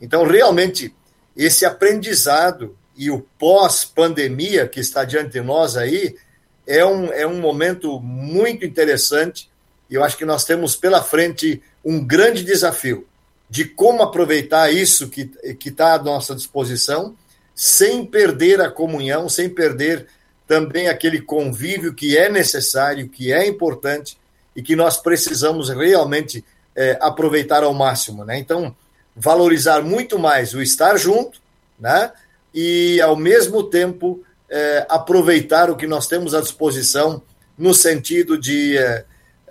Então, 0.00 0.26
realmente, 0.26 0.94
esse 1.36 1.66
aprendizado 1.66 2.74
e 2.96 3.10
o 3.10 3.20
pós-pandemia 3.38 4.66
que 4.66 4.80
está 4.80 5.04
diante 5.04 5.32
de 5.32 5.42
nós 5.42 5.76
aí 5.76 6.16
é 6.66 6.86
um, 6.86 7.12
é 7.12 7.26
um 7.26 7.38
momento 7.38 8.00
muito 8.00 8.64
interessante 8.64 9.52
e 9.90 9.94
eu 9.94 10.04
acho 10.04 10.16
que 10.16 10.24
nós 10.24 10.44
temos 10.44 10.76
pela 10.76 11.02
frente 11.02 11.62
um 11.84 12.04
grande 12.04 12.42
desafio 12.42 13.06
de 13.48 13.64
como 13.64 14.02
aproveitar 14.02 14.72
isso 14.72 15.08
que 15.08 15.30
está 15.64 15.94
à 15.94 16.02
nossa 16.02 16.34
disposição, 16.34 17.14
sem 17.54 18.04
perder 18.04 18.60
a 18.60 18.70
comunhão, 18.70 19.28
sem 19.28 19.48
perder 19.48 20.06
também 20.46 20.88
aquele 20.88 21.20
convívio 21.20 21.94
que 21.94 22.16
é 22.16 22.28
necessário, 22.28 23.08
que 23.08 23.32
é 23.32 23.46
importante 23.46 24.18
e 24.56 24.62
que 24.62 24.74
nós 24.74 24.96
precisamos 24.96 25.68
realmente 25.68 26.44
é, 26.74 26.98
aproveitar 27.00 27.62
ao 27.62 27.72
máximo. 27.72 28.24
Né? 28.24 28.38
Então, 28.38 28.74
valorizar 29.14 29.82
muito 29.82 30.18
mais 30.18 30.54
o 30.54 30.60
estar 30.60 30.96
junto 30.96 31.40
né? 31.78 32.12
e, 32.52 33.00
ao 33.00 33.16
mesmo 33.16 33.62
tempo, 33.62 34.22
é, 34.50 34.86
aproveitar 34.88 35.70
o 35.70 35.76
que 35.76 35.86
nós 35.86 36.06
temos 36.06 36.34
à 36.34 36.40
disposição 36.40 37.22
no 37.56 37.72
sentido 37.72 38.36
de, 38.36 38.76
é, 38.76 39.04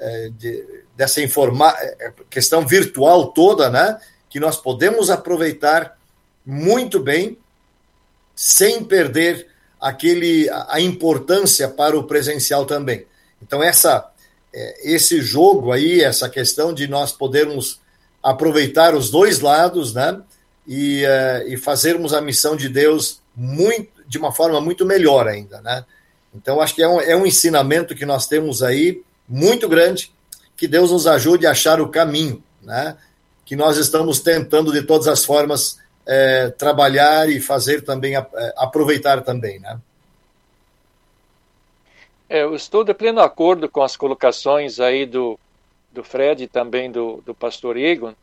é 0.04 0.30
de 0.30 0.84
dessa 0.96 1.22
informa 1.22 1.74
é, 1.80 2.12
questão 2.30 2.68
virtual 2.68 3.28
toda, 3.28 3.70
né? 3.70 4.00
Que 4.30 4.40
nós 4.40 4.58
podemos 4.58 5.10
aproveitar 5.10 5.98
muito 6.46 7.00
bem, 7.00 7.38
sem 8.36 8.84
perder 8.84 9.48
aquele 9.80 10.50
a 10.68 10.80
importância 10.80 11.68
para 11.68 11.98
o 11.98 12.04
presencial 12.04 12.66
também. 12.66 13.06
Então 13.42 13.64
essa 13.64 14.12
é, 14.54 14.94
esse 14.94 15.22
jogo 15.22 15.72
aí, 15.72 16.02
essa 16.02 16.30
questão 16.30 16.74
de 16.74 16.88
nós 16.88 17.12
podermos 17.12 17.80
aproveitar 18.22 18.94
os 18.96 19.10
dois 19.10 19.40
lados, 19.40 19.94
né? 19.94 20.22
E, 20.66 21.04
e 21.48 21.58
fazermos 21.58 22.14
a 22.14 22.22
missão 22.22 22.56
de 22.56 22.70
Deus 22.70 23.22
muito 23.36 23.92
de 24.08 24.18
uma 24.18 24.32
forma 24.32 24.62
muito 24.62 24.86
melhor 24.86 25.28
ainda, 25.28 25.60
né? 25.62 25.86
Então 26.34 26.62
acho 26.62 26.76
que 26.76 26.82
é 26.82 26.88
um, 26.88 27.02
é 27.02 27.16
um 27.16 27.26
ensinamento 27.26 27.96
que 27.96 28.06
nós 28.06 28.28
temos 28.28 28.64
aí 28.64 29.04
muito 29.28 29.68
grande 29.68 30.12
que 30.56 30.68
Deus 30.68 30.92
nos 30.92 31.08
ajude 31.08 31.46
a 31.46 31.52
achar 31.52 31.82
o 31.82 31.90
caminho, 31.90 32.44
né? 32.62 32.98
Que 33.46 33.56
nós 33.56 33.78
estamos 33.78 34.20
tentando 34.20 34.72
de 34.72 34.84
todas 34.84 35.08
as 35.08 35.26
formas 35.26 35.80
é, 36.06 36.50
trabalhar 36.50 37.30
e 37.30 37.40
fazer 37.40 37.82
também, 37.82 38.16
é, 38.16 38.26
aproveitar 38.58 39.22
também, 39.22 39.60
né? 39.60 39.80
É, 42.30 42.44
eu 42.44 42.56
estou 42.56 42.84
de 42.84 42.94
pleno 42.94 43.22
acordo 43.22 43.70
com 43.70 43.84
as 43.84 43.96
colocações 43.96 44.80
aí 44.80 45.06
do, 45.06 45.40
do 45.92 46.04
Fred 46.04 46.44
e 46.44 46.48
também 46.48 46.92
do, 46.92 47.22
do 47.26 47.34
pastor 47.34 47.78
Egon. 47.78 48.14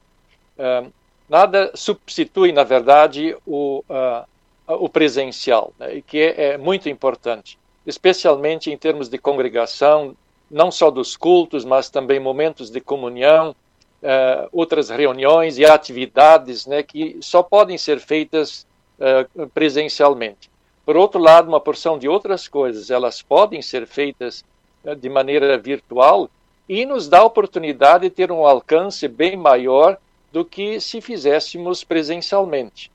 Uh, 0.59 0.93
nada 1.29 1.71
substitui, 1.75 2.51
na 2.51 2.65
verdade, 2.65 3.37
o, 3.47 3.85
uh, 3.89 4.27
o 4.67 4.89
presencial, 4.89 5.73
né, 5.79 6.03
que 6.07 6.19
é, 6.19 6.53
é 6.53 6.59
muito 6.59 6.89
importante, 6.89 7.59
especialmente 7.87 8.71
em 8.71 8.77
termos 8.77 9.09
de 9.09 9.17
congregação, 9.17 10.17
não 10.51 10.71
só 10.71 10.91
dos 10.91 11.17
cultos, 11.17 11.65
mas 11.65 11.89
também 11.89 12.19
momentos 12.19 12.71
de 12.71 12.81
comunhão, 12.81 13.55
uh, 14.03 14.49
outras 14.53 14.91
reuniões 14.91 15.59
e 15.59 15.65
atividades 15.65 16.67
né, 16.67 16.83
que 16.83 17.19
só 17.21 17.43
podem 17.43 17.79
ser 17.79 18.01
feitas 18.01 18.67
uh, 18.99 19.49
presencialmente. 19.49 20.51
Por 20.85 20.97
outro 20.97 21.21
lado, 21.21 21.49
uma 21.49 21.61
porção 21.61 21.99
de 21.99 22.09
outras 22.09 22.49
coisas, 22.49 22.91
elas 22.91 23.23
podem 23.23 23.63
ser 23.63 23.87
feitas 23.87 24.45
uh, 24.85 24.97
de 24.97 25.09
maneira 25.09 25.57
virtual 25.57 26.29
e 26.69 26.85
nos 26.85 27.09
dá 27.09 27.21
a 27.21 27.25
oportunidade 27.25 28.05
de 28.05 28.11
ter 28.11 28.33
um 28.33 28.47
alcance 28.47 29.07
bem 29.07 29.37
maior 29.37 29.99
do 30.33 30.45
que 30.45 30.81
se 30.81 31.01
fizéssemos 31.01 31.85
presencialmente. 31.85 32.91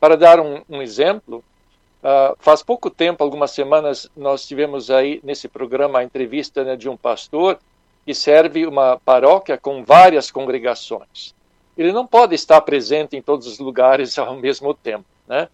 Para 0.00 0.16
dar 0.16 0.40
um, 0.40 0.62
um 0.68 0.82
exemplo, 0.82 1.44
Uh, 2.02 2.34
faz 2.40 2.64
pouco 2.64 2.90
tempo, 2.90 3.22
algumas 3.22 3.52
semanas, 3.52 4.10
nós 4.16 4.44
tivemos 4.44 4.90
aí 4.90 5.20
nesse 5.22 5.46
programa 5.46 6.00
a 6.00 6.04
entrevista 6.04 6.64
né, 6.64 6.74
de 6.74 6.88
um 6.88 6.96
pastor 6.96 7.60
que 8.04 8.12
serve 8.12 8.66
uma 8.66 8.98
paróquia 9.04 9.56
com 9.56 9.84
várias 9.84 10.28
congregações. 10.28 11.32
Ele 11.78 11.92
não 11.92 12.04
pode 12.04 12.34
estar 12.34 12.60
presente 12.62 13.16
em 13.16 13.22
todos 13.22 13.46
os 13.46 13.60
lugares 13.60 14.18
ao 14.18 14.34
mesmo 14.34 14.74
tempo, 14.74 15.04
né? 15.28 15.48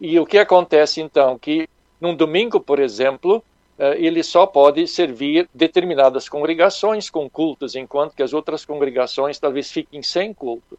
E 0.00 0.18
o 0.18 0.26
que 0.26 0.38
acontece 0.38 1.00
então? 1.00 1.38
Que 1.38 1.68
num 2.00 2.16
domingo, 2.16 2.58
por 2.58 2.80
exemplo, 2.80 3.36
uh, 3.78 3.94
ele 3.96 4.24
só 4.24 4.44
pode 4.44 4.88
servir 4.88 5.48
determinadas 5.54 6.28
congregações 6.28 7.08
com 7.08 7.30
cultos, 7.30 7.76
enquanto 7.76 8.16
que 8.16 8.24
as 8.24 8.32
outras 8.32 8.64
congregações 8.64 9.38
talvez 9.38 9.70
fiquem 9.70 10.02
sem 10.02 10.34
culto. 10.34 10.76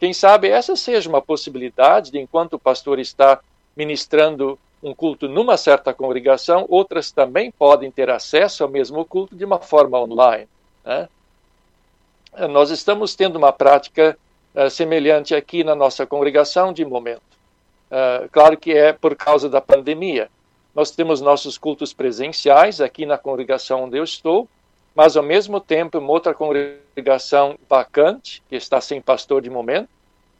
Quem 0.00 0.12
sabe 0.12 0.48
essa 0.48 0.74
seja 0.74 1.08
uma 1.08 1.22
possibilidade 1.22 2.10
de, 2.10 2.18
enquanto 2.18 2.54
o 2.54 2.58
pastor 2.58 2.98
está 2.98 3.40
ministrando 3.76 4.58
um 4.82 4.94
culto 4.94 5.28
numa 5.28 5.56
certa 5.56 5.92
congregação, 5.92 6.64
outras 6.68 7.10
também 7.10 7.50
podem 7.50 7.90
ter 7.90 8.08
acesso 8.10 8.62
ao 8.62 8.70
mesmo 8.70 9.04
culto 9.04 9.34
de 9.34 9.44
uma 9.44 9.58
forma 9.58 10.00
online. 10.00 10.48
Né? 10.84 11.08
Nós 12.50 12.70
estamos 12.70 13.14
tendo 13.14 13.36
uma 13.36 13.52
prática 13.52 14.16
uh, 14.54 14.70
semelhante 14.70 15.34
aqui 15.34 15.64
na 15.64 15.74
nossa 15.74 16.06
congregação 16.06 16.72
de 16.72 16.84
momento. 16.84 17.22
Uh, 17.90 18.28
claro 18.30 18.56
que 18.56 18.72
é 18.72 18.92
por 18.92 19.16
causa 19.16 19.48
da 19.48 19.60
pandemia. 19.60 20.28
Nós 20.74 20.90
temos 20.90 21.20
nossos 21.20 21.56
cultos 21.56 21.92
presenciais 21.92 22.80
aqui 22.80 23.06
na 23.06 23.16
congregação 23.16 23.84
onde 23.84 23.96
eu 23.96 24.04
estou, 24.04 24.48
mas 24.94 25.16
ao 25.16 25.22
mesmo 25.22 25.60
tempo, 25.60 25.98
uma 25.98 26.12
outra 26.12 26.34
congregação 26.34 27.58
vacante, 27.68 28.42
que 28.48 28.56
está 28.56 28.80
sem 28.80 29.00
pastor 29.00 29.42
de 29.42 29.50
momento, 29.50 29.88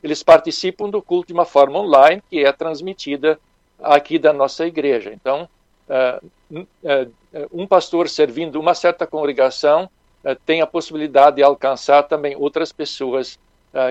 eles 0.02 0.22
participam 0.22 0.88
do 0.88 1.02
culto 1.02 1.28
de 1.28 1.32
uma 1.32 1.44
forma 1.44 1.78
online 1.78 2.22
que 2.28 2.44
é 2.44 2.52
transmitida 2.52 3.38
aqui 3.82 4.18
da 4.18 4.32
nossa 4.32 4.66
igreja. 4.66 5.12
Então, 5.12 5.48
uh, 5.88 6.26
uh, 6.52 7.12
um 7.52 7.66
pastor 7.66 8.08
servindo 8.08 8.60
uma 8.60 8.74
certa 8.74 9.06
congregação 9.06 9.88
uh, 10.24 10.36
tem 10.44 10.60
a 10.60 10.66
possibilidade 10.66 11.36
de 11.36 11.42
alcançar 11.42 12.02
também 12.04 12.36
outras 12.36 12.72
pessoas 12.72 13.38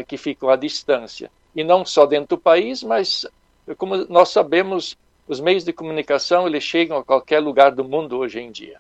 que 0.08 0.18
ficam 0.18 0.50
à 0.50 0.56
distância. 0.56 1.30
E 1.56 1.64
não 1.64 1.86
só 1.86 2.08
dentro 2.08 2.30
do 2.30 2.42
país, 2.42 2.82
mas, 2.82 3.24
como 3.78 3.98
nós 4.06 4.30
sabemos, 4.30 4.98
os 5.28 5.40
meios 5.40 5.64
de 5.64 5.72
comunicação 5.72 6.48
eles 6.48 6.64
chegam 6.64 6.98
a 6.98 7.04
qualquer 7.04 7.38
lugar 7.40 7.70
do 7.70 7.84
mundo 7.84 8.18
hoje 8.18 8.40
em 8.40 8.52
dia. 8.52 8.80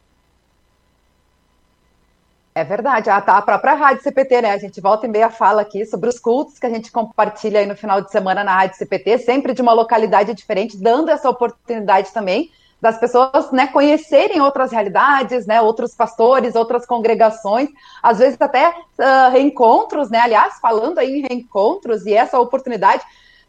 É 2.58 2.64
verdade, 2.64 3.10
a, 3.10 3.18
a 3.18 3.42
própria 3.42 3.74
Rádio 3.74 4.02
CPT, 4.02 4.42
né? 4.42 4.52
A 4.52 4.58
gente 4.58 4.80
volta 4.80 5.06
e 5.06 5.10
meia 5.10 5.30
fala 5.30 5.62
aqui 5.62 5.86
sobre 5.86 6.08
os 6.08 6.18
cultos 6.18 6.58
que 6.58 6.66
a 6.66 6.70
gente 6.70 6.90
compartilha 6.90 7.60
aí 7.60 7.66
no 7.66 7.76
final 7.76 8.00
de 8.00 8.10
semana 8.10 8.46
na 8.46 8.56
Rádio 8.56 8.78
CPT, 8.78 9.18
sempre 9.18 9.54
de 9.54 9.62
uma 9.62 9.74
localidade 9.74 10.34
diferente, 10.34 10.78
dando 10.78 11.12
essa 11.12 11.30
oportunidade 11.30 12.14
também 12.14 12.50
das 12.80 12.98
pessoas 12.98 13.52
né, 13.52 13.68
conhecerem 13.68 14.40
outras 14.40 14.72
realidades, 14.72 15.46
né, 15.46 15.60
outros 15.62 15.94
pastores, 15.94 16.56
outras 16.56 16.86
congregações, 16.86 17.68
às 18.02 18.20
vezes 18.20 18.38
até 18.40 18.70
uh, 18.70 19.32
reencontros, 19.34 20.10
né? 20.10 20.20
Aliás, 20.20 20.58
falando 20.62 21.00
aí 21.00 21.20
em 21.20 21.28
reencontros 21.28 22.06
e 22.06 22.14
essa 22.14 22.40
oportunidade 22.40 23.04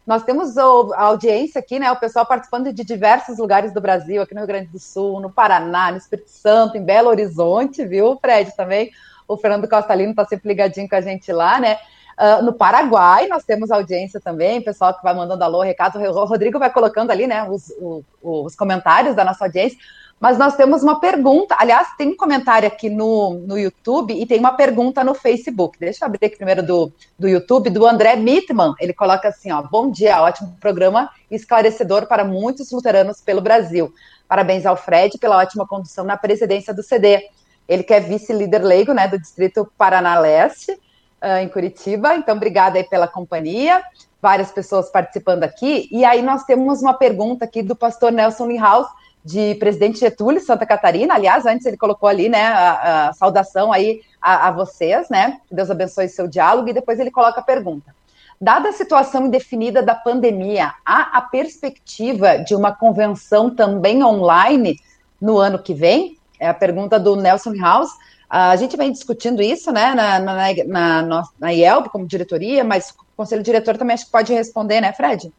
nós 0.07 0.23
temos 0.23 0.57
a 0.57 1.01
audiência 1.01 1.59
aqui, 1.59 1.77
né? 1.77 1.91
O 1.91 1.99
pessoal 1.99 2.25
participando 2.25 2.71
de 2.71 2.85
diversos 2.85 3.37
lugares 3.37 3.73
do 3.73 3.81
Brasil, 3.81 4.21
aqui 4.21 4.33
no 4.33 4.39
Rio 4.39 4.47
Grande 4.47 4.67
do 4.67 4.79
Sul, 4.79 5.19
no 5.19 5.29
Paraná, 5.29 5.91
no 5.91 5.97
Espírito 5.97 6.29
Santo, 6.29 6.77
em 6.77 6.83
Belo 6.83 7.09
Horizonte, 7.09 7.85
viu, 7.85 8.17
Fred? 8.21 8.55
Também 8.55 8.89
o 9.27 9.35
Fernando 9.35 9.67
Costalino 9.67 10.11
está 10.11 10.23
sempre 10.23 10.47
ligadinho 10.47 10.87
com 10.87 10.95
a 10.95 11.01
gente 11.01 11.29
lá, 11.33 11.59
né? 11.59 11.77
Uh, 12.17 12.41
no 12.41 12.53
Paraguai, 12.53 13.27
nós 13.27 13.43
temos 13.43 13.69
audiência 13.69 14.19
também, 14.19 14.61
pessoal 14.61 14.95
que 14.95 15.03
vai 15.03 15.13
mandando 15.13 15.43
alô, 15.43 15.61
recado. 15.61 15.99
O 15.99 16.25
Rodrigo 16.25 16.57
vai 16.57 16.71
colocando 16.71 17.11
ali, 17.11 17.27
né, 17.27 17.43
os, 17.43 17.69
os, 17.77 18.03
os 18.23 18.55
comentários 18.55 19.13
da 19.13 19.25
nossa 19.25 19.43
audiência. 19.43 19.77
Mas 20.19 20.37
nós 20.37 20.55
temos 20.55 20.81
uma 20.81 20.99
pergunta. 20.99 21.55
Aliás, 21.59 21.89
tem 21.95 22.09
um 22.09 22.17
comentário 22.17 22.67
aqui 22.67 22.89
no, 22.89 23.35
no 23.45 23.57
YouTube 23.57 24.19
e 24.19 24.25
tem 24.25 24.39
uma 24.39 24.53
pergunta 24.53 25.03
no 25.03 25.13
Facebook. 25.13 25.77
Deixa 25.79 26.03
eu 26.03 26.07
abrir 26.07 26.25
aqui 26.25 26.37
primeiro 26.37 26.65
do, 26.65 26.91
do 27.19 27.27
YouTube, 27.27 27.69
do 27.69 27.85
André 27.85 28.15
Mittman. 28.15 28.73
Ele 28.79 28.93
coloca 28.93 29.27
assim: 29.27 29.51
ó, 29.51 29.61
bom 29.61 29.91
dia, 29.91 30.21
ótimo 30.21 30.57
programa 30.59 31.09
esclarecedor 31.29 32.07
para 32.07 32.23
muitos 32.25 32.71
luteranos 32.71 33.21
pelo 33.21 33.41
Brasil. 33.41 33.93
Parabéns 34.27 34.65
ao 34.65 34.75
Fred 34.75 35.17
pela 35.19 35.37
ótima 35.37 35.67
condução 35.67 36.03
na 36.03 36.17
presidência 36.17 36.73
do 36.73 36.81
CD. 36.81 37.29
Ele 37.67 37.83
que 37.83 37.93
é 37.93 37.99
vice-líder 37.99 38.63
leigo 38.63 38.93
né, 38.93 39.07
do 39.07 39.19
Distrito 39.19 39.69
Paraná 39.77 40.17
Leste, 40.19 40.71
uh, 40.71 41.37
em 41.41 41.49
Curitiba. 41.49 42.15
Então, 42.15 42.35
obrigada 42.35 42.77
aí 42.77 42.83
pela 42.83 43.07
companhia. 43.07 43.83
Várias 44.21 44.51
pessoas 44.51 44.89
participando 44.89 45.43
aqui. 45.43 45.87
E 45.91 46.03
aí 46.03 46.21
nós 46.21 46.43
temos 46.43 46.81
uma 46.81 46.93
pergunta 46.93 47.45
aqui 47.45 47.61
do 47.61 47.75
pastor 47.75 48.11
Nelson 48.11 48.47
Linhaus 48.47 48.87
de 49.27 49.55
Presidente 49.55 49.99
Getúlio, 49.99 50.39
Santa 50.39 50.65
Catarina. 50.65 51.13
Aliás, 51.13 51.45
antes 51.45 51.65
ele 51.65 51.75
colocou 51.75 52.07
ali, 52.07 52.29
né, 52.29 52.45
a, 52.45 53.09
a 53.09 53.13
saudação 53.13 53.73
aí 53.73 54.01
a, 54.21 54.47
a, 54.47 54.51
vocês, 54.51 55.09
né? 55.09 55.41
Que 55.49 55.53
Deus 55.53 55.69
abençoe 55.69 56.07
seu 56.07 56.29
diálogo. 56.29 56.69
E 56.69 56.73
depois 56.73 56.97
ele 56.97 57.11
coloca 57.11 57.41
a 57.41 57.43
pergunta. 57.43 57.93
Dada 58.39 58.69
a 58.69 58.71
situação 58.71 59.25
indefinida 59.25 59.83
da 59.83 59.93
pandemia, 59.93 60.71
há 60.85 61.17
a 61.17 61.21
perspectiva 61.21 62.37
de 62.37 62.55
uma 62.55 62.71
convenção 62.71 63.53
também 63.53 64.01
online 64.01 64.79
no 65.19 65.37
ano 65.37 65.59
que 65.59 65.73
vem? 65.73 66.17
É 66.39 66.47
a 66.47 66.53
pergunta 66.53 66.97
do 66.97 67.17
Nelson 67.17 67.55
House. 67.55 67.91
A 68.29 68.55
gente 68.55 68.77
vem 68.77 68.91
discutindo 68.93 69.41
isso, 69.41 69.71
né, 69.73 69.93
na, 69.93 70.19
na, 70.19 70.53
na, 70.65 71.01
na, 71.01 71.23
na 71.37 71.53
IELB, 71.53 71.89
como 71.89 72.07
diretoria, 72.07 72.63
mas 72.63 72.91
o 72.91 72.95
conselho 73.17 73.43
diretor 73.43 73.75
também 73.75 73.93
acho 73.93 74.05
que 74.05 74.11
pode 74.11 74.33
responder, 74.33 74.79
né, 74.79 74.93
Fred? 74.93 75.33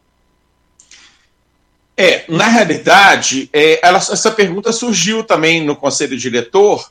É, 2.01 2.23
na 2.29 2.47
realidade, 2.47 3.49
é, 3.51 3.85
ela, 3.85 3.97
essa 3.97 4.31
pergunta 4.31 4.71
surgiu 4.71 5.21
também 5.21 5.65
no 5.65 5.75
conselho 5.75 6.17
diretor, 6.17 6.89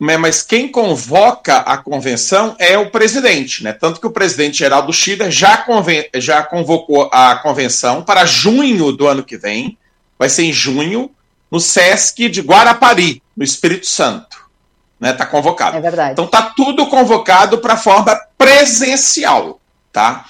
né, 0.00 0.16
mas 0.16 0.40
quem 0.40 0.66
convoca 0.66 1.58
a 1.58 1.76
convenção 1.76 2.56
é 2.58 2.78
o 2.78 2.90
presidente, 2.90 3.62
né? 3.62 3.74
Tanto 3.74 4.00
que 4.00 4.06
o 4.06 4.10
presidente 4.10 4.56
Geraldo 4.56 4.94
Schiller 4.94 5.30
já, 5.30 5.58
conven, 5.58 6.08
já 6.14 6.42
convocou 6.42 7.10
a 7.12 7.36
convenção 7.36 8.02
para 8.02 8.24
junho 8.24 8.92
do 8.92 9.06
ano 9.06 9.22
que 9.22 9.36
vem, 9.36 9.76
vai 10.18 10.30
ser 10.30 10.44
em 10.44 10.54
junho, 10.54 11.10
no 11.50 11.60
SESC 11.60 12.26
de 12.30 12.40
Guarapari, 12.40 13.22
no 13.36 13.44
Espírito 13.44 13.86
Santo. 13.86 14.38
Né, 14.98 15.12
tá 15.12 15.26
convocado. 15.26 15.76
É 15.76 15.80
verdade. 15.82 16.12
Então 16.12 16.26
tá 16.26 16.40
tudo 16.56 16.86
convocado 16.86 17.58
para 17.58 17.76
forma 17.76 18.18
presencial, 18.38 19.60
tá? 19.92 20.24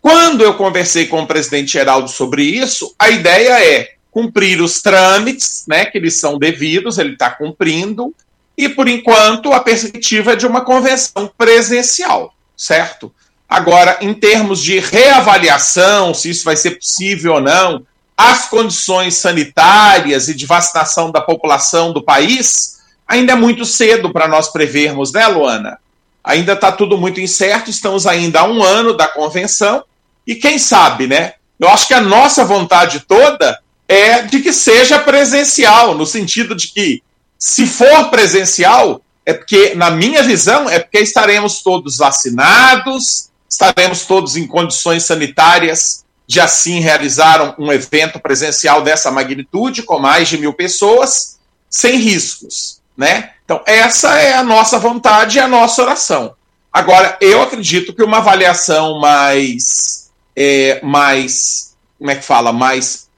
Quando 0.00 0.42
eu 0.42 0.54
conversei 0.54 1.06
com 1.06 1.22
o 1.22 1.26
presidente 1.26 1.72
Geraldo 1.72 2.08
sobre 2.08 2.42
isso, 2.42 2.94
a 2.98 3.10
ideia 3.10 3.62
é 3.64 3.94
cumprir 4.10 4.60
os 4.60 4.80
trâmites, 4.80 5.64
né, 5.68 5.84
que 5.84 5.98
eles 5.98 6.18
são 6.18 6.38
devidos, 6.38 6.98
ele 6.98 7.12
está 7.12 7.30
cumprindo, 7.30 8.14
e 8.56 8.68
por 8.68 8.88
enquanto 8.88 9.52
a 9.52 9.60
perspectiva 9.60 10.32
é 10.32 10.36
de 10.36 10.46
uma 10.46 10.62
convenção 10.62 11.30
presencial, 11.36 12.34
certo? 12.56 13.12
Agora, 13.48 13.98
em 14.00 14.12
termos 14.12 14.62
de 14.62 14.78
reavaliação, 14.78 16.12
se 16.12 16.30
isso 16.30 16.44
vai 16.44 16.56
ser 16.56 16.72
possível 16.72 17.34
ou 17.34 17.40
não, 17.40 17.86
as 18.16 18.48
condições 18.48 19.14
sanitárias 19.14 20.28
e 20.28 20.34
de 20.34 20.44
vacinação 20.44 21.12
da 21.12 21.20
população 21.20 21.92
do 21.92 22.02
país, 22.02 22.78
ainda 23.06 23.32
é 23.32 23.36
muito 23.36 23.64
cedo 23.64 24.12
para 24.12 24.26
nós 24.26 24.48
prevermos, 24.48 25.12
né, 25.12 25.26
Luana? 25.28 25.78
Ainda 26.22 26.52
está 26.52 26.70
tudo 26.70 26.98
muito 26.98 27.20
incerto, 27.20 27.70
estamos 27.70 28.06
ainda 28.06 28.40
a 28.40 28.44
um 28.44 28.62
ano 28.62 28.96
da 28.96 29.08
convenção, 29.08 29.84
e 30.26 30.34
quem 30.34 30.58
sabe, 30.58 31.06
né? 31.06 31.34
Eu 31.58 31.68
acho 31.68 31.88
que 31.88 31.94
a 31.94 32.00
nossa 32.00 32.44
vontade 32.44 33.00
toda 33.00 33.58
é 33.88 34.22
de 34.22 34.40
que 34.40 34.52
seja 34.52 34.98
presencial, 34.98 35.94
no 35.94 36.04
sentido 36.04 36.54
de 36.54 36.68
que, 36.68 37.02
se 37.38 37.66
for 37.66 38.10
presencial, 38.10 39.00
é 39.24 39.32
porque, 39.32 39.74
na 39.74 39.90
minha 39.90 40.22
visão, 40.22 40.68
é 40.68 40.78
porque 40.78 40.98
estaremos 40.98 41.62
todos 41.62 41.96
vacinados, 41.96 43.30
estaremos 43.48 44.02
todos 44.02 44.36
em 44.36 44.46
condições 44.46 45.04
sanitárias 45.04 46.04
de 46.26 46.40
assim 46.40 46.80
realizar 46.80 47.54
um, 47.58 47.72
evento 47.72 48.20
presencial 48.20 48.82
dessa 48.82 49.10
magnitude, 49.10 49.82
com 49.82 49.98
mais 49.98 50.28
de 50.28 50.36
mil 50.36 50.52
pessoas, 50.52 51.38
sem 51.70 51.96
riscos, 51.96 52.77
né? 52.98 53.30
Então, 53.44 53.62
essa 53.64 54.18
é 54.18 54.34
a 54.34 54.42
nossa 54.42 54.78
vontade 54.78 55.38
e 55.38 55.40
a 55.40 55.46
nossa 55.48 55.80
oração. 55.80 56.34
Agora, 56.72 57.16
eu 57.20 57.40
acredito 57.40 57.94
que 57.94 58.02
uma 58.02 58.18
avaliação 58.18 58.98
mais 58.98 60.08
é, 60.36 60.80
mais, 60.84 61.76
como 61.98 62.10
é 62.12 62.14
que 62.14 62.24
fala, 62.24 62.52
mais, 62.52 63.08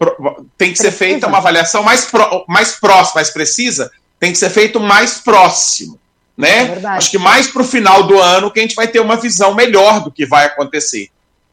tem 0.57 0.73
que 0.73 0.79
ser 0.79 0.91
feita 0.91 1.27
uma 1.27 1.37
avaliação 1.37 1.83
mais, 1.83 2.07
pro, 2.07 2.47
mais 2.49 2.73
próxima, 2.73 3.17
mais 3.17 3.29
precisa, 3.31 3.91
tem 4.19 4.33
que 4.33 4.39
ser 4.39 4.49
feito 4.49 4.81
mais 4.81 5.19
próximo, 5.19 5.99
né? 6.35 6.81
É 6.83 6.87
Acho 6.89 7.11
que 7.11 7.19
mais 7.19 7.47
para 7.47 7.61
o 7.61 7.67
final 7.67 8.05
do 8.05 8.19
ano 8.19 8.51
que 8.51 8.59
a 8.59 8.63
gente 8.63 8.75
vai 8.75 8.89
ter 8.89 9.01
uma 9.01 9.17
visão 9.17 9.55
melhor 9.55 10.03
do 10.03 10.11
que 10.11 10.25
vai 10.25 10.47
acontecer. 10.47 11.11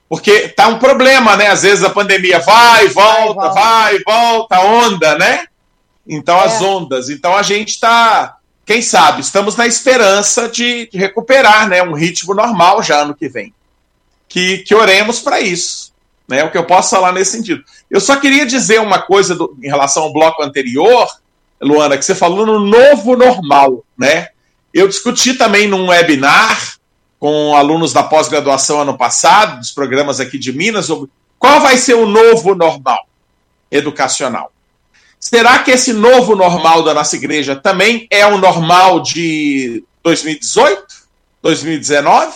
Porque 0.07 0.47
tá 0.49 0.69
um 0.69 0.80
problema, 0.80 1.36
né? 1.36 1.47
Às 1.47 1.63
vezes 1.63 1.84
a 1.84 1.89
pandemia 1.89 2.39
vai, 2.39 2.88
volta, 2.88 3.49
vai, 3.49 3.99
volta, 4.05 4.61
onda, 4.61 5.17
né? 5.17 5.47
Então, 6.08 6.38
é. 6.38 6.45
as 6.45 6.62
ondas. 6.62 7.10
Então, 7.10 7.36
a 7.36 7.43
gente 7.43 7.70
está, 7.70 8.38
quem 8.66 8.82
sabe, 8.82 9.22
estamos 9.22 9.55
na 9.55 9.68
esperança 9.68 10.47
de, 10.47 10.89
de, 10.89 10.97
recuperar 10.97 11.68
né, 11.68 11.84
um 11.84 11.93
ritmo 11.93 12.34
normal 12.34 12.82
já 12.82 13.01
ano 13.01 13.16
que 13.16 13.28
vem. 13.28 13.53
Que, 14.28 14.60
que 14.60 14.76
oremos 14.76 15.20
para 15.20 15.39
isso. 15.39 15.93
Né, 16.28 16.43
o 16.43 16.51
que 16.51 16.58
eu 16.58 16.66
posso 16.66 16.89
falar 16.89 17.14
nesse 17.14 17.32
sentido. 17.32 17.64
Eu 17.89 18.01
só 18.01 18.18
queria 18.18 18.45
dizer 18.45 18.82
uma 18.82 18.99
coisa 18.99 19.34
do, 19.34 19.58
em 19.64 19.68
relação 19.68 20.03
ao 20.03 20.14
bloco 20.14 20.43
anterior, 20.43 21.08
Luana, 21.62 21.97
que 21.97 22.03
você 22.03 22.14
falou 22.14 22.45
no 22.45 22.60
novo 22.60 23.16
normal, 23.16 23.84
né? 23.97 24.28
Eu 24.74 24.88
discuti 24.89 25.34
também 25.36 25.68
num 25.68 25.88
webinar 25.88 26.78
com 27.18 27.55
alunos 27.55 27.93
da 27.93 28.03
pós-graduação 28.03 28.82
ano 28.82 28.97
passado, 28.97 29.60
dos 29.60 29.72
programas 29.72 30.20
aqui 30.20 30.38
de 30.38 30.51
Minas, 30.51 30.86
sobre 30.86 31.10
qual 31.39 31.62
vai 31.62 31.78
ser 31.78 31.95
o 31.95 32.05
novo 32.05 32.53
normal 32.53 33.08
educacional. 33.72 34.51
Será 35.20 35.59
que 35.59 35.72
esse 35.72 35.93
novo 35.93 36.36
normal 36.36 36.84
da 36.84 36.93
nossa 36.93 37.15
igreja 37.15 37.55
também 37.55 38.07
é 38.09 38.26
o 38.26 38.38
normal 38.38 39.01
de 39.01 39.84
2018, 40.03 40.86
2019? 41.41 42.34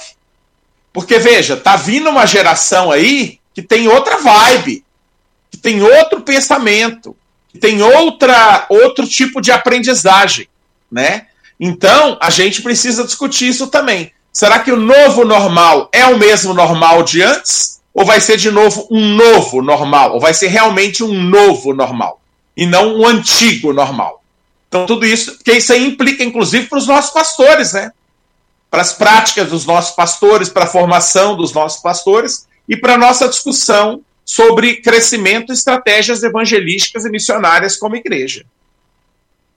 Porque 0.92 1.20
veja, 1.20 1.56
tá 1.56 1.76
vindo 1.76 2.10
uma 2.10 2.26
geração 2.26 2.92
aí 2.92 3.40
que 3.54 3.62
tem 3.62 3.88
outra 3.88 4.18
vibe, 4.18 4.84
que 5.50 5.58
tem 5.58 5.82
outro 5.82 6.22
pensamento, 6.22 7.16
que 7.50 7.60
tem 7.60 7.82
outra 7.82 8.66
outro 8.70 9.08
tipo 9.08 9.42
de 9.42 9.52
aprendizagem, 9.52 10.48
né? 10.92 11.28
Então, 11.60 12.18
a 12.20 12.30
gente 12.30 12.62
precisa 12.62 13.04
discutir 13.04 13.48
isso 13.48 13.68
também. 13.68 14.12
Será 14.34 14.60
que 14.60 14.72
o 14.72 14.78
novo 14.78 15.26
normal 15.26 15.90
é 15.92 16.06
o 16.08 16.18
mesmo 16.18 16.54
normal 16.54 17.04
de 17.04 17.22
antes? 17.22 17.82
Ou 17.94 18.06
vai 18.06 18.22
ser 18.22 18.38
de 18.38 18.50
novo 18.50 18.88
um 18.90 19.16
novo 19.16 19.62
normal? 19.62 20.14
Ou 20.14 20.20
vai 20.20 20.34
ser 20.34 20.48
realmente 20.48 21.04
um 21.04 21.14
novo 21.14 21.74
normal? 21.74 22.21
E 22.62 22.66
não 22.68 22.96
um 22.96 23.08
antigo 23.08 23.74
normal? 23.74 24.22
Então, 24.68 24.86
tudo 24.86 25.04
isso, 25.04 25.36
porque 25.36 25.54
isso 25.54 25.74
aí 25.74 25.84
implica, 25.84 26.24
inclusive, 26.24 26.68
para 26.68 26.78
os 26.78 26.86
nossos 26.86 27.10
pastores, 27.10 27.74
né? 27.74 27.92
Para 28.70 28.84
as 28.84 28.94
práticas 28.94 29.50
dos 29.50 29.66
nossos 29.66 29.96
pastores, 29.96 30.48
para 30.48 30.66
a 30.66 30.68
formação 30.68 31.36
dos 31.36 31.54
nossos 31.54 31.82
pastores 31.82 32.48
e 32.70 32.78
para 32.78 32.94
a 32.94 32.98
nossa 33.00 33.28
discussão 33.28 34.02
sobre 34.24 34.76
crescimento 34.76 35.52
e 35.52 35.56
estratégias 35.56 36.22
evangelísticas 36.22 37.04
e 37.04 37.10
missionárias 37.10 37.78
como 37.78 37.96
igreja. 37.96 38.46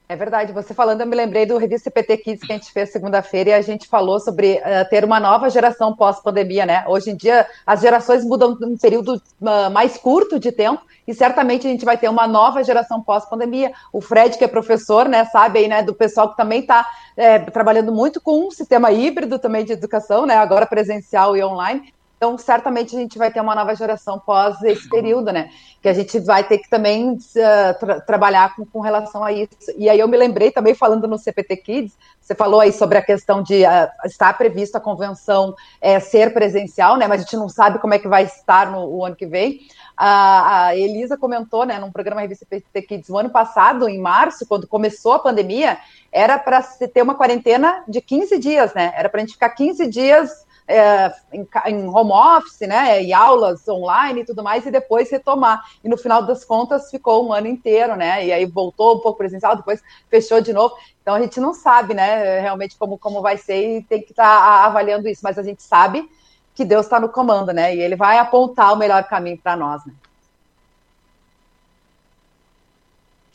É 0.09 0.17
verdade, 0.17 0.55
você 0.55 0.73
falando, 0.73 1.03
eu 1.03 1.07
me 1.07 1.15
lembrei 1.15 1.45
do 1.45 1.59
Revista 1.59 1.91
CPT 1.91 2.17
Kids 2.17 2.47
que 2.47 2.53
a 2.53 2.57
gente 2.57 2.73
fez 2.73 2.91
segunda-feira 2.91 3.51
e 3.51 3.53
a 3.53 3.61
gente 3.61 3.87
falou 3.87 4.19
sobre 4.19 4.55
uh, 4.55 4.89
ter 4.89 5.05
uma 5.05 5.21
nova 5.21 5.51
geração 5.51 5.95
pós-pandemia, 5.95 6.65
né? 6.65 6.85
Hoje 6.89 7.11
em 7.11 7.17
dia 7.17 7.47
as 7.67 7.83
gerações 7.83 8.25
mudam 8.25 8.57
num 8.59 8.79
período 8.79 9.17
uh, 9.43 9.71
mais 9.71 9.99
curto 9.99 10.41
de 10.41 10.51
tempo 10.51 10.83
e 11.07 11.15
certamente 11.15 11.67
a 11.67 11.71
gente 11.71 11.85
vai 11.85 11.97
ter 11.97 12.09
uma 12.09 12.27
nova 12.27 12.63
geração 12.65 13.03
pós-pandemia. 13.03 13.73
O 13.93 14.01
Fred, 14.01 14.39
que 14.39 14.45
é 14.45 14.49
professor, 14.49 15.09
né, 15.09 15.25
sabe 15.27 15.61
aí, 15.61 15.69
né, 15.69 15.83
do 15.83 15.95
pessoal 15.95 16.31
que 16.31 16.37
também 16.37 16.61
está 16.61 16.87
é, 17.17 17.39
trabalhando 17.39 17.93
muito 17.93 18.21
com 18.21 18.47
um 18.47 18.51
sistema 18.51 18.91
híbrido 18.91 19.39
também 19.39 19.65
de 19.65 19.73
educação, 19.73 20.27
né? 20.27 20.37
Agora 20.37 20.67
presencial 20.67 21.37
e 21.37 21.45
online. 21.45 21.93
Então, 22.17 22.39
certamente 22.39 22.97
a 22.97 22.99
gente 22.99 23.19
vai 23.19 23.31
ter 23.31 23.41
uma 23.41 23.55
nova 23.55 23.75
geração 23.75 24.19
pós 24.19 24.63
esse 24.63 24.89
período, 24.89 25.31
né? 25.31 25.51
Que 25.83 25.91
a 25.91 25.93
gente 25.93 26.19
vai 26.21 26.43
ter 26.43 26.57
que 26.57 26.71
também 26.71 27.13
uh, 27.13 27.79
tra 27.79 28.01
trabalhar 28.01 28.57
com, 28.57 28.65
com, 28.65 28.81
relação 28.81 29.23
a 29.23 29.31
isso. 29.31 29.51
E 29.77 29.91
aí 29.91 29.99
eu 29.99 30.09
me 30.09 30.17
lembrei 30.17 30.51
também, 30.51 30.75
falando 30.75 31.07
no 31.07 31.19
CPT 31.19 31.57
Kids, 31.59 31.99
você 32.19 32.35
falou 32.35 32.61
aí 32.61 32.73
sobre 32.73 32.97
a 32.97 33.03
questão 33.03 33.43
de 33.43 33.65
uh, 33.65 34.07
estar 34.07 34.33
previsto 34.39 34.77
a 34.77 34.81
convenção 34.81 35.55
é, 35.81 36.01
ser 36.01 36.33
presencial, 36.33 36.97
né? 36.97 37.07
Mas 37.07 37.21
a 37.21 37.25
gente 37.25 37.37
não 37.37 37.51
sabe 37.51 37.79
como 37.79 37.93
é 37.93 37.99
que 37.99 38.09
vai 38.09 38.25
estar 38.25 38.71
no 38.71 39.05
ano 39.05 39.17
que 39.17 39.27
vem. 39.27 39.61
A, 39.97 40.67
a 40.67 40.77
Elisa 40.77 41.17
comentou, 41.17 41.65
né, 41.65 41.79
num 41.79 41.93
programa 41.93 42.21
Revista 42.21 42.47
PT 42.49 42.83
Kids, 42.83 43.09
no 43.09 43.19
ano 43.19 43.31
passado, 43.31 43.89
em 43.89 43.99
março, 43.99 44.47
quando 44.47 44.67
começou 44.67 45.13
a 45.13 45.19
pandemia, 45.19 45.79
era 46.11 46.39
para 46.39 46.63
ter 46.63 47.03
uma 47.03 47.15
quarentena 47.15 47.85
de 47.87 48.01
15 48.01 48.39
dias, 48.39 48.75
né? 48.75 48.93
Era 48.97 49.09
para 49.09 49.19
a 49.19 49.25
gente 49.25 49.35
ficar 49.35 49.51
15 49.51 49.87
dias 49.89 50.45
é, 50.67 51.13
em, 51.33 51.47
em, 51.67 51.89
home 51.89 52.13
office, 52.13 52.67
né, 52.67 53.03
e 53.03 53.13
aulas 53.13 53.69
online 53.69 54.23
e 54.23 54.25
tudo 54.25 54.43
mais, 54.43 54.65
e 54.67 54.71
depois 54.71 55.11
retomar. 55.11 55.63
E 55.83 55.89
no 55.89 55.97
final 55.97 56.23
das 56.23 56.45
contas 56.45 56.91
ficou 56.91 57.27
um 57.27 57.33
ano 57.33 57.47
inteiro, 57.47 57.97
né, 57.97 58.25
e 58.27 58.33
aí 58.33 58.47
voltou 58.47 58.97
um 58.97 59.01
pouco 59.01 59.19
presencial, 59.19 59.57
depois 59.57 59.83
fechou 60.09 60.41
de 60.41 60.53
novo. 60.53 60.75
Então 61.03 61.15
a 61.15 61.21
gente 61.21 61.39
não 61.39 61.53
sabe, 61.53 61.95
né, 61.95 62.41
realmente 62.41 62.77
como, 62.79 62.99
como 62.99 63.21
vai 63.21 63.37
ser 63.37 63.79
e 63.79 63.83
tem 63.83 64.03
que 64.03 64.13
estar 64.13 64.25
tá 64.25 64.65
avaliando 64.65 65.09
isso, 65.09 65.21
mas 65.23 65.39
a 65.39 65.43
gente 65.43 65.63
sabe 65.63 66.09
que 66.55 66.65
Deus 66.65 66.87
está 66.87 67.01
no 67.01 67.09
comando, 67.09 67.53
né, 67.53 67.75
e 67.75 67.81
Ele 67.81 67.97
vai 67.97 68.19
apontar 68.19 68.73
o 68.73 68.77
melhor 68.77 69.05
caminho 69.05 69.39
para 69.39 69.57
nós, 69.57 69.85
né. 69.85 69.93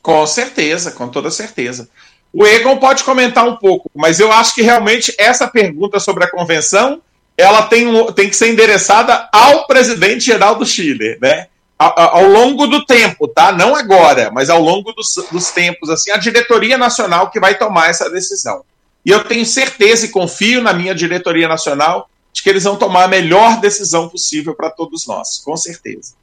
Com 0.02 0.26
certeza, 0.26 0.92
com 0.92 1.10
toda 1.10 1.30
certeza. 1.30 1.90
O 2.32 2.46
Egon 2.46 2.78
pode 2.78 3.04
comentar 3.04 3.46
um 3.46 3.58
pouco, 3.58 3.90
mas 3.94 4.20
eu 4.20 4.32
acho 4.32 4.56
que 4.56 4.62
realmente 4.62 5.14
essa 5.18 5.48
pergunta 5.48 6.00
sobre 6.00 6.24
a 6.24 6.32
convenção 6.32 7.02
ela 7.40 7.64
tem, 7.64 7.88
um, 7.88 8.12
tem 8.12 8.30
que 8.30 8.36
ser 8.36 8.50
endereçada 8.50 9.30
ao 9.32 9.66
presidente 9.66 10.26
geral 10.26 10.56
do 10.56 10.66
Chile, 10.66 11.18
né? 11.22 11.48
Ao, 11.78 12.26
longo 12.26 12.68
do 12.68 12.86
tempo, 12.86 13.26
tá? 13.26 13.54
Não 13.54 13.74
agora, 13.74 14.30
mas 14.30 14.50
ao 14.50 14.62
longo 14.62 14.92
dos, 14.92 15.16
dos 15.32 15.50
tempos, 15.50 15.90
assim, 15.90 16.12
a 16.12 16.18
diretoria 16.18 16.78
nacional 16.78 17.32
que 17.32 17.40
vai 17.40 17.58
tomar 17.58 17.90
essa 17.90 18.10
decisão. 18.10 18.66
E 19.06 19.12
eu 19.12 19.24
tenho 19.24 19.46
certeza 19.46 20.06
e 20.06 20.10
confio 20.10 20.62
na 20.62 20.74
minha 20.74 20.94
diretoria 20.94 21.48
nacional 21.48 22.10
de 22.32 22.44
que 22.44 22.50
eles 22.50 22.64
vão 22.64 22.78
tomar 22.78 23.06
a 23.06 23.08
melhor 23.08 23.60
decisão 23.60 24.08
possível 24.10 24.56
para 24.56 24.70
todos 24.70 25.08
nós, 25.08 25.40
com 25.40 25.56
certeza. 25.58 26.14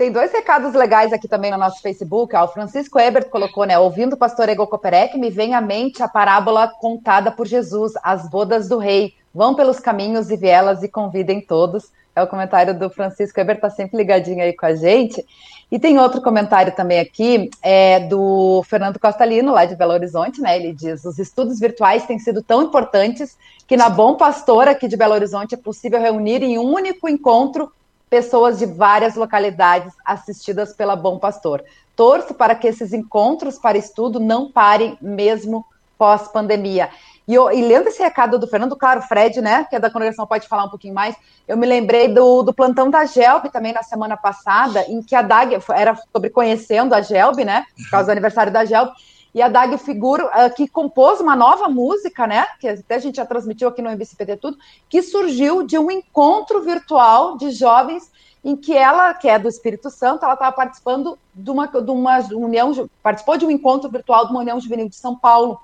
Tem 0.00 0.10
dois 0.10 0.32
recados 0.32 0.72
legais 0.72 1.12
aqui 1.12 1.28
também 1.28 1.50
no 1.50 1.58
nosso 1.58 1.82
Facebook. 1.82 2.34
O 2.34 2.48
Francisco 2.48 2.98
Ebert 2.98 3.28
colocou, 3.28 3.66
né? 3.66 3.78
Ouvindo 3.78 4.14
o 4.14 4.16
pastor 4.16 4.48
Ego 4.48 4.66
Koperek, 4.66 5.18
me 5.18 5.28
vem 5.28 5.54
à 5.54 5.60
mente 5.60 6.02
a 6.02 6.08
parábola 6.08 6.68
contada 6.68 7.30
por 7.30 7.46
Jesus, 7.46 7.92
as 8.02 8.26
bodas 8.26 8.66
do 8.66 8.78
rei. 8.78 9.14
Vão 9.34 9.54
pelos 9.54 9.78
caminhos 9.78 10.30
e 10.30 10.38
vielas 10.38 10.82
e 10.82 10.88
convidem 10.88 11.42
todos. 11.42 11.92
É 12.16 12.22
o 12.22 12.26
comentário 12.26 12.78
do 12.78 12.88
Francisco 12.88 13.38
Ebert, 13.38 13.60
tá 13.60 13.68
sempre 13.68 13.98
ligadinho 13.98 14.42
aí 14.42 14.54
com 14.54 14.64
a 14.64 14.74
gente. 14.74 15.22
E 15.70 15.78
tem 15.78 15.98
outro 16.00 16.20
comentário 16.20 16.74
também 16.74 16.98
aqui, 16.98 17.48
é 17.62 18.00
do 18.00 18.62
Fernando 18.64 18.98
Costa 18.98 19.24
Lino, 19.24 19.52
lá 19.52 19.64
de 19.64 19.76
Belo 19.76 19.92
Horizonte, 19.92 20.40
né? 20.40 20.56
Ele 20.56 20.72
diz: 20.72 21.04
os 21.04 21.18
estudos 21.18 21.60
virtuais 21.60 22.04
têm 22.06 22.18
sido 22.18 22.42
tão 22.42 22.62
importantes 22.62 23.38
que 23.68 23.76
na 23.76 23.88
Bom 23.88 24.16
Pastor, 24.16 24.66
aqui 24.66 24.88
de 24.88 24.96
Belo 24.96 25.14
Horizonte, 25.14 25.54
é 25.54 25.58
possível 25.58 26.00
reunir 26.00 26.42
em 26.42 26.58
um 26.58 26.74
único 26.74 27.08
encontro 27.08 27.70
pessoas 28.08 28.58
de 28.58 28.66
várias 28.66 29.14
localidades 29.14 29.92
assistidas 30.04 30.72
pela 30.72 30.96
Bom 30.96 31.20
Pastor. 31.20 31.62
Torço 31.94 32.34
para 32.34 32.56
que 32.56 32.66
esses 32.66 32.92
encontros 32.92 33.56
para 33.56 33.78
estudo 33.78 34.18
não 34.18 34.50
parem 34.50 34.98
mesmo 35.00 35.64
pós-pandemia. 35.96 36.90
E, 37.26 37.34
e, 37.34 37.62
lendo 37.62 37.88
esse 37.88 38.02
recado 38.02 38.38
do 38.38 38.46
Fernando, 38.46 38.76
claro, 38.76 39.02
Fred, 39.02 39.40
né, 39.40 39.64
que 39.64 39.76
é 39.76 39.80
da 39.80 39.90
congregação, 39.90 40.26
pode 40.26 40.48
falar 40.48 40.64
um 40.64 40.68
pouquinho 40.68 40.94
mais. 40.94 41.14
Eu 41.46 41.56
me 41.56 41.66
lembrei 41.66 42.08
do, 42.08 42.42
do 42.42 42.52
plantão 42.52 42.90
da 42.90 43.04
Gelb 43.04 43.50
também 43.50 43.72
na 43.72 43.82
semana 43.82 44.16
passada, 44.16 44.84
em 44.88 45.02
que 45.02 45.14
a 45.14 45.22
Dag 45.22 45.56
era 45.70 45.96
sobre 46.12 46.30
conhecendo 46.30 46.94
a 46.94 47.00
Gelb, 47.00 47.44
né, 47.44 47.64
por 47.76 47.90
causa 47.90 48.06
do 48.06 48.12
aniversário 48.12 48.52
da 48.52 48.64
Gelb. 48.64 48.90
E 49.32 49.40
a 49.40 49.48
Dag 49.48 49.76
Figuro, 49.78 50.26
uh, 50.26 50.52
que 50.54 50.66
compôs 50.66 51.20
uma 51.20 51.36
nova 51.36 51.68
música, 51.68 52.26
né? 52.26 52.46
Que 52.58 52.68
até 52.68 52.96
a 52.96 52.98
gente 52.98 53.16
já 53.16 53.24
transmitiu 53.24 53.68
aqui 53.68 53.80
no 53.80 53.88
MBCPT 53.88 54.36
Tudo, 54.38 54.58
que 54.88 55.02
surgiu 55.02 55.62
de 55.62 55.78
um 55.78 55.88
encontro 55.88 56.60
virtual 56.62 57.36
de 57.36 57.52
jovens 57.52 58.10
em 58.42 58.56
que 58.56 58.76
ela, 58.76 59.12
que 59.14 59.28
é 59.28 59.38
do 59.38 59.48
Espírito 59.48 59.90
Santo, 59.90 60.24
ela 60.24 60.34
estava 60.34 60.54
participando 60.54 61.18
de 61.34 61.50
uma, 61.50 61.66
de 61.66 61.90
uma 61.90 62.18
união, 62.32 62.88
participou 63.02 63.36
de 63.36 63.44
um 63.44 63.50
encontro 63.50 63.90
virtual 63.90 64.26
de 64.26 64.32
uma 64.32 64.40
união 64.40 64.58
juvenil 64.58 64.88
de 64.88 64.96
São 64.96 65.14
Paulo. 65.14 65.60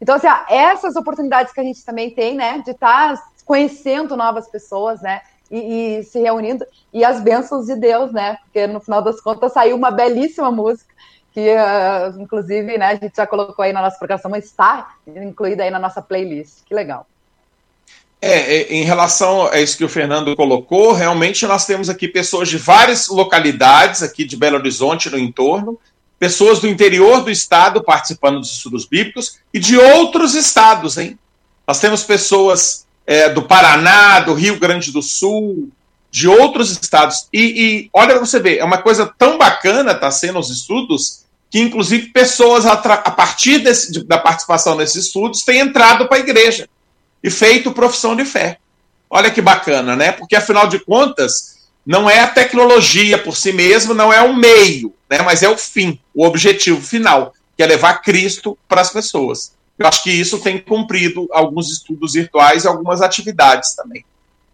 Então, 0.00 0.16
assim, 0.16 0.26
essas 0.48 0.96
oportunidades 0.96 1.52
que 1.52 1.60
a 1.60 1.64
gente 1.64 1.84
também 1.84 2.10
tem, 2.10 2.34
né, 2.34 2.62
de 2.64 2.72
estar 2.72 3.14
tá 3.14 3.22
conhecendo 3.44 4.16
novas 4.16 4.48
pessoas, 4.48 5.00
né, 5.00 5.20
e, 5.50 5.98
e, 5.98 6.02
se 6.04 6.20
reunindo, 6.20 6.64
e 6.92 7.04
as 7.04 7.20
bênçãos 7.20 7.66
de 7.66 7.76
Deus, 7.76 8.12
né, 8.12 8.38
porque 8.44 8.66
no 8.66 8.80
final 8.80 9.02
das 9.02 9.20
contas 9.20 9.52
saiu 9.52 9.76
uma 9.76 9.90
belíssima 9.90 10.50
música 10.50 10.94
que 11.34 11.50
uh, 11.50 12.22
inclusive 12.22 12.78
né, 12.78 12.86
a 12.86 12.94
gente 12.94 13.16
já 13.16 13.26
colocou 13.26 13.64
aí 13.64 13.72
na 13.72 13.82
nossa 13.82 13.98
programação, 13.98 14.34
está 14.36 14.94
incluída 15.04 15.64
aí 15.64 15.70
na 15.70 15.80
nossa 15.80 16.00
playlist. 16.00 16.58
Que 16.64 16.72
legal. 16.72 17.08
É, 18.22 18.56
é, 18.56 18.72
em 18.72 18.84
relação 18.84 19.48
a 19.48 19.60
isso 19.60 19.76
que 19.76 19.84
o 19.84 19.88
Fernando 19.88 20.34
colocou, 20.36 20.92
realmente 20.92 21.44
nós 21.46 21.66
temos 21.66 21.90
aqui 21.90 22.06
pessoas 22.06 22.48
de 22.48 22.56
várias 22.56 23.08
localidades 23.08 24.02
aqui 24.02 24.24
de 24.24 24.36
Belo 24.36 24.56
Horizonte 24.56 25.10
no 25.10 25.18
entorno, 25.18 25.78
pessoas 26.24 26.58
do 26.58 26.66
interior 26.66 27.22
do 27.22 27.30
estado 27.30 27.84
participando 27.84 28.40
dos 28.40 28.50
estudos 28.50 28.86
bíblicos 28.86 29.40
e 29.52 29.58
de 29.58 29.76
outros 29.76 30.34
estados, 30.34 30.96
hein? 30.96 31.18
Nós 31.68 31.78
temos 31.80 32.02
pessoas 32.02 32.86
é, 33.06 33.28
do 33.28 33.42
Paraná, 33.42 34.20
do 34.20 34.32
Rio 34.32 34.58
Grande 34.58 34.90
do 34.90 35.02
Sul, 35.02 35.68
de 36.10 36.26
outros 36.26 36.70
estados. 36.70 37.28
E, 37.30 37.42
e 37.42 37.90
olha 37.92 38.14
para 38.14 38.24
você 38.24 38.40
ver, 38.40 38.56
é 38.56 38.64
uma 38.64 38.78
coisa 38.78 39.12
tão 39.18 39.36
bacana 39.36 39.94
tá 39.94 40.10
sendo 40.10 40.38
os 40.38 40.48
estudos 40.48 41.24
que 41.50 41.60
inclusive 41.60 42.06
pessoas 42.06 42.64
a, 42.64 42.74
partir 42.74 43.58
desse, 43.58 44.02
da 44.04 44.16
participação 44.16 44.76
nesses 44.76 45.04
estudos 45.04 45.42
têm 45.42 45.60
entrado 45.60 46.08
para 46.08 46.16
a 46.16 46.20
igreja 46.20 46.66
e 47.22 47.28
feito 47.28 47.70
profissão 47.70 48.16
de 48.16 48.24
fé. 48.24 48.56
Olha 49.10 49.30
que 49.30 49.42
bacana, 49.42 49.94
né? 49.94 50.10
Porque 50.10 50.34
afinal 50.34 50.68
de 50.68 50.78
contas, 50.78 51.53
não 51.86 52.08
é 52.08 52.20
a 52.20 52.26
tecnologia 52.26 53.18
por 53.18 53.36
si 53.36 53.52
mesma, 53.52 53.94
não 53.94 54.12
é 54.12 54.22
o 54.22 54.34
meio, 54.34 54.94
né? 55.08 55.20
Mas 55.22 55.42
é 55.42 55.48
o 55.48 55.58
fim, 55.58 55.98
o 56.14 56.24
objetivo 56.24 56.80
final, 56.80 57.34
que 57.56 57.62
é 57.62 57.66
levar 57.66 58.00
Cristo 58.02 58.56
para 58.68 58.80
as 58.80 58.90
pessoas. 58.90 59.52
Eu 59.78 59.86
acho 59.86 60.02
que 60.02 60.10
isso 60.10 60.38
tem 60.38 60.58
cumprido 60.58 61.28
alguns 61.32 61.70
estudos 61.70 62.14
virtuais 62.14 62.64
e 62.64 62.68
algumas 62.68 63.02
atividades 63.02 63.74
também. 63.74 64.04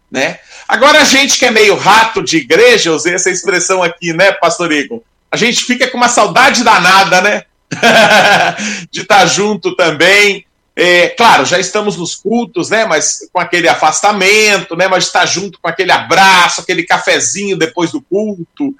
Né? 0.09 0.39
Agora, 0.67 1.01
a 1.01 1.05
gente 1.05 1.39
que 1.39 1.45
é 1.45 1.51
meio 1.51 1.77
rato 1.77 2.21
de 2.21 2.37
igreja, 2.37 2.91
usei 2.91 3.13
essa 3.13 3.29
expressão 3.29 3.81
aqui, 3.81 4.11
né, 4.11 4.33
Pastor 4.33 4.71
Igor? 4.71 5.01
A 5.31 5.37
gente 5.37 5.63
fica 5.63 5.87
com 5.87 5.95
uma 5.95 6.09
saudade 6.09 6.63
danada, 6.63 7.21
né? 7.21 7.43
de 8.91 9.01
estar 9.01 9.25
junto 9.25 9.73
também. 9.75 10.45
É, 10.75 11.09
claro, 11.09 11.45
já 11.45 11.59
estamos 11.59 11.97
nos 11.97 12.15
cultos, 12.15 12.69
né? 12.69 12.85
Mas 12.85 13.29
com 13.31 13.39
aquele 13.39 13.67
afastamento, 13.67 14.75
né? 14.75 14.87
Mas 14.87 15.05
estar 15.05 15.25
junto 15.25 15.59
com 15.59 15.67
aquele 15.67 15.91
abraço, 15.91 16.61
aquele 16.61 16.83
cafezinho 16.83 17.57
depois 17.57 17.91
do 17.91 18.01
culto, 18.01 18.73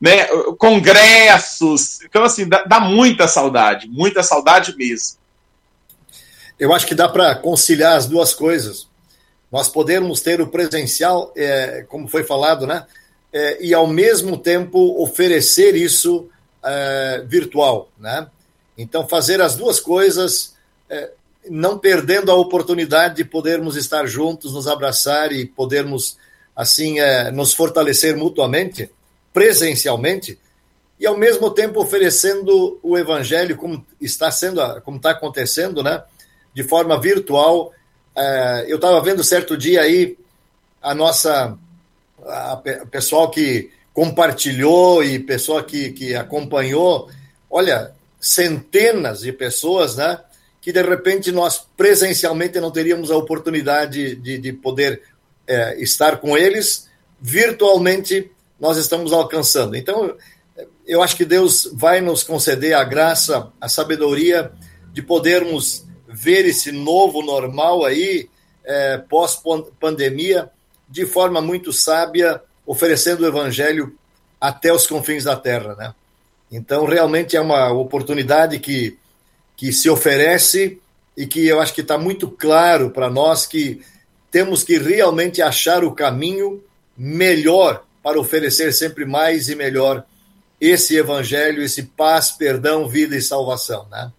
né? 0.00 0.26
Congressos. 0.58 2.02
Então, 2.02 2.22
assim, 2.22 2.46
dá, 2.48 2.64
dá 2.64 2.80
muita 2.80 3.26
saudade, 3.26 3.88
muita 3.88 4.22
saudade 4.22 4.76
mesmo. 4.76 5.18
Eu 6.58 6.74
acho 6.74 6.86
que 6.86 6.94
dá 6.94 7.08
para 7.08 7.34
conciliar 7.36 7.96
as 7.96 8.06
duas 8.06 8.34
coisas. 8.34 8.88
Nós 9.50 9.68
podemos 9.68 10.20
ter 10.20 10.40
o 10.40 10.48
presencial, 10.48 11.32
é, 11.36 11.84
como 11.88 12.08
foi 12.08 12.24
falado, 12.24 12.66
né? 12.66 12.84
É, 13.32 13.64
e 13.64 13.72
ao 13.72 13.86
mesmo 13.86 14.36
tempo 14.36 15.02
oferecer 15.02 15.74
isso 15.74 16.28
é, 16.62 17.24
virtual, 17.26 17.90
né? 17.98 18.26
Então 18.76 19.08
fazer 19.08 19.40
as 19.40 19.56
duas 19.56 19.80
coisas, 19.80 20.54
é, 20.88 21.10
não 21.50 21.78
perdendo 21.78 22.30
a 22.30 22.34
oportunidade 22.34 23.16
de 23.16 23.24
podermos 23.24 23.76
estar 23.76 24.06
juntos, 24.06 24.54
nos 24.54 24.66
abraçar 24.66 25.32
e 25.32 25.46
podermos 25.46 26.16
assim 26.54 26.98
é, 26.98 27.30
nos 27.30 27.54
fortalecer 27.54 28.16
mutuamente, 28.16 28.90
presencialmente, 29.32 30.38
e 30.98 31.06
ao 31.06 31.16
mesmo 31.16 31.50
tempo 31.50 31.80
oferecendo 31.80 32.78
o 32.82 32.98
evangelho 32.98 33.56
como 33.56 33.86
está 34.00 34.30
sendo, 34.30 34.60
como 34.82 34.96
está 34.96 35.10
acontecendo, 35.10 35.82
né? 35.82 36.02
de 36.58 36.64
forma 36.64 37.00
virtual. 37.00 37.72
É, 38.16 38.64
eu 38.66 38.76
estava 38.76 39.00
vendo 39.00 39.22
certo 39.22 39.56
dia 39.56 39.82
aí 39.82 40.18
a 40.82 40.92
nossa 40.92 41.56
a, 42.26 42.52
a 42.52 42.56
pessoal 42.56 43.30
que 43.30 43.70
compartilhou 43.92 45.04
e 45.04 45.20
pessoa 45.20 45.62
que, 45.62 45.92
que 45.92 46.16
acompanhou, 46.16 47.08
olha, 47.48 47.92
centenas 48.20 49.20
de 49.20 49.32
pessoas, 49.32 49.96
né? 49.96 50.18
Que 50.60 50.72
de 50.72 50.82
repente 50.82 51.30
nós 51.32 51.66
presencialmente 51.76 52.60
não 52.60 52.70
teríamos 52.70 53.10
a 53.10 53.16
oportunidade 53.16 54.16
de, 54.16 54.38
de 54.38 54.52
poder 54.52 55.02
é, 55.46 55.80
estar 55.80 56.18
com 56.18 56.36
eles, 56.36 56.88
virtualmente 57.20 58.30
nós 58.60 58.76
estamos 58.76 59.12
alcançando. 59.12 59.76
Então, 59.76 60.14
eu 60.86 61.02
acho 61.02 61.16
que 61.16 61.24
Deus 61.24 61.70
vai 61.72 62.00
nos 62.00 62.22
conceder 62.22 62.74
a 62.74 62.84
graça, 62.84 63.52
a 63.60 63.68
sabedoria 63.68 64.52
de 64.92 65.02
podermos 65.02 65.86
ver 66.08 66.46
esse 66.46 66.72
novo 66.72 67.22
normal 67.22 67.84
aí, 67.84 68.28
é, 68.64 68.98
pós-pandemia, 68.98 70.50
de 70.88 71.06
forma 71.06 71.40
muito 71.40 71.72
sábia, 71.72 72.42
oferecendo 72.66 73.22
o 73.22 73.26
evangelho 73.26 73.96
até 74.40 74.72
os 74.72 74.86
confins 74.86 75.24
da 75.24 75.36
terra, 75.36 75.74
né? 75.74 75.94
Então, 76.50 76.86
realmente 76.86 77.36
é 77.36 77.40
uma 77.40 77.70
oportunidade 77.72 78.58
que, 78.58 78.98
que 79.58 79.72
se 79.72 79.90
oferece 79.90 80.80
e 81.16 81.26
que 81.26 81.44
eu 81.44 81.60
acho 81.60 81.74
que 81.74 81.80
está 81.80 81.98
muito 81.98 82.30
claro 82.30 82.90
para 82.90 83.10
nós 83.10 83.44
que 83.44 83.82
temos 84.30 84.62
que 84.62 84.78
realmente 84.78 85.42
achar 85.42 85.82
o 85.82 85.92
caminho 85.92 86.62
melhor 86.96 87.82
para 88.00 88.20
oferecer 88.20 88.72
sempre 88.72 89.04
mais 89.04 89.48
e 89.48 89.56
melhor 89.56 90.04
esse 90.60 90.96
evangelho, 90.96 91.60
esse 91.60 91.82
paz, 91.82 92.30
perdão, 92.30 92.88
vida 92.88 93.16
e 93.16 93.20
salvação, 93.20 93.86
né? 93.90 94.12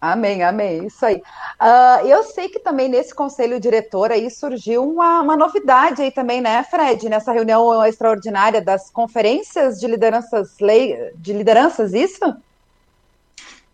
Amém, 0.00 0.42
amém, 0.42 0.86
isso 0.86 1.04
aí. 1.04 1.16
Uh, 1.16 2.06
eu 2.06 2.22
sei 2.22 2.48
que 2.48 2.58
também 2.58 2.88
nesse 2.88 3.14
conselho 3.14 3.60
diretor 3.60 4.10
aí 4.10 4.30
surgiu 4.30 4.82
uma, 4.82 5.20
uma, 5.20 5.36
novidade 5.36 6.00
aí 6.00 6.10
também, 6.10 6.40
né, 6.40 6.64
Fred, 6.64 7.06
nessa 7.10 7.32
reunião 7.32 7.84
extraordinária 7.84 8.62
das 8.62 8.88
conferências 8.88 9.78
de 9.78 9.86
lideranças 9.86 10.58
lei, 10.58 11.12
de 11.16 11.34
lideranças, 11.34 11.92
isso? 11.92 12.34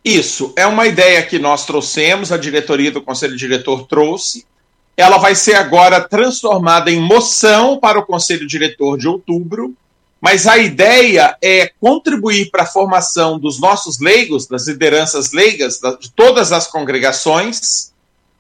Isso, 0.09 0.53
é 0.57 0.67
uma 0.67 0.87
ideia 0.87 1.23
que 1.23 1.39
nós 1.39 1.67
trouxemos, 1.67 2.31
a 2.31 2.37
diretoria 2.37 2.93
do 2.93 3.03
conselho 3.03 3.37
diretor 3.37 3.87
trouxe. 3.87 4.47
Ela 4.97 5.19
vai 5.19 5.35
ser 5.35 5.55
agora 5.57 6.01
transformada 6.01 6.91
em 6.91 7.01
moção 7.01 7.79
para 7.79 7.99
o 7.99 8.07
conselho 8.07 8.47
diretor 8.47 8.97
de 8.97 9.09
outubro 9.09 9.77
mas 10.21 10.47
a 10.47 10.57
ideia 10.59 11.37
é 11.43 11.71
contribuir 11.81 12.51
para 12.51 12.63
a 12.63 12.67
formação 12.67 13.39
dos 13.39 13.61
nossos 13.61 14.01
leigos, 14.01 14.47
das 14.47 14.67
lideranças 14.67 15.33
leigas, 15.33 15.79
de 16.01 16.11
todas 16.11 16.53
as 16.53 16.67
congregações, 16.67 17.93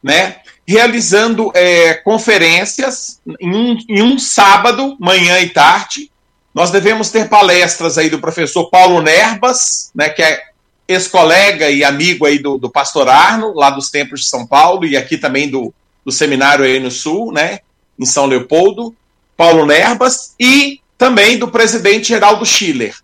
né, 0.03 0.39
realizando 0.67 1.53
é, 1.55 1.95
conferências 1.95 3.21
em 3.41 3.55
um, 3.55 3.79
em 3.89 4.03
um 4.03 4.19
sábado, 4.19 4.97
manhã 4.99 5.39
e 5.41 5.51
tarde. 5.51 6.11
Nós 6.55 6.71
devemos 6.71 7.11
ter 7.11 7.29
palestras 7.29 7.99
aí 7.99 8.09
do 8.09 8.19
professor 8.19 8.71
Paulo 8.71 9.03
Nerbas, 9.03 9.91
né, 9.95 10.09
que 10.09 10.23
é 10.23 10.43
ex-colega 10.89 11.71
e 11.71 11.83
amigo 11.83 12.27
aí 12.27 12.39
do, 12.39 12.59
do 12.59 12.71
pastor 12.71 13.09
Arno, 13.09 13.53
lá 13.55 13.71
dos 13.71 13.91
tempos 13.91 14.21
de 14.21 14.29
São 14.29 14.47
Paulo, 14.47 14.85
e 14.85 14.97
aqui 14.97 15.19
também 15.19 15.51
do, 15.51 15.73
do 16.05 16.13
seminário 16.13 16.65
aí 16.65 16.79
no 16.79 16.91
Sul, 16.91 17.33
né, 17.33 17.61
em 17.99 18.07
São 18.07 18.27
Leopoldo, 18.27 18.95
Paulo 19.37 19.67
Nerbas, 19.67 20.35
e 20.39 20.81
também 20.97 21.39
do 21.39 21.49
presidente 21.49 22.09
Geraldo 22.09 22.47
Schiller, 22.47 22.95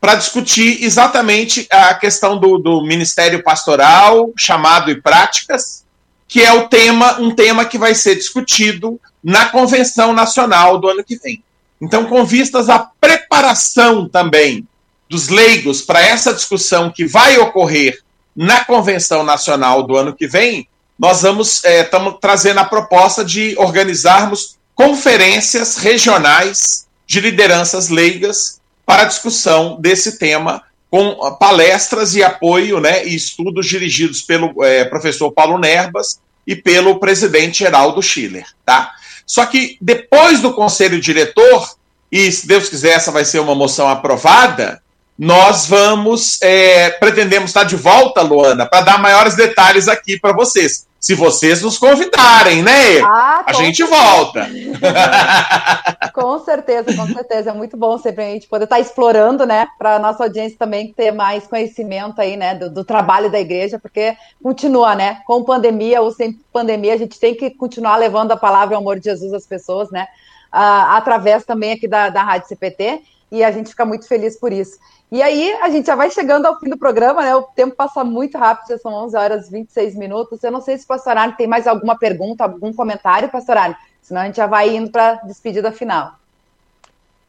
para 0.00 0.14
discutir 0.14 0.82
exatamente 0.84 1.66
a 1.70 1.94
questão 1.94 2.38
do, 2.38 2.58
do 2.58 2.82
Ministério 2.82 3.42
Pastoral, 3.42 4.30
chamado 4.36 4.90
e 4.90 5.00
práticas, 5.00 5.84
que 6.28 6.42
é 6.42 6.52
o 6.52 6.68
tema, 6.68 7.18
um 7.20 7.34
tema 7.34 7.64
que 7.64 7.76
vai 7.76 7.94
ser 7.94 8.14
discutido 8.14 9.00
na 9.22 9.46
Convenção 9.46 10.12
Nacional 10.12 10.78
do 10.78 10.88
ano 10.88 11.02
que 11.02 11.16
vem. 11.16 11.42
Então, 11.80 12.04
com 12.04 12.24
vistas 12.24 12.68
à 12.68 12.78
preparação 12.78 14.08
também 14.08 14.66
dos 15.10 15.28
leigos 15.28 15.82
para 15.82 16.00
essa 16.00 16.32
discussão 16.32 16.88
que 16.88 17.04
vai 17.04 17.36
ocorrer 17.36 17.98
na 18.34 18.64
Convenção 18.64 19.24
Nacional 19.24 19.82
do 19.82 19.96
ano 19.96 20.14
que 20.14 20.28
vem, 20.28 20.68
nós 20.96 21.22
vamos 21.22 21.64
estamos 21.64 22.14
é, 22.14 22.18
trazendo 22.20 22.60
a 22.60 22.64
proposta 22.64 23.24
de 23.24 23.56
organizarmos 23.58 24.56
conferências 24.72 25.78
regionais 25.78 26.86
de 27.08 27.20
lideranças 27.20 27.88
leigas 27.88 28.60
para 28.86 29.02
a 29.02 29.06
discussão 29.06 29.76
desse 29.80 30.16
tema, 30.16 30.62
com 30.88 31.16
palestras 31.40 32.14
e 32.14 32.22
apoio 32.22 32.78
né, 32.78 33.04
e 33.04 33.14
estudos 33.14 33.66
dirigidos 33.66 34.22
pelo 34.22 34.62
é, 34.62 34.84
professor 34.84 35.32
Paulo 35.32 35.58
Nerbas 35.58 36.20
e 36.46 36.54
pelo 36.54 37.00
presidente 37.00 37.60
Geraldo 37.60 38.00
Schiller. 38.00 38.46
Tá? 38.64 38.92
Só 39.26 39.44
que 39.44 39.76
depois 39.80 40.40
do 40.40 40.52
conselho 40.52 41.00
diretor, 41.00 41.76
e 42.10 42.30
se 42.30 42.46
Deus 42.46 42.68
quiser, 42.68 42.92
essa 42.92 43.10
vai 43.10 43.24
ser 43.24 43.40
uma 43.40 43.54
moção 43.54 43.88
aprovada, 43.88 44.80
nós 45.20 45.66
vamos, 45.66 46.40
é, 46.40 46.88
pretendemos 46.92 47.50
estar 47.50 47.64
de 47.64 47.76
volta, 47.76 48.22
Luana, 48.22 48.64
para 48.64 48.80
dar 48.80 48.98
maiores 48.98 49.36
detalhes 49.36 49.86
aqui 49.86 50.18
para 50.18 50.32
vocês. 50.32 50.88
Se 50.98 51.14
vocês 51.14 51.60
nos 51.60 51.76
convidarem, 51.76 52.62
né? 52.62 53.00
Ah, 53.04 53.44
a 53.44 53.52
gente 53.52 53.84
certeza. 53.84 54.02
volta. 54.02 54.48
com 56.14 56.38
certeza, 56.38 56.96
com 56.96 57.06
certeza. 57.06 57.50
É 57.50 57.52
muito 57.52 57.76
bom 57.76 57.98
sempre 57.98 58.24
a 58.24 58.28
gente 58.28 58.48
poder 58.48 58.64
estar 58.64 58.80
explorando, 58.80 59.44
né? 59.44 59.66
Para 59.78 59.96
a 59.96 59.98
nossa 59.98 60.24
audiência 60.24 60.56
também 60.58 60.90
ter 60.90 61.10
mais 61.10 61.46
conhecimento 61.46 62.18
aí, 62.18 62.38
né? 62.38 62.54
Do, 62.54 62.70
do, 62.70 62.82
trabalho 62.82 63.30
da 63.30 63.38
igreja, 63.38 63.78
porque 63.78 64.16
continua, 64.42 64.94
né? 64.94 65.20
Com 65.26 65.44
pandemia 65.44 66.00
ou 66.00 66.10
sem 66.12 66.32
pandemia, 66.50 66.94
a 66.94 66.98
gente 66.98 67.20
tem 67.20 67.34
que 67.34 67.50
continuar 67.50 67.96
levando 67.96 68.32
a 68.32 68.38
palavra 68.38 68.74
e 68.74 68.76
o 68.76 68.80
amor 68.80 68.98
de 68.98 69.04
Jesus 69.04 69.34
às 69.34 69.46
pessoas, 69.46 69.90
né? 69.90 70.06
Ah, 70.50 70.96
através 70.96 71.44
também 71.44 71.72
aqui 71.72 71.86
da, 71.86 72.08
da 72.08 72.22
Rádio 72.22 72.48
CPT. 72.48 73.02
E 73.30 73.44
a 73.44 73.50
gente 73.52 73.70
fica 73.70 73.84
muito 73.84 74.08
feliz 74.08 74.38
por 74.38 74.52
isso. 74.52 74.78
E 75.12 75.20
aí, 75.22 75.52
a 75.54 75.68
gente 75.70 75.86
já 75.86 75.96
vai 75.96 76.08
chegando 76.08 76.46
ao 76.46 76.58
fim 76.60 76.68
do 76.68 76.78
programa, 76.78 77.22
né? 77.22 77.34
O 77.34 77.42
tempo 77.42 77.74
passa 77.74 78.04
muito 78.04 78.38
rápido, 78.38 78.68
já 78.68 78.78
são 78.78 78.92
11 78.92 79.16
horas 79.16 79.48
e 79.48 79.50
26 79.50 79.96
minutos. 79.96 80.42
Eu 80.44 80.52
não 80.52 80.60
sei 80.60 80.78
se 80.78 80.84
o 80.84 80.86
Pastor 80.86 81.16
Arne 81.16 81.34
tem 81.36 81.48
mais 81.48 81.66
alguma 81.66 81.98
pergunta, 81.98 82.44
algum 82.44 82.72
comentário, 82.72 83.28
Pastor 83.28 83.56
Arne, 83.56 83.76
senão 84.00 84.20
a 84.20 84.26
gente 84.26 84.36
já 84.36 84.46
vai 84.46 84.68
indo 84.76 84.90
para 84.90 85.10
a 85.10 85.14
despedida 85.26 85.72
final. 85.72 86.14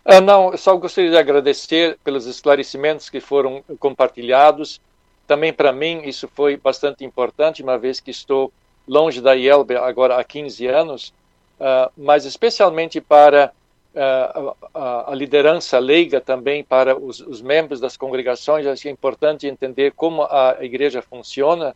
Ah, 0.06 0.22
não, 0.22 0.56
só 0.58 0.76
gostaria 0.78 1.10
de 1.10 1.18
agradecer 1.18 1.98
pelos 2.04 2.28
esclarecimentos 2.28 3.10
que 3.10 3.20
foram 3.20 3.64
compartilhados. 3.80 4.80
Também 5.26 5.54
para 5.54 5.72
mim 5.72 6.02
isso 6.04 6.28
foi 6.28 6.58
bastante 6.58 7.04
importante, 7.04 7.64
uma 7.64 7.78
vez 7.78 8.00
que 8.00 8.12
estou 8.12 8.52
longe 8.88 9.22
da 9.22 9.34
IELB 9.34 9.76
agora 9.78 10.20
há 10.20 10.24
15 10.24 10.68
anos, 10.68 11.14
uh, 11.60 11.92
mas 11.96 12.26
especialmente 12.26 13.00
para 13.00 13.54
a, 13.96 15.10
a, 15.12 15.16
liderança 15.16 15.78
leiga 15.78 16.22
também 16.22 16.64
para 16.64 16.98
os, 16.98 17.20
os, 17.20 17.42
membros 17.42 17.80
das 17.80 17.98
congregações. 17.98 18.66
Acho 18.66 18.84
que 18.84 18.88
é 18.88 18.92
importante 18.92 19.48
entender 19.48 19.92
como 19.92 20.24
a 20.24 20.58
igreja 20.62 21.02
funciona 21.02 21.76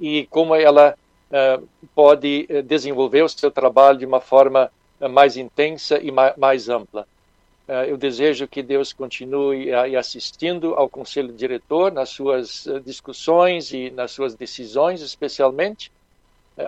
e 0.00 0.26
como 0.26 0.54
ela 0.54 0.96
uh, 1.30 1.68
pode 1.94 2.46
eh, 2.48 2.62
desenvolver 2.62 3.22
o 3.22 3.28
seu 3.28 3.50
trabalho 3.50 3.98
de 3.98 4.06
uma 4.06 4.20
forma 4.20 4.70
mais 5.10 5.36
intensa 5.36 5.98
e 5.98 6.10
mais, 6.10 6.68
ampla. 6.68 7.06
Eu 7.88 7.96
desejo 7.96 8.46
que 8.46 8.62
Deus 8.62 8.92
continue 8.92 9.72
assistindo 9.96 10.74
ao 10.74 10.88
conselho 10.88 11.32
diretor 11.32 11.90
nas 11.90 12.10
suas 12.10 12.68
discussões 12.84 13.72
e 13.72 13.90
nas 13.90 14.12
suas 14.12 14.34
decisões, 14.34 15.00
especialmente 15.00 15.90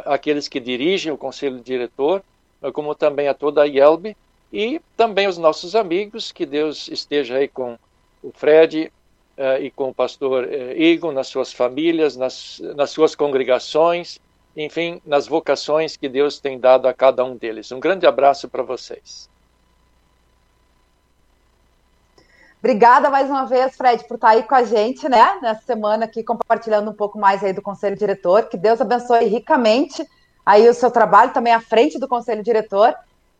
aqueles 0.04 0.48
que 0.48 0.58
dirigem 0.58 1.12
o 1.12 1.18
conselho 1.18 1.60
diretor, 1.60 2.24
como 2.72 2.94
também 2.94 3.28
a 3.28 3.34
toda 3.34 3.62
a 3.62 3.66
IELB, 3.66 4.16
e 4.52 4.80
também 4.96 5.26
os 5.26 5.38
nossos 5.38 5.74
amigos, 5.74 6.30
que 6.32 6.46
Deus 6.46 6.88
esteja 6.88 7.36
aí 7.36 7.48
com 7.48 7.78
o 8.22 8.30
Fred 8.32 8.92
uh, 9.36 9.62
e 9.62 9.70
com 9.70 9.90
o 9.90 9.94
pastor 9.94 10.44
uh, 10.44 10.72
Igor, 10.72 11.12
nas 11.12 11.26
suas 11.26 11.52
famílias, 11.52 12.16
nas, 12.16 12.60
nas 12.76 12.90
suas 12.90 13.14
congregações, 13.14 14.18
enfim, 14.56 15.00
nas 15.04 15.26
vocações 15.26 15.96
que 15.96 16.08
Deus 16.08 16.38
tem 16.38 16.58
dado 16.58 16.86
a 16.86 16.94
cada 16.94 17.24
um 17.24 17.36
deles. 17.36 17.72
Um 17.72 17.80
grande 17.80 18.06
abraço 18.06 18.48
para 18.48 18.62
vocês. 18.62 19.28
Obrigada 22.64 23.10
mais 23.10 23.28
uma 23.28 23.44
vez, 23.44 23.76
Fred, 23.76 24.04
por 24.08 24.14
estar 24.14 24.30
aí 24.30 24.42
com 24.42 24.54
a 24.54 24.62
gente, 24.64 25.06
né, 25.06 25.38
nessa 25.42 25.60
semana 25.66 26.06
aqui, 26.06 26.22
compartilhando 26.22 26.90
um 26.90 26.94
pouco 26.94 27.18
mais 27.18 27.44
aí 27.44 27.52
do 27.52 27.60
Conselho 27.60 27.94
Diretor. 27.94 28.44
Que 28.48 28.56
Deus 28.56 28.80
abençoe 28.80 29.26
ricamente 29.26 30.02
aí 30.46 30.66
o 30.66 30.72
seu 30.72 30.90
trabalho, 30.90 31.34
também 31.34 31.52
à 31.52 31.60
frente 31.60 31.98
do 31.98 32.08
Conselho 32.08 32.42
Diretor. 32.42 32.94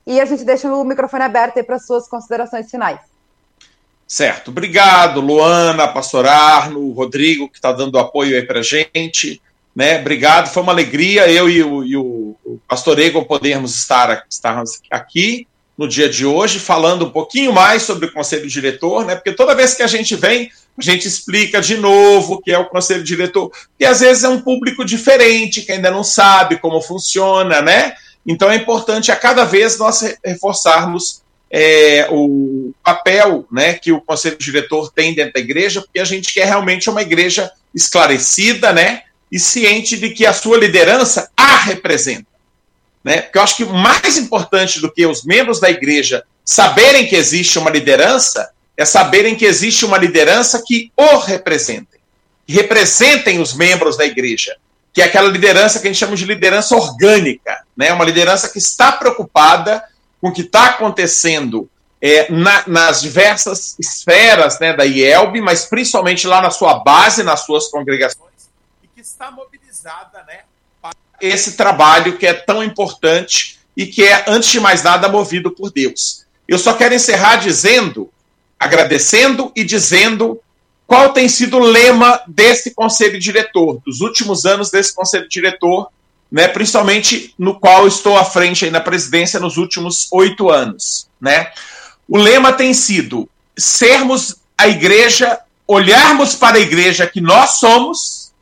E 0.06 0.20
a 0.20 0.24
gente 0.24 0.44
deixa 0.44 0.72
o 0.72 0.84
microfone 0.84 1.24
aberto 1.24 1.58
aí 1.58 1.62
para 1.62 1.78
suas 1.78 2.08
considerações 2.08 2.70
finais. 2.70 3.00
Certo. 4.06 4.48
Obrigado, 4.50 5.20
Luana, 5.20 5.88
Pastor 5.88 6.26
Arno, 6.26 6.92
Rodrigo, 6.92 7.48
que 7.48 7.56
está 7.56 7.72
dando 7.72 7.98
apoio 7.98 8.36
aí 8.36 8.42
para 8.42 8.60
a 8.60 8.62
gente. 8.62 9.40
Né? 9.74 9.98
Obrigado, 9.98 10.52
foi 10.52 10.62
uma 10.62 10.72
alegria 10.72 11.28
eu 11.28 11.50
e 11.50 11.62
o, 11.62 11.84
e 11.84 11.96
o, 11.96 12.36
Pastor 12.68 12.98
Egon 12.98 13.24
podermos 13.24 13.74
estar, 13.74 14.24
estar 14.30 14.62
aqui 14.90 15.48
no 15.76 15.88
dia 15.88 16.08
de 16.08 16.24
hoje, 16.24 16.60
falando 16.60 17.06
um 17.06 17.10
pouquinho 17.10 17.52
mais 17.52 17.82
sobre 17.82 18.06
o 18.06 18.12
Conselho 18.12 18.48
Diretor, 18.48 19.04
né? 19.04 19.16
Porque 19.16 19.32
toda 19.32 19.56
vez 19.56 19.74
que 19.74 19.82
a 19.82 19.88
gente 19.88 20.14
vem, 20.14 20.48
a 20.78 20.82
gente 20.82 21.08
explica 21.08 21.60
de 21.60 21.76
novo 21.76 22.34
o 22.34 22.40
que 22.40 22.52
é 22.52 22.58
o 22.58 22.68
Conselho 22.68 23.02
Diretor, 23.02 23.50
e 23.78 23.84
às 23.84 23.98
vezes 23.98 24.22
é 24.22 24.28
um 24.28 24.40
público 24.40 24.84
diferente, 24.84 25.62
que 25.62 25.72
ainda 25.72 25.90
não 25.90 26.04
sabe 26.04 26.58
como 26.58 26.80
funciona, 26.80 27.60
né? 27.60 27.94
Então 28.26 28.50
é 28.50 28.56
importante 28.56 29.12
a 29.12 29.16
cada 29.16 29.44
vez 29.44 29.78
nós 29.78 30.16
reforçarmos 30.24 31.22
é, 31.50 32.08
o 32.10 32.72
papel 32.82 33.46
né, 33.52 33.74
que 33.74 33.92
o 33.92 34.00
conselho 34.00 34.36
diretor 34.38 34.90
tem 34.90 35.14
dentro 35.14 35.34
da 35.34 35.40
igreja, 35.40 35.82
porque 35.82 36.00
a 36.00 36.04
gente 36.04 36.32
quer 36.32 36.46
realmente 36.46 36.88
uma 36.88 37.02
igreja 37.02 37.50
esclarecida 37.74 38.72
né, 38.72 39.02
e 39.30 39.38
ciente 39.38 39.96
de 39.96 40.10
que 40.10 40.24
a 40.24 40.32
sua 40.32 40.58
liderança 40.58 41.30
a 41.36 41.58
representa. 41.58 42.26
Né? 43.04 43.20
Porque 43.20 43.38
eu 43.38 43.42
acho 43.42 43.56
que 43.56 43.64
mais 43.66 44.16
importante 44.16 44.80
do 44.80 44.90
que 44.90 45.06
os 45.06 45.22
membros 45.24 45.60
da 45.60 45.70
igreja 45.70 46.24
saberem 46.44 47.06
que 47.06 47.14
existe 47.14 47.58
uma 47.58 47.70
liderança 47.70 48.50
é 48.76 48.84
saberem 48.84 49.36
que 49.36 49.44
existe 49.44 49.84
uma 49.84 49.98
liderança 49.98 50.62
que 50.66 50.90
o 50.96 51.18
representem, 51.18 52.00
que 52.46 52.52
representem 52.52 53.40
os 53.40 53.54
membros 53.54 53.96
da 53.96 54.04
igreja 54.04 54.56
que 54.94 55.02
é 55.02 55.06
aquela 55.06 55.28
liderança 55.28 55.80
que 55.80 55.88
a 55.88 55.90
gente 55.92 55.98
chama 55.98 56.14
de 56.14 56.24
liderança 56.24 56.76
orgânica, 56.76 57.64
né? 57.76 57.92
uma 57.92 58.04
liderança 58.04 58.48
que 58.48 58.58
está 58.58 58.92
preocupada 58.92 59.82
com 60.20 60.28
o 60.28 60.32
que 60.32 60.42
está 60.42 60.66
acontecendo 60.66 61.68
é, 62.00 62.30
na, 62.30 62.62
nas 62.68 63.02
diversas 63.02 63.74
esferas 63.76 64.60
né, 64.60 64.72
da 64.72 64.84
IELB, 64.84 65.40
mas 65.40 65.64
principalmente 65.64 66.28
lá 66.28 66.40
na 66.40 66.50
sua 66.52 66.78
base, 66.78 67.24
nas 67.24 67.40
suas 67.40 67.66
congregações, 67.68 68.48
e 68.84 68.86
que 68.86 69.00
está 69.00 69.32
mobilizada 69.32 70.22
né, 70.28 70.42
para 70.80 70.92
esse 71.20 71.56
trabalho 71.56 72.16
que 72.16 72.26
é 72.26 72.32
tão 72.32 72.62
importante 72.62 73.58
e 73.76 73.86
que 73.86 74.04
é, 74.04 74.24
antes 74.28 74.50
de 74.50 74.60
mais 74.60 74.84
nada, 74.84 75.08
movido 75.08 75.50
por 75.50 75.72
Deus. 75.72 76.24
Eu 76.46 76.58
só 76.58 76.74
quero 76.74 76.94
encerrar 76.94 77.36
dizendo, 77.36 78.12
agradecendo 78.60 79.50
e 79.56 79.64
dizendo 79.64 80.40
qual 80.86 81.12
tem 81.12 81.28
sido 81.28 81.56
o 81.56 81.64
lema 81.64 82.20
desse 82.26 82.74
conselho 82.74 83.18
diretor, 83.18 83.80
dos 83.84 84.00
últimos 84.00 84.44
anos 84.44 84.70
desse 84.70 84.94
conselho 84.94 85.28
diretor, 85.28 85.88
né, 86.30 86.48
principalmente 86.48 87.34
no 87.38 87.58
qual 87.58 87.86
estou 87.86 88.18
à 88.18 88.24
frente 88.24 88.64
aí 88.64 88.70
na 88.70 88.80
presidência 88.80 89.40
nos 89.40 89.56
últimos 89.56 90.08
oito 90.12 90.50
anos. 90.50 91.08
Né? 91.20 91.50
O 92.08 92.18
lema 92.18 92.52
tem 92.52 92.74
sido 92.74 93.28
sermos 93.56 94.36
a 94.58 94.68
igreja, 94.68 95.38
olharmos 95.66 96.34
para 96.34 96.56
a 96.56 96.60
igreja 96.60 97.06
que 97.06 97.20
nós 97.20 97.58
somos 97.60 98.32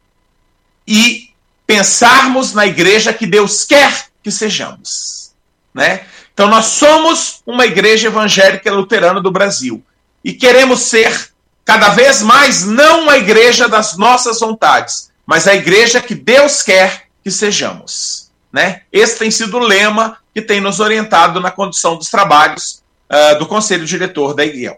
e 0.87 1.31
pensarmos 1.67 2.55
na 2.55 2.67
igreja 2.67 3.13
que 3.13 3.27
Deus 3.27 3.65
quer 3.65 4.07
que 4.23 4.31
sejamos. 4.31 5.33
Né? 5.73 6.05
Então, 6.33 6.49
nós 6.49 6.67
somos 6.67 7.43
uma 7.47 7.67
igreja 7.67 8.09
evangélica 8.09 8.73
luterana 8.73 9.21
do 9.21 9.31
Brasil 9.31 9.83
e 10.25 10.33
queremos 10.33 10.81
ser 10.81 11.32
cada 11.65 11.91
vez 11.91 12.23
mais 12.23 12.65
não 12.65 13.09
a 13.09 13.19
igreja 13.19 13.69
das 13.69 13.97
nossas 13.97 14.41
vontades, 14.41 15.11
mas 15.27 15.47
a 15.47 15.55
igreja 15.55 16.01
que 16.01 16.15
Deus 16.15 16.63
quer 16.63 17.07
que 17.23 17.31
sejamos. 17.31 18.31
Né? 18.53 18.83
Esse 18.93 19.19
tem 19.19 19.31
sido 19.31 19.57
o 19.57 19.61
lema 19.61 20.19
que 20.35 20.43
tem 20.43 20.61
nos 20.61 20.81
orientado 20.81 21.41
na 21.41 21.51
condução 21.51 21.97
dos 21.97 22.11
trabalhos 22.11 22.83
uh, 23.11 23.39
do 23.39 23.47
Conselho 23.47 23.87
Diretor 23.87 24.35
da 24.35 24.45
IGEL. 24.45 24.77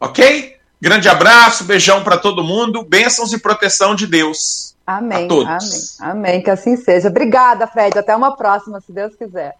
Ok? 0.00 0.56
Grande 0.80 1.08
abraço, 1.08 1.64
beijão 1.64 2.04
para 2.04 2.16
todo 2.16 2.44
mundo, 2.44 2.82
bênçãos 2.82 3.32
e 3.32 3.38
proteção 3.38 3.94
de 3.94 4.06
Deus. 4.06 4.74
Amém. 4.86 5.24
A 5.24 5.28
todos. 5.28 6.00
Amém. 6.00 6.12
Amém. 6.12 6.42
Que 6.42 6.50
assim 6.50 6.76
seja. 6.76 7.08
Obrigada, 7.08 7.66
Fred. 7.66 7.98
Até 7.98 8.14
uma 8.14 8.36
próxima, 8.36 8.80
se 8.80 8.92
Deus 8.92 9.14
quiser. 9.14 9.54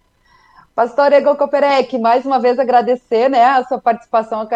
Pastor 0.78 1.12
Ego 1.12 1.34
Koperek, 1.34 1.98
mais 1.98 2.24
uma 2.24 2.38
vez 2.38 2.56
agradecer 2.56 3.28
né, 3.28 3.44
a 3.44 3.64
sua 3.64 3.80
participação 3.80 4.46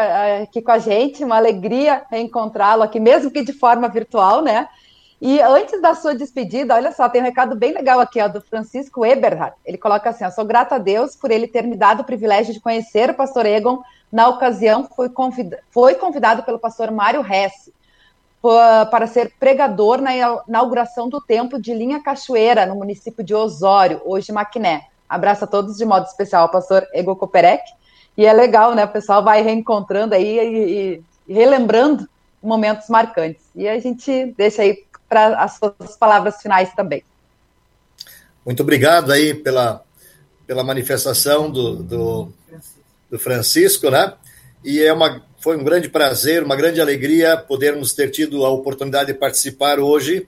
aqui 0.41 0.62
com 0.62 0.70
a 0.70 0.79
gente, 0.79 1.25
uma 1.25 1.35
alegria 1.37 2.05
reencontrá-lo 2.09 2.85
aqui, 2.85 3.01
mesmo 3.01 3.29
que 3.29 3.43
de 3.43 3.53
forma 3.53 3.89
virtual, 3.89 4.41
né? 4.41 4.68
E 5.20 5.41
antes 5.41 5.83
da 5.83 5.97
sua 5.97 6.14
despedida, 6.14 6.77
olha 6.77 6.93
só, 6.93 7.09
tem 7.09 7.20
um 7.20 7.25
recado 7.25 7.57
bem 7.57 7.73
legal 7.73 7.99
aqui, 7.99 8.20
ó, 8.20 8.29
do 8.29 8.41
Francisco 8.41 9.05
Eberhard. 9.05 9.57
Ele 9.66 9.77
coloca 9.77 10.11
assim: 10.11 10.31
sou 10.31 10.45
grato 10.45 10.75
a 10.75 10.79
Deus 10.79 11.16
por 11.16 11.33
ele 11.33 11.49
ter 11.49 11.64
me 11.64 11.75
dado 11.75 12.03
o 12.03 12.05
privilégio 12.05 12.55
de 12.55 12.61
conhecer 12.61 13.11
o 13.11 13.14
pastor 13.14 13.45
Egon. 13.45 13.83
Na 14.12 14.29
ocasião, 14.29 14.89
convid... 15.12 15.57
foi 15.73 15.97
convidado 15.97 16.45
pelo 16.45 16.61
pastor 16.61 16.93
Mário 16.93 17.27
Hesse 17.29 17.75
para 18.41 19.09
ser 19.09 19.33
pregador 19.41 20.01
na 20.01 20.12
inauguração 20.14 21.09
do 21.09 21.20
templo 21.20 21.61
de 21.61 21.75
Linha 21.75 22.01
Cachoeira, 22.01 22.64
no 22.64 22.77
município 22.77 23.25
de 23.25 23.35
Osório, 23.35 24.01
hoje 24.05 24.31
Maquiné. 24.31 24.91
Abraço 25.13 25.45
a 25.45 25.47
todos 25.47 25.77
de 25.77 25.85
modo 25.85 26.07
especial, 26.07 26.49
pastor 26.49 26.89
Ego 26.95 27.15
Koperek. 27.15 27.63
E 28.17 28.25
é 28.25 28.33
legal, 28.33 28.75
né? 28.75 28.87
O 28.87 28.89
pessoal 28.89 29.23
vai 29.23 29.43
reencontrando 29.43 30.15
aí 30.15 30.39
e, 30.39 31.03
e 31.29 31.35
relembrando 31.35 32.09
momentos 32.43 32.89
marcantes. 32.89 33.43
E 33.55 33.69
a 33.69 33.79
gente 33.79 34.33
deixa 34.39 34.63
aí 34.63 34.87
para 35.11 35.43
as 35.43 35.59
suas 35.59 35.97
palavras 35.99 36.41
finais 36.41 36.75
também. 36.75 37.05
Muito 38.43 38.63
obrigado 38.63 39.13
aí 39.13 39.35
pela, 39.35 39.85
pela 40.47 40.65
manifestação 40.65 41.51
do, 41.51 41.83
do, 41.83 42.33
do 43.11 43.19
Francisco, 43.19 43.91
né? 43.91 44.15
E 44.65 44.81
é 44.81 44.95
uma, 44.95 45.23
foi 45.39 45.59
um 45.59 45.65
grande 45.65 45.91
prazer, 45.91 46.43
uma 46.43 46.57
grande 46.57 46.81
alegria 46.81 47.37
podermos 47.37 47.93
ter 47.93 48.11
tido 48.11 48.47
a 48.47 48.49
oportunidade 48.49 49.13
de 49.13 49.19
participar 49.19 49.79
hoje, 49.79 50.27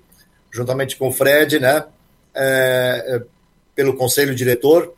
juntamente 0.52 0.96
com 0.96 1.08
o 1.08 1.12
Fred, 1.12 1.58
né? 1.58 1.84
É, 2.34 3.22
pelo 3.74 3.96
conselho 3.96 4.34
diretor. 4.34 4.94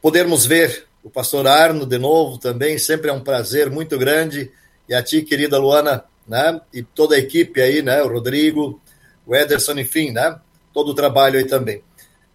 Podermos 0.00 0.46
ver 0.46 0.86
o 1.02 1.10
pastor 1.10 1.46
Arno 1.46 1.86
de 1.86 1.98
novo 1.98 2.38
também, 2.38 2.78
sempre 2.78 3.10
é 3.10 3.12
um 3.12 3.20
prazer 3.20 3.70
muito 3.70 3.98
grande. 3.98 4.50
E 4.88 4.94
a 4.94 5.02
ti, 5.02 5.22
querida 5.22 5.58
Luana, 5.58 6.04
né? 6.26 6.60
E 6.72 6.82
toda 6.82 7.14
a 7.14 7.18
equipe 7.18 7.60
aí, 7.60 7.82
né? 7.82 8.02
O 8.02 8.08
Rodrigo, 8.08 8.80
o 9.26 9.34
Ederson, 9.34 9.78
enfim, 9.78 10.10
né? 10.10 10.38
Todo 10.72 10.90
o 10.90 10.94
trabalho 10.94 11.38
aí 11.38 11.44
também. 11.44 11.82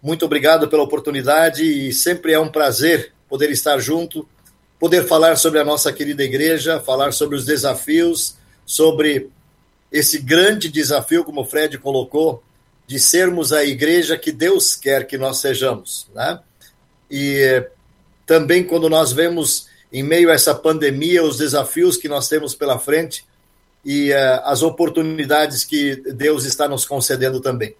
Muito 0.02 0.24
obrigado 0.24 0.68
pela 0.68 0.82
oportunidade 0.82 1.64
e 1.64 1.92
sempre 1.92 2.32
é 2.32 2.38
um 2.38 2.50
prazer 2.50 3.12
poder 3.28 3.50
estar 3.50 3.78
junto, 3.78 4.28
poder 4.78 5.06
falar 5.06 5.36
sobre 5.36 5.58
a 5.58 5.64
nossa 5.64 5.92
querida 5.92 6.22
igreja, 6.22 6.78
falar 6.78 7.12
sobre 7.12 7.36
os 7.36 7.44
desafios, 7.44 8.36
sobre 8.66 9.30
esse 9.90 10.18
grande 10.18 10.68
desafio, 10.68 11.24
como 11.24 11.40
o 11.40 11.44
Fred 11.44 11.78
colocou, 11.78 12.42
de 12.86 12.98
sermos 12.98 13.52
a 13.52 13.64
igreja 13.64 14.16
que 14.16 14.30
Deus 14.30 14.74
quer 14.74 15.06
que 15.06 15.16
nós 15.16 15.38
sejamos, 15.38 16.06
né? 16.14 16.40
E 17.10 17.64
também 18.26 18.64
quando 18.64 18.88
nós 18.88 19.12
vemos 19.12 19.66
em 19.92 20.02
meio 20.02 20.30
a 20.30 20.34
essa 20.34 20.54
pandemia 20.54 21.22
os 21.22 21.38
desafios 21.38 21.96
que 21.96 22.08
nós 22.08 22.28
temos 22.28 22.54
pela 22.54 22.78
frente 22.78 23.24
e 23.84 24.10
uh, 24.10 24.40
as 24.44 24.62
oportunidades 24.62 25.64
que 25.64 25.96
Deus 25.96 26.44
está 26.44 26.66
nos 26.66 26.84
concedendo 26.84 27.40
também. 27.40 27.76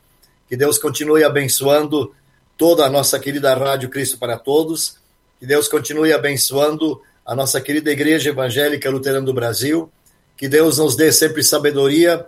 Que 0.48 0.56
Deus 0.56 0.78
continue 0.78 1.24
abençoando 1.24 2.14
toda 2.56 2.84
a 2.84 2.90
nossa 2.90 3.18
querida 3.18 3.54
Rádio 3.54 3.88
Cristo 3.88 4.18
para 4.18 4.38
Todos, 4.38 4.96
que 5.40 5.46
Deus 5.46 5.66
continue 5.66 6.12
abençoando 6.12 7.00
a 7.26 7.34
nossa 7.34 7.60
querida 7.60 7.90
Igreja 7.90 8.30
Evangélica 8.30 8.90
Luterana 8.90 9.24
do 9.24 9.32
Brasil. 9.32 9.90
Que 10.36 10.48
Deus 10.48 10.78
nos 10.78 10.94
dê 10.94 11.10
sempre 11.10 11.42
sabedoria 11.42 12.26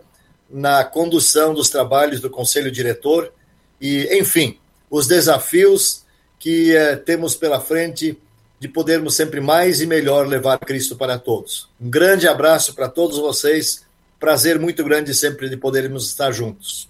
na 0.49 0.85
condução 0.85 1.53
dos 1.55 1.69
trabalhos 1.69 2.21
do 2.21 2.31
Conselho 2.31 2.71
Diretor 2.71 3.33
e, 3.81 4.09
enfim, 4.19 4.59
os 4.91 5.07
desafios 5.07 6.05
que 6.39 6.75
eh, 6.75 6.97
temos 6.97 7.35
pela 7.35 7.61
frente 7.61 8.19
de 8.59 8.69
podermos 8.69 9.15
sempre 9.15 9.41
mais 9.41 9.81
e 9.81 9.87
melhor 9.87 10.27
levar 10.27 10.59
Cristo 10.59 10.97
para 10.97 11.19
todos. 11.19 11.69
Um 11.81 11.91
grande 11.91 12.27
abraço 12.27 12.75
para 12.75 12.89
todos 12.89 13.19
vocês. 13.19 13.85
Prazer 14.19 14.59
muito 14.59 14.83
grande 14.83 15.15
sempre 15.15 15.49
de 15.49 15.57
podermos 15.57 16.09
estar 16.09 16.33
juntos. 16.33 16.89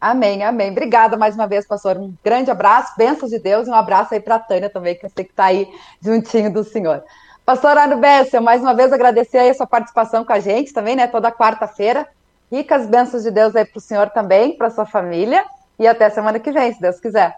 Amém, 0.00 0.44
amém. 0.44 0.70
Obrigada 0.70 1.16
mais 1.16 1.34
uma 1.34 1.46
vez, 1.46 1.66
pastor. 1.66 1.96
Um 1.96 2.14
grande 2.22 2.50
abraço, 2.50 2.92
bênçãos 2.96 3.30
de 3.30 3.38
Deus 3.38 3.66
e 3.66 3.70
um 3.70 3.74
abraço 3.74 4.14
aí 4.14 4.20
para 4.20 4.36
a 4.36 4.38
Tânia 4.38 4.70
também, 4.70 4.94
que 4.94 5.06
eu 5.06 5.10
sei 5.10 5.24
que 5.24 5.30
está 5.30 5.46
aí 5.46 5.68
juntinho 6.00 6.52
do 6.52 6.62
Senhor. 6.62 7.02
Pastor 7.44 7.78
Arno 7.78 7.96
Bessel, 7.96 8.42
mais 8.42 8.60
uma 8.60 8.74
vez 8.74 8.92
agradecer 8.92 9.38
aí 9.38 9.50
a 9.50 9.54
sua 9.54 9.66
participação 9.66 10.24
com 10.24 10.32
a 10.32 10.40
gente 10.40 10.72
também, 10.72 10.94
né? 10.94 11.06
Toda 11.06 11.32
quarta-feira. 11.32 12.06
Ricas 12.50 12.86
bênçãos 12.86 13.22
de 13.22 13.30
Deus 13.30 13.54
aí 13.56 13.64
para 13.64 13.78
o 13.78 13.80
senhor 13.80 14.10
também, 14.10 14.56
para 14.56 14.70
sua 14.70 14.86
família. 14.86 15.44
E 15.78 15.86
até 15.86 16.08
semana 16.08 16.38
que 16.38 16.52
vem, 16.52 16.72
se 16.72 16.80
Deus 16.80 16.98
quiser. 17.00 17.36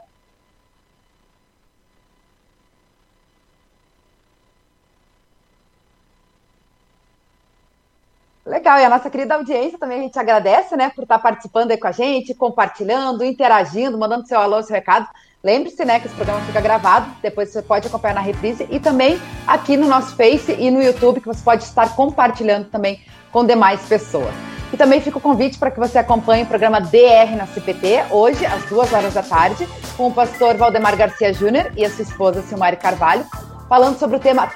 Legal, 8.48 8.78
e 8.78 8.84
a 8.84 8.88
nossa 8.88 9.10
querida 9.10 9.34
audiência 9.34 9.78
também 9.78 9.98
a 9.98 10.02
gente 10.02 10.18
agradece, 10.18 10.74
né, 10.74 10.88
por 10.88 11.02
estar 11.02 11.18
participando 11.18 11.70
aí 11.70 11.76
com 11.76 11.86
a 11.86 11.92
gente, 11.92 12.34
compartilhando, 12.34 13.22
interagindo, 13.22 13.98
mandando 13.98 14.26
seu 14.26 14.40
alô, 14.40 14.62
seu 14.62 14.74
recado. 14.74 15.06
Lembre-se, 15.44 15.84
né, 15.84 16.00
que 16.00 16.06
esse 16.06 16.16
programa 16.16 16.40
fica 16.46 16.60
gravado, 16.60 17.14
depois 17.20 17.50
você 17.50 17.60
pode 17.60 17.86
acompanhar 17.86 18.14
na 18.14 18.22
reprise 18.22 18.66
e 18.70 18.80
também 18.80 19.20
aqui 19.46 19.76
no 19.76 19.86
nosso 19.86 20.16
Face 20.16 20.52
e 20.52 20.70
no 20.70 20.82
YouTube, 20.82 21.20
que 21.20 21.26
você 21.26 21.44
pode 21.44 21.62
estar 21.62 21.94
compartilhando 21.94 22.70
também 22.70 23.02
com 23.30 23.44
demais 23.44 23.86
pessoas. 23.86 24.57
E 24.72 24.76
também 24.76 25.00
fica 25.00 25.18
o 25.18 25.20
convite 25.20 25.58
para 25.58 25.70
que 25.70 25.78
você 25.78 25.98
acompanhe 25.98 26.42
o 26.42 26.46
programa 26.46 26.80
DR 26.80 27.36
na 27.36 27.46
CPT, 27.46 28.04
hoje, 28.10 28.44
às 28.44 28.64
duas 28.64 28.92
horas 28.92 29.14
da 29.14 29.22
tarde, 29.22 29.68
com 29.96 30.08
o 30.08 30.12
pastor 30.12 30.56
Valdemar 30.56 30.96
Garcia 30.96 31.32
Júnior 31.32 31.72
e 31.76 31.84
a 31.84 31.90
sua 31.90 32.02
esposa 32.02 32.42
Silmari 32.42 32.76
Carvalho, 32.76 33.24
falando 33.68 33.98
sobre 33.98 34.16
o 34.16 34.20
tema 34.20 34.46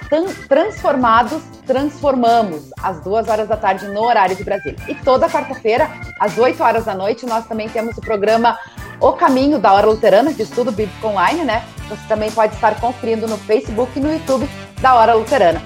Transformados, 0.49 1.43
Transformamos, 1.67 2.71
às 2.83 3.01
duas 3.01 3.29
horas 3.29 3.49
da 3.49 3.57
tarde 3.57 3.87
no 3.89 4.03
horário 4.03 4.35
de 4.35 4.45
Brasília. 4.45 4.79
E 4.89 4.95
toda 4.95 5.29
quarta-feira, 5.29 5.89
às 6.19 6.37
8 6.37 6.63
horas 6.63 6.85
da 6.85 6.95
noite, 6.95 7.25
nós 7.27 7.47
também 7.47 7.69
temos 7.69 7.97
o 7.97 8.01
programa 8.01 8.59
O 9.01 9.13
Caminho 9.13 9.59
da 9.59 9.73
Hora 9.73 9.87
Luterana, 9.87 10.33
de 10.33 10.43
estudo 10.43 10.73
bíblico 10.73 11.07
online, 11.07 11.45
né? 11.45 11.65
Você 11.89 12.03
também 12.09 12.31
pode 12.31 12.55
estar 12.55 12.81
conferindo 12.81 13.27
no 13.27 13.39
Facebook 13.39 13.99
e 13.99 14.01
no 14.01 14.13
YouTube 14.13 14.49
da 14.81 14.95
Hora 14.95 15.15
Luterana. 15.15 15.63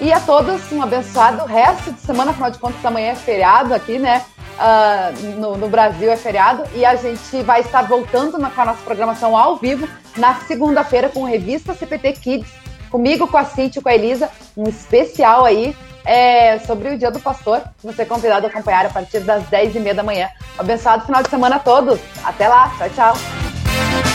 E 0.00 0.12
a 0.12 0.20
todos 0.20 0.72
um 0.72 0.82
abençoado 0.82 1.44
resto 1.44 1.92
de 1.92 2.00
semana, 2.00 2.30
afinal 2.30 2.50
de 2.50 2.58
contas, 2.58 2.84
amanhã 2.84 3.12
é 3.12 3.14
feriado 3.14 3.74
aqui, 3.74 3.98
né? 3.98 4.24
Uh, 4.58 5.38
no, 5.38 5.56
no, 5.56 5.68
Brasil 5.68 6.10
é 6.10 6.16
feriado 6.16 6.64
e 6.74 6.84
a 6.84 6.94
gente 6.94 7.42
vai 7.42 7.60
estar 7.60 7.82
voltando 7.82 8.38
na, 8.38 8.50
com 8.50 8.60
a 8.60 8.64
nossa 8.66 8.82
programação 8.82 9.34
ao 9.34 9.56
vivo 9.56 9.88
na 10.18 10.34
segunda-feira 10.40 11.08
com 11.08 11.24
revista 11.24 11.72
CPT 11.72 12.12
Kids 12.12 12.50
comigo, 12.90 13.26
com 13.26 13.38
a 13.38 13.44
Cintia 13.44 13.80
com 13.80 13.88
a 13.88 13.94
Elisa, 13.94 14.28
um 14.54 14.68
especial 14.68 15.46
aí 15.46 15.74
é, 16.04 16.58
sobre 16.60 16.90
o 16.90 16.98
Dia 16.98 17.10
do 17.10 17.20
Pastor. 17.20 17.62
Você 17.82 18.02
é 18.02 18.04
convidado 18.04 18.46
a 18.46 18.50
acompanhar 18.50 18.86
a 18.86 18.90
partir 18.90 19.20
das 19.20 19.44
10h30 19.44 19.94
da 19.94 20.02
manhã. 20.02 20.28
Um 20.58 20.60
abençoado 20.60 21.06
final 21.06 21.22
de 21.22 21.30
semana 21.30 21.56
a 21.56 21.60
todos. 21.60 21.98
Até 22.24 22.48
lá. 22.48 22.70
Tchau, 22.76 22.90
tchau. 22.90 24.09